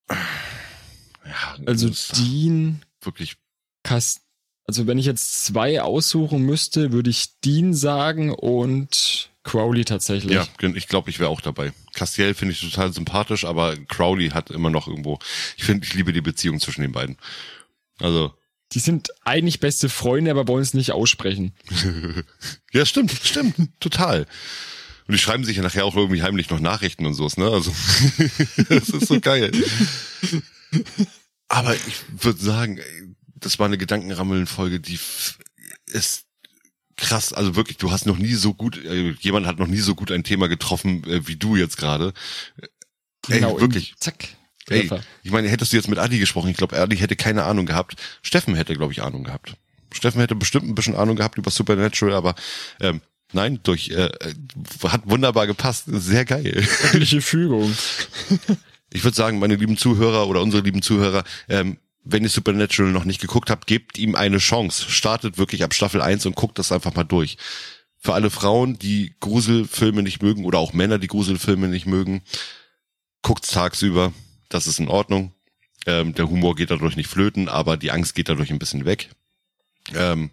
Ja, 0.09 1.56
also 1.66 1.90
Dean. 2.14 2.83
Wirklich. 3.00 3.37
Kast 3.83 4.22
also 4.70 4.87
wenn 4.87 4.98
ich 4.98 5.06
jetzt 5.06 5.46
zwei 5.46 5.83
aussuchen 5.83 6.42
müsste, 6.42 6.92
würde 6.92 7.11
ich 7.11 7.40
Dean 7.40 7.74
sagen 7.74 8.30
und 8.33 9.30
Crowley 9.42 9.85
tatsächlich. 9.85 10.33
Ja, 10.33 10.46
ich 10.74 10.87
glaube, 10.87 11.11
ich 11.11 11.18
wäre 11.18 11.28
auch 11.28 11.40
dabei. 11.40 11.72
Castiel 11.92 12.35
finde 12.35 12.52
ich 12.52 12.61
total 12.61 12.92
sympathisch, 12.92 13.44
aber 13.44 13.74
Crowley 13.76 14.28
hat 14.28 14.52
immer 14.52 14.70
noch 14.70 14.87
irgendwo. 14.87 15.18
Ich 15.56 15.64
finde, 15.64 15.85
ich 15.85 15.94
liebe 15.94 16.12
die 16.12 16.20
Beziehung 16.20 16.61
zwischen 16.61 16.83
den 16.83 16.92
beiden. 16.92 17.16
Also. 17.98 18.33
Die 18.72 18.78
sind 18.78 19.09
eigentlich 19.24 19.61
beste 19.61 19.88
Freunde, 19.88 20.30
aber 20.30 20.46
wollen 20.46 20.62
es 20.62 20.74
nicht 20.74 20.92
aussprechen. 20.92 21.52
ja, 22.72 22.87
stimmt, 22.87 23.12
stimmt, 23.12 23.56
total. 23.80 24.26
Und 25.06 25.14
die 25.14 25.18
schreiben 25.18 25.44
sich 25.44 25.56
ja 25.56 25.62
nachher 25.62 25.85
auch 25.85 25.96
irgendwie 25.96 26.22
heimlich 26.22 26.50
noch 26.50 26.61
Nachrichten 26.61 27.04
und 27.04 27.14
so, 27.14 27.28
ne? 27.37 27.50
Also, 27.50 27.74
das 28.68 28.90
ist 28.90 29.09
so 29.09 29.20
geil. 29.20 29.50
Aber 31.48 31.74
ich 31.74 32.22
würde 32.22 32.40
sagen, 32.40 32.80
das 33.35 33.59
war 33.59 33.66
eine 33.66 33.78
Gedankenrammeln-Folge, 33.78 34.78
die 34.78 35.00
ist 35.87 36.26
krass. 36.96 37.33
Also 37.33 37.56
wirklich, 37.56 37.78
du 37.78 37.90
hast 37.90 38.06
noch 38.06 38.18
nie 38.18 38.35
so 38.35 38.54
gut, 38.54 38.76
äh, 38.85 39.11
jemand 39.20 39.46
hat 39.46 39.59
noch 39.59 39.66
nie 39.66 39.80
so 39.80 39.94
gut 39.94 40.12
ein 40.12 40.22
Thema 40.22 40.48
getroffen 40.48 41.02
äh, 41.04 41.26
wie 41.26 41.37
du 41.37 41.56
jetzt 41.56 41.76
gerade. 41.76 42.12
Genau, 43.26 43.56
Ey, 43.56 43.61
wirklich. 43.61 43.94
Zack. 43.98 44.28
Ey, 44.70 44.90
ich 45.22 45.30
meine, 45.30 45.48
hättest 45.48 45.72
du 45.72 45.76
jetzt 45.76 45.88
mit 45.88 45.98
Adi 45.98 46.18
gesprochen, 46.18 46.48
ich 46.48 46.56
glaube, 46.56 46.78
Adi 46.78 46.96
hätte 46.96 47.16
keine 47.16 47.44
Ahnung 47.44 47.66
gehabt. 47.66 47.96
Steffen 48.22 48.54
hätte, 48.54 48.74
glaube 48.74 48.92
ich, 48.92 49.02
Ahnung 49.02 49.24
gehabt. 49.24 49.54
Steffen 49.92 50.20
hätte 50.20 50.35
bestimmt 50.35 50.68
ein 50.68 50.74
bisschen 50.74 50.94
Ahnung 50.94 51.16
gehabt 51.16 51.38
über 51.38 51.50
Supernatural, 51.50 52.14
aber 52.14 52.35
ähm, 52.80 53.00
nein, 53.33 53.61
durch 53.62 53.90
äh, 53.90 54.04
äh 54.04 54.35
hat 54.88 55.02
wunderbar 55.04 55.46
gepasst. 55.46 55.85
Sehr 55.87 56.24
geil. 56.24 56.66
Göttliche 56.83 57.20
Fügung. 57.20 57.74
ich 58.92 59.04
würde 59.04 59.16
sagen, 59.16 59.38
meine 59.38 59.56
lieben 59.56 59.76
Zuhörer 59.76 60.28
oder 60.28 60.40
unsere 60.42 60.62
lieben 60.62 60.83
Zuhörer, 60.83 61.24
ähm, 61.48 61.78
wenn 62.04 62.22
ihr 62.22 62.30
Supernatural 62.30 62.92
noch 62.92 63.04
nicht 63.04 63.20
geguckt 63.20 63.50
habt, 63.50 63.66
gebt 63.66 63.98
ihm 63.98 64.14
eine 64.14 64.38
Chance. 64.38 64.90
Startet 64.90 65.38
wirklich 65.38 65.64
ab 65.64 65.74
Staffel 65.74 66.00
1 66.00 66.26
und 66.26 66.37
guckt 66.37 66.59
das 66.59 66.72
einfach 66.72 66.94
mal 66.94 67.04
durch. 67.04 67.37
Für 67.98 68.14
alle 68.14 68.30
Frauen, 68.30 68.78
die 68.78 69.14
Gruselfilme 69.20 70.02
nicht 70.02 70.22
mögen 70.22 70.44
oder 70.44 70.59
auch 70.59 70.72
Männer, 70.72 70.98
die 70.98 71.09
Gruselfilme 71.09 71.68
nicht 71.68 71.87
mögen, 71.87 72.22
guckt's 73.20 73.50
tagsüber. 73.50 74.12
Das 74.50 74.66
ist 74.66 74.78
in 74.78 74.88
Ordnung. 74.88 75.32
Ähm, 75.86 76.14
der 76.14 76.28
Humor 76.28 76.54
geht 76.54 76.70
dadurch 76.70 76.96
nicht 76.96 77.08
flöten, 77.08 77.48
aber 77.48 77.78
die 77.78 77.90
Angst 77.90 78.14
geht 78.14 78.28
dadurch 78.28 78.50
ein 78.50 78.58
bisschen 78.58 78.84
weg. 78.84 79.08
Ähm, 79.94 80.30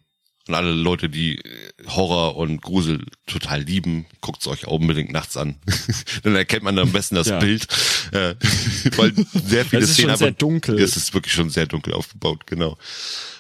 und 0.48 0.56
alle 0.56 0.72
Leute, 0.72 1.10
die 1.10 1.38
äh, 1.38 1.72
Horror 1.88 2.38
und 2.38 2.62
Grusel 2.62 3.06
total 3.26 3.62
lieben, 3.62 4.06
guckt's 4.22 4.48
euch 4.48 4.66
auch 4.66 4.80
unbedingt 4.80 5.12
nachts 5.12 5.38
an. 5.38 5.56
Dann 6.24 6.36
erkennt 6.36 6.64
man 6.64 6.78
am 6.80 6.92
besten 6.92 7.16
das 7.16 7.28
ja. 7.28 7.40
Bild. 7.40 7.68
Äh, 8.12 8.36
weil 8.98 9.14
sehr 9.34 9.66
viele 9.66 9.84
es 9.84 9.90
ist 9.90 9.96
Szenen 9.96 10.10
schon 10.12 10.18
sehr 10.18 10.32
dunkel. 10.32 10.80
Es 10.80 10.98
ist 10.98 11.14
wirklich 11.14 11.34
schon 11.34 11.50
sehr 11.50 11.68
dunkel 11.68 11.94
aufgebaut, 11.94 12.48
genau. 12.48 12.78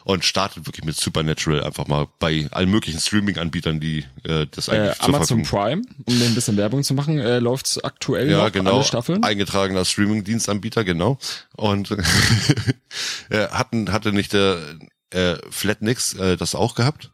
Und 0.07 0.23
startet 0.23 0.65
wirklich 0.65 0.85
mit 0.85 0.95
Supernatural 0.95 1.65
einfach 1.65 1.85
mal 1.87 2.07
bei 2.17 2.47
allen 2.51 2.71
möglichen 2.71 2.97
Streaming-Anbietern, 2.97 3.81
die 3.81 4.05
äh, 4.23 4.47
das 4.49 4.69
eigentlich 4.69 4.97
äh, 5.01 5.03
Amazon 5.03 5.43
Prime, 5.43 5.81
um 6.05 6.21
ein 6.21 6.33
bisschen 6.33 6.55
Werbung 6.55 6.81
zu 6.83 6.93
machen, 6.93 7.19
äh, 7.19 7.39
läuft's 7.39 7.77
aktuell 7.83 8.31
ja, 8.31 8.45
noch 8.45 8.51
genau, 8.53 8.75
alle 8.75 8.83
Staffeln. 8.85 9.21
Eingetragener 9.25 9.83
Streaming-Dienstanbieter, 9.83 10.85
genau. 10.85 11.17
Und 11.57 11.91
äh, 13.31 13.49
hatten 13.49 13.91
hatte 13.91 14.13
nicht 14.13 14.31
der 14.31 14.77
äh, 15.09 15.35
Flatnix 15.49 16.13
äh, 16.13 16.37
das 16.37 16.55
auch 16.55 16.75
gehabt? 16.75 17.11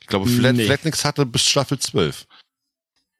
Ich 0.00 0.06
glaube, 0.06 0.30
Flat, 0.30 0.56
nee. 0.56 0.64
Flatnix 0.64 1.04
hatte 1.04 1.26
bis 1.26 1.44
Staffel 1.44 1.78
12. 1.78 2.26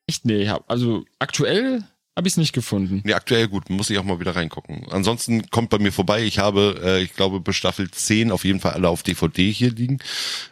Echt? 0.06 0.24
Nee, 0.24 0.48
hab, 0.48 0.64
also 0.70 1.04
aktuell 1.18 1.84
habe 2.16 2.28
ich 2.28 2.34
es 2.34 2.36
nicht 2.36 2.52
gefunden. 2.52 3.00
Nee, 3.04 3.14
aktuell 3.14 3.48
gut, 3.48 3.70
muss 3.70 3.88
ich 3.88 3.98
auch 3.98 4.04
mal 4.04 4.20
wieder 4.20 4.36
reingucken. 4.36 4.86
Ansonsten 4.90 5.50
kommt 5.50 5.70
bei 5.70 5.78
mir 5.78 5.92
vorbei, 5.92 6.22
ich 6.22 6.38
habe, 6.38 6.80
äh, 6.84 7.02
ich 7.02 7.14
glaube, 7.14 7.40
bis 7.40 7.56
Staffel 7.56 7.90
10 7.90 8.30
auf 8.30 8.44
jeden 8.44 8.60
Fall 8.60 8.72
alle 8.72 8.88
auf 8.88 9.02
DVD 9.02 9.50
hier 9.50 9.70
liegen. 9.70 9.98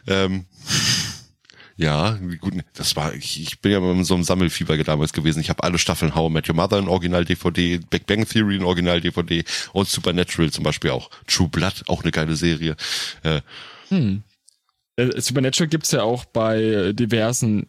Ähm, 0.07 0.45
ja, 1.77 2.19
gut, 2.39 2.53
das 2.73 2.95
war, 2.95 3.13
ich, 3.13 3.41
ich 3.41 3.59
bin 3.59 3.71
ja 3.71 3.79
in 3.79 4.03
so 4.03 4.15
einem 4.15 4.23
Sammelfieber 4.23 4.77
damals 4.83 5.13
gewesen. 5.13 5.39
Ich 5.39 5.49
habe 5.49 5.63
alle 5.63 5.77
Staffeln 5.77 6.15
How 6.15 6.29
I 6.29 6.33
Met 6.33 6.49
Your 6.49 6.55
Mother 6.55 6.79
in 6.79 6.87
Original-DVD, 6.87 7.79
Big 7.89 8.05
Bang 8.05 8.27
Theory 8.27 8.55
in 8.55 8.63
Original-DVD 8.63 9.43
und 9.73 9.87
Supernatural 9.87 10.51
zum 10.51 10.63
Beispiel 10.63 10.91
auch. 10.91 11.09
True 11.27 11.47
Blood, 11.47 11.83
auch 11.87 12.03
eine 12.03 12.11
geile 12.11 12.35
Serie. 12.35 12.75
Äh, 13.23 13.41
hm. 13.89 14.23
Äh, 14.95 15.21
Supernatural 15.21 15.69
gibt's 15.69 15.91
ja 15.91 16.03
auch 16.03 16.25
bei 16.25 16.91
diversen 16.93 17.67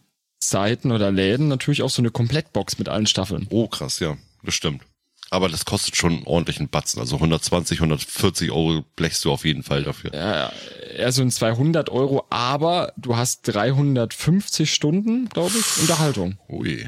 Seiten 0.49 0.91
oder 0.91 1.11
Läden 1.11 1.47
natürlich 1.47 1.81
auch 1.81 1.89
so 1.89 2.01
eine 2.01 2.11
Komplettbox 2.11 2.77
mit 2.77 2.89
allen 2.89 3.07
Staffeln. 3.07 3.47
Oh, 3.49 3.67
krass, 3.67 3.99
ja, 3.99 4.17
das 4.43 4.55
stimmt. 4.55 4.81
Aber 5.29 5.49
das 5.49 5.65
kostet 5.65 5.95
schon 5.95 6.13
einen 6.13 6.27
ordentlichen 6.27 6.69
Batzen. 6.69 6.99
Also 6.99 7.15
120, 7.15 7.79
140 7.79 8.51
Euro 8.51 8.83
blechst 8.95 9.25
du 9.25 9.31
auf 9.31 9.45
jeden 9.45 9.63
Fall 9.63 9.81
dafür. 9.83 10.13
Ja, 10.13 10.51
eher 10.95 11.11
so 11.11 11.23
ein 11.23 11.31
200 11.31 11.89
Euro, 11.89 12.25
aber 12.29 12.93
du 12.97 13.17
hast 13.17 13.41
350 13.47 14.71
Stunden, 14.71 15.29
glaube 15.29 15.53
ich, 15.57 15.81
Unterhaltung. 15.81 16.37
Ui. 16.49 16.87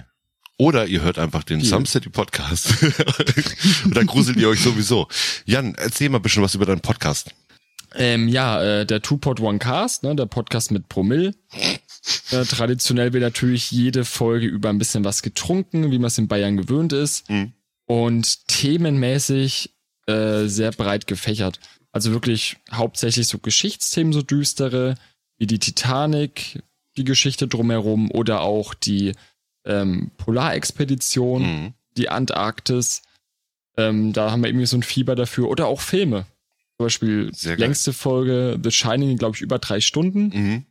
Oder 0.58 0.86
ihr 0.86 1.01
hört 1.01 1.18
einfach 1.18 1.43
den 1.43 1.62
Some 1.62 1.86
City 1.86 2.10
Podcast. 2.10 2.70
Und 3.84 3.97
dann 3.97 4.06
gruselt 4.06 4.38
ihr 4.38 4.47
euch 4.47 4.62
sowieso. 4.62 5.08
Jan, 5.45 5.76
erzähl 5.76 6.10
mal 6.10 6.20
ein 6.20 6.22
bisschen 6.22 6.43
was 6.43 6.56
über 6.56 6.66
deinen 6.66 6.82
Podcast. 6.82 7.32
Ähm, 7.95 8.28
ja, 8.28 8.62
äh, 8.62 8.86
der 8.86 9.01
Two-Pod 9.01 9.39
One 9.39 9.60
Cast, 9.60 10.03
ne, 10.03 10.16
der 10.16 10.26
Podcast 10.28 10.72
mit 10.72 10.88
Promille. 10.88 11.34
Äh, 12.32 12.43
traditionell 12.45 13.14
wird 13.14 13.24
natürlich 13.24 13.72
jede 13.72 14.06
Folge 14.06 14.47
über 14.47 14.70
ein 14.70 14.78
bisschen 14.78 15.03
was 15.03 15.22
getrunken, 15.22 15.91
wie 15.91 15.99
man 15.99 16.08
es 16.08 16.18
in 16.18 16.28
Bayern 16.28 16.58
gewöhnt 16.58 16.93
ist. 16.93 17.30
Mhm. 17.30 17.53
Und 17.86 18.47
themenmäßig 18.47 19.72
äh, 20.08 20.45
sehr 20.45 20.72
breit 20.72 21.08
gefächert. 21.08 21.60
Also 21.91 22.12
wirklich 22.12 22.58
hauptsächlich 22.72 23.28
so 23.28 23.38
Geschichtsthemen, 23.38 24.14
so 24.14 24.22
düstere, 24.22 24.95
wie 25.38 25.47
die 25.47 25.60
Titanic, 25.60 26.62
die 26.97 27.03
Geschichte 27.03 27.47
drumherum 27.47 28.12
oder 28.12 28.41
auch 28.41 28.74
die 28.74 29.14
ähm, 29.66 30.12
Polarexpedition, 30.18 31.41
mhm. 31.41 31.74
die 31.97 32.10
Antarktis. 32.10 33.01
Ähm, 33.78 34.14
da 34.14 34.32
haben 34.32 34.41
wir 34.41 34.49
irgendwie 34.49 34.66
so 34.66 34.78
ein 34.78 34.84
Fieber 34.84 35.16
dafür. 35.16 35.49
Oder 35.49 35.68
auch 35.68 35.82
Filme. 35.82 36.26
Zum 36.78 36.86
Beispiel 36.86 37.32
längste. 37.56 37.93
Folge 37.93 38.60
The 38.62 38.72
Shining, 38.72 39.18
glaube 39.18 39.36
ich, 39.36 39.41
über 39.41 39.60
drei 39.60 39.80
Stunden. 39.80 40.28
Mhm. 40.28 40.66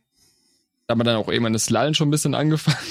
Da 0.87 0.91
haben 0.91 0.99
wir 0.99 1.03
dann 1.03 1.15
auch 1.15 1.29
irgendwann 1.29 1.53
das 1.53 1.69
Lallen 1.69 1.95
schon 1.95 2.07
ein 2.07 2.11
bisschen 2.11 2.35
angefangen. 2.35 2.77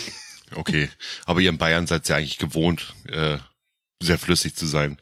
Okay, 0.57 0.89
aber 1.25 1.41
ihr 1.41 1.49
in 1.49 1.59
Bayern 1.59 1.89
seid 1.89 2.09
ja 2.09 2.17
eigentlich 2.17 2.39
gewohnt, 2.39 2.95
äh, 3.09 3.39
sehr 4.01 4.19
flüssig 4.19 4.55
zu 4.55 4.67
sein. 4.67 4.99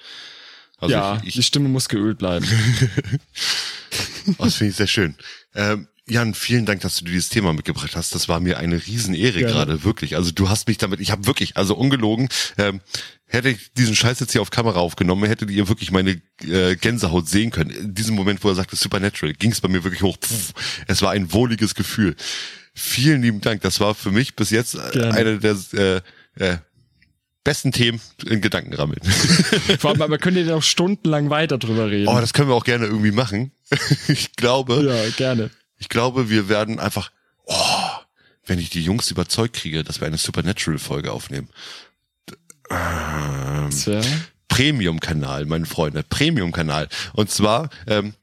Also 0.79 0.95
ja, 0.95 1.19
ich, 1.19 1.29
ich, 1.29 1.35
die 1.35 1.43
Stimme 1.43 1.69
muss 1.69 1.91
geölt 1.91 2.19
bleiben. 2.19 2.47
das 4.39 4.55
finde 4.55 4.71
ich 4.71 4.77
sehr 4.77 4.87
schön. 4.87 5.15
Ähm, 5.55 5.89
Jan, 6.09 6.35
vielen 6.35 6.67
Dank, 6.67 6.81
dass 6.81 6.97
du 6.97 7.05
dieses 7.05 7.29
Thema 7.29 7.53
mitgebracht 7.53 7.95
hast. 7.95 8.15
Das 8.15 8.29
war 8.29 8.41
mir 8.41 8.59
eine 8.59 8.85
Riesenehre 8.85 9.41
ja. 9.41 9.47
gerade, 9.47 9.85
wirklich. 9.85 10.17
Also 10.17 10.33
du 10.33 10.49
hast 10.49 10.67
mich 10.67 10.79
damit, 10.79 11.01
ich 11.01 11.13
habe 11.13 11.27
wirklich, 11.27 11.57
also 11.57 11.77
ungelogen, 11.77 12.29
ähm, 12.59 12.81
hätte 13.27 13.51
ich 13.51 13.73
diesen 13.75 13.95
Scheiß 13.95 14.19
jetzt 14.19 14.33
hier 14.33 14.43
auf 14.43 14.51
Kamera 14.51 14.81
aufgenommen, 14.81 15.27
hättet 15.27 15.51
ihr 15.51 15.69
wirklich 15.69 15.93
meine 15.93 16.21
äh, 16.45 16.75
Gänsehaut 16.75 17.29
sehen 17.29 17.51
können. 17.51 17.71
In 17.71 17.95
diesem 17.95 18.17
Moment, 18.17 18.43
wo 18.43 18.49
er 18.49 18.57
sagte 18.57 18.75
Supernatural, 18.75 19.35
ging 19.35 19.53
es 19.53 19.61
bei 19.61 19.69
mir 19.69 19.85
wirklich 19.85 20.03
hoch. 20.03 20.17
Pff, 20.19 20.53
es 20.89 21.03
war 21.03 21.13
ein 21.13 21.33
wohliges 21.33 21.75
Gefühl. 21.77 22.17
Vielen 22.75 23.23
lieben 23.23 23.41
Dank. 23.41 23.63
Das 23.63 23.81
war 23.81 23.95
für 23.95 24.11
mich 24.11 24.35
bis 24.35 24.51
jetzt 24.51 24.77
Gerne. 24.93 25.15
eine 25.15 25.39
der 25.39 25.57
äh, 25.75 26.45
äh, 26.45 26.57
besten 27.45 27.73
Themen 27.73 28.01
in 28.25 28.41
Gedanken 28.41 28.73
rammeln. 28.73 29.01
Vor 29.79 29.91
allem, 29.91 30.11
wir 30.11 30.19
können 30.19 30.39
ja 30.39 30.55
noch 30.55 30.63
stundenlang 30.63 31.31
weiter 31.31 31.59
drüber 31.59 31.91
reden. 31.91 32.09
Oh, 32.09 32.21
das 32.21 32.33
können 32.33 32.49
wir 32.49 32.55
auch 32.55 32.65
gerne 32.65 32.87
irgendwie 32.87 33.11
machen. 33.11 33.53
ich 34.09 34.33
glaube. 34.37 34.83
Ja, 34.83 35.11
gerne. 35.11 35.51
Ich 35.79 35.89
glaube, 35.89 36.31
wir 36.31 36.49
werden 36.49 36.79
einfach, 36.79 37.11
oh, 37.45 37.91
wenn 38.47 38.59
ich 38.59 38.71
die 38.71 38.83
Jungs 38.83 39.11
überzeugt 39.11 39.57
kriege, 39.57 39.85
dass 39.85 40.01
wir 40.01 40.07
eine 40.07 40.19
Supernatural-Folge 40.19 41.13
aufnehmen. 41.13 41.49
Ähm, 42.71 43.71
Premium-Kanal, 44.49 45.47
meine 45.47 45.67
Freunde, 45.67 46.03
Premium-Kanal. 46.03 46.89
Und 47.15 47.31
zwar, 47.31 47.71
ähm, 47.87 48.15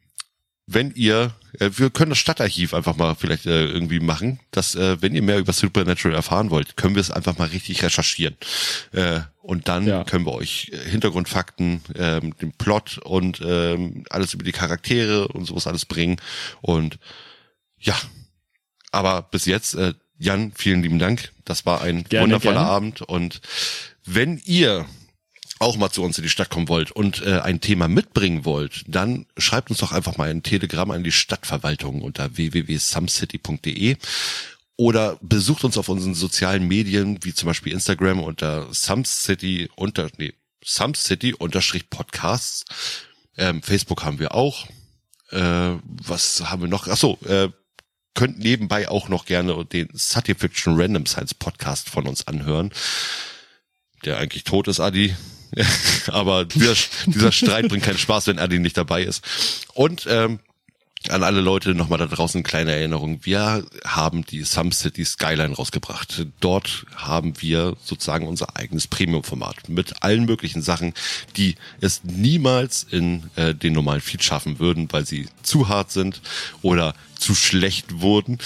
wenn 0.71 0.91
ihr, 0.93 1.33
äh, 1.59 1.71
wir 1.75 1.89
können 1.89 2.11
das 2.11 2.19
Stadtarchiv 2.19 2.75
einfach 2.75 2.95
mal 2.95 3.15
vielleicht 3.15 3.47
äh, 3.47 3.65
irgendwie 3.65 3.99
machen, 3.99 4.39
dass 4.51 4.75
äh, 4.75 5.01
wenn 5.01 5.15
ihr 5.15 5.23
mehr 5.23 5.39
über 5.39 5.51
Supernatural 5.51 6.15
erfahren 6.15 6.51
wollt, 6.51 6.77
können 6.77 6.93
wir 6.93 7.01
es 7.01 7.09
einfach 7.09 7.37
mal 7.39 7.47
richtig 7.47 7.81
recherchieren. 7.81 8.37
Äh, 8.91 9.21
und 9.41 9.67
dann 9.67 9.87
ja. 9.87 10.03
können 10.03 10.27
wir 10.27 10.33
euch 10.33 10.71
äh, 10.71 10.89
Hintergrundfakten, 10.89 11.81
ähm, 11.95 12.37
den 12.37 12.51
Plot 12.51 12.99
und 12.99 13.41
ähm, 13.43 14.03
alles 14.11 14.35
über 14.35 14.43
die 14.43 14.51
Charaktere 14.51 15.27
und 15.29 15.45
sowas 15.45 15.65
alles 15.65 15.85
bringen. 15.85 16.17
Und 16.61 16.99
ja, 17.79 17.95
aber 18.91 19.23
bis 19.23 19.45
jetzt, 19.45 19.73
äh, 19.73 19.93
Jan, 20.19 20.51
vielen 20.53 20.83
lieben 20.83 20.99
Dank. 20.99 21.31
Das 21.45 21.65
war 21.65 21.81
ein 21.81 22.03
gerne, 22.03 22.25
wundervoller 22.25 22.59
gerne. 22.59 22.69
Abend. 22.69 23.01
Und 23.01 23.41
wenn 24.05 24.39
ihr 24.45 24.85
auch 25.59 25.75
mal 25.75 25.91
zu 25.91 26.03
uns 26.03 26.17
in 26.17 26.23
die 26.23 26.29
Stadt 26.29 26.49
kommen 26.49 26.69
wollt 26.69 26.91
und 26.91 27.21
äh, 27.21 27.39
ein 27.41 27.59
Thema 27.59 27.87
mitbringen 27.87 28.45
wollt, 28.45 28.83
dann 28.87 29.25
schreibt 29.37 29.69
uns 29.69 29.79
doch 29.79 29.91
einfach 29.91 30.17
mal 30.17 30.29
ein 30.29 30.41
Telegramm 30.41 30.91
an 30.91 31.03
die 31.03 31.11
Stadtverwaltung 31.11 32.01
unter 32.01 32.37
www.sumcity.de 32.37 33.97
oder 34.77 35.17
besucht 35.21 35.65
uns 35.65 35.77
auf 35.77 35.89
unseren 35.89 36.15
sozialen 36.15 36.65
Medien, 36.65 37.19
wie 37.23 37.33
zum 37.33 37.47
Beispiel 37.47 37.73
Instagram 37.73 38.21
unter 38.21 38.73
sumcity 38.73 39.69
unter, 39.75 40.09
nee, 40.17 40.33
sumcity 40.63 41.33
unterstrich 41.33 41.89
Podcasts. 41.89 42.63
Ähm, 43.35 43.61
Facebook 43.61 44.05
haben 44.05 44.19
wir 44.19 44.33
auch. 44.33 44.67
Äh, 45.31 45.75
was 45.83 46.49
haben 46.49 46.61
wir 46.61 46.69
noch? 46.69 46.87
Ach 46.87 46.95
so, 46.95 47.19
äh, 47.25 47.49
könnt 48.13 48.39
nebenbei 48.39 48.87
auch 48.87 49.09
noch 49.09 49.25
gerne 49.25 49.65
den 49.65 49.89
Sati 49.93 50.33
Fiction 50.33 50.79
Random 50.79 51.05
Science 51.05 51.33
Podcast 51.33 51.89
von 51.89 52.07
uns 52.07 52.27
anhören. 52.27 52.71
Der 54.05 54.17
eigentlich 54.17 54.45
tot 54.45 54.69
ist, 54.69 54.79
Adi. 54.79 55.13
Aber 56.07 56.45
dieser, 56.45 56.75
dieser 57.05 57.31
Streit 57.31 57.67
bringt 57.69 57.83
keinen 57.83 57.97
Spaß, 57.97 58.27
wenn 58.27 58.39
Adi 58.39 58.59
nicht 58.59 58.77
dabei 58.77 59.03
ist. 59.03 59.23
Und 59.73 60.05
ähm, 60.09 60.39
an 61.07 61.23
alle 61.23 61.39
Leute 61.39 61.73
nochmal 61.75 61.97
da 61.97 62.07
draußen 62.07 62.43
kleine 62.43 62.73
Erinnerung. 62.73 63.19
Wir 63.23 63.63
haben 63.85 64.25
die 64.25 64.43
Some 64.43 64.73
City 64.73 65.05
Skyline 65.05 65.55
rausgebracht. 65.55 66.27
Dort 66.41 66.85
haben 66.95 67.41
wir 67.41 67.77
sozusagen 67.81 68.27
unser 68.27 68.57
eigenes 68.57 68.87
Premium-Format 68.87 69.69
mit 69.69 70.03
allen 70.03 70.25
möglichen 70.25 70.61
Sachen, 70.61 70.93
die 71.37 71.55
es 71.79 72.03
niemals 72.03 72.83
in 72.83 73.29
äh, 73.37 73.55
den 73.55 73.73
normalen 73.73 74.01
Feed 74.01 74.23
schaffen 74.23 74.59
würden, 74.59 74.91
weil 74.91 75.05
sie 75.05 75.29
zu 75.41 75.69
hart 75.69 75.91
sind 75.91 76.21
oder 76.61 76.93
zu 77.17 77.33
schlecht 77.33 78.01
wurden 78.01 78.37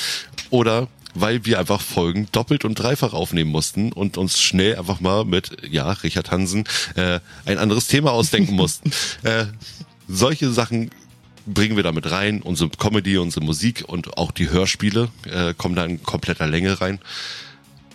oder 0.52 0.88
weil 1.14 1.46
wir 1.46 1.60
einfach 1.60 1.82
Folgen 1.82 2.28
doppelt 2.32 2.66
und 2.66 2.76
dreifach 2.76 3.14
aufnehmen 3.14 3.52
mussten 3.52 3.92
und 3.92 4.18
uns 4.18 4.42
schnell 4.42 4.78
einfach 4.78 5.00
mal 5.00 5.26
mit, 5.26 5.58
ja, 5.70 5.92
Richard 5.92 6.32
Hansen, 6.32 6.66
äh, 6.96 7.20
ein 7.46 7.58
anderes 7.58 7.88
Thema 7.88 8.12
ausdenken 8.12 8.56
mussten. 8.56 8.92
Äh, 9.24 9.46
solche 10.08 10.52
Sachen 10.52 10.90
bringen 11.46 11.76
wir 11.76 11.84
damit 11.84 12.10
rein. 12.12 12.42
Unsere 12.42 12.70
Comedy, 12.70 13.18
unsere 13.18 13.46
Musik 13.46 13.84
und 13.88 14.18
auch 14.18 14.32
die 14.32 14.50
Hörspiele 14.50 15.10
äh, 15.32 15.54
kommen 15.54 15.76
da 15.76 15.86
in 15.86 16.04
kompletter 16.04 16.48
Länge 16.48 16.82
rein. 16.82 17.00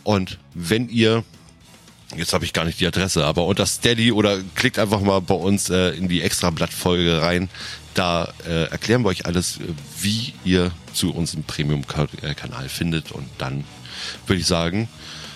Und 0.04 0.38
wenn 0.54 0.88
ihr 0.88 1.24
Jetzt 2.16 2.32
habe 2.32 2.46
ich 2.46 2.54
gar 2.54 2.64
nicht 2.64 2.80
die 2.80 2.86
Adresse, 2.86 3.26
aber 3.26 3.44
unter 3.44 3.66
Steady 3.66 4.12
oder 4.12 4.38
klickt 4.54 4.78
einfach 4.78 5.02
mal 5.02 5.20
bei 5.20 5.34
uns 5.34 5.68
äh, 5.68 5.90
in 5.90 6.08
die 6.08 6.22
extra 6.22 6.48
Blattfolge 6.48 7.20
rein. 7.20 7.50
Da 7.98 8.32
äh, 8.46 8.70
erklären 8.70 9.02
wir 9.02 9.08
euch 9.08 9.26
alles, 9.26 9.58
wie 10.00 10.32
ihr 10.44 10.70
zu 10.92 11.12
unserem 11.12 11.42
Premium-Kanal 11.42 12.68
findet. 12.68 13.10
Und 13.10 13.26
dann 13.38 13.64
würde 14.28 14.40
ich 14.40 14.46
sagen, 14.46 14.88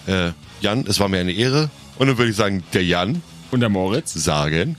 äh, 0.07 0.31
Jan, 0.61 0.87
es 0.87 1.01
war 1.01 1.09
mir 1.09 1.19
eine 1.19 1.33
Ehre. 1.33 1.71
Und 1.99 2.07
dann 2.07 2.19
würde 2.19 2.31
ich 2.31 2.37
sagen, 2.37 2.63
der 2.73 2.85
Jan 2.85 3.21
und 3.51 3.59
der 3.59 3.69
Moritz 3.69 4.15
sagen 4.15 4.77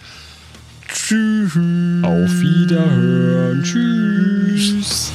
Tschüss. 0.88 1.58
Auf 2.04 2.32
Wiederhören. 2.40 3.64
Tschüss. 3.64 5.12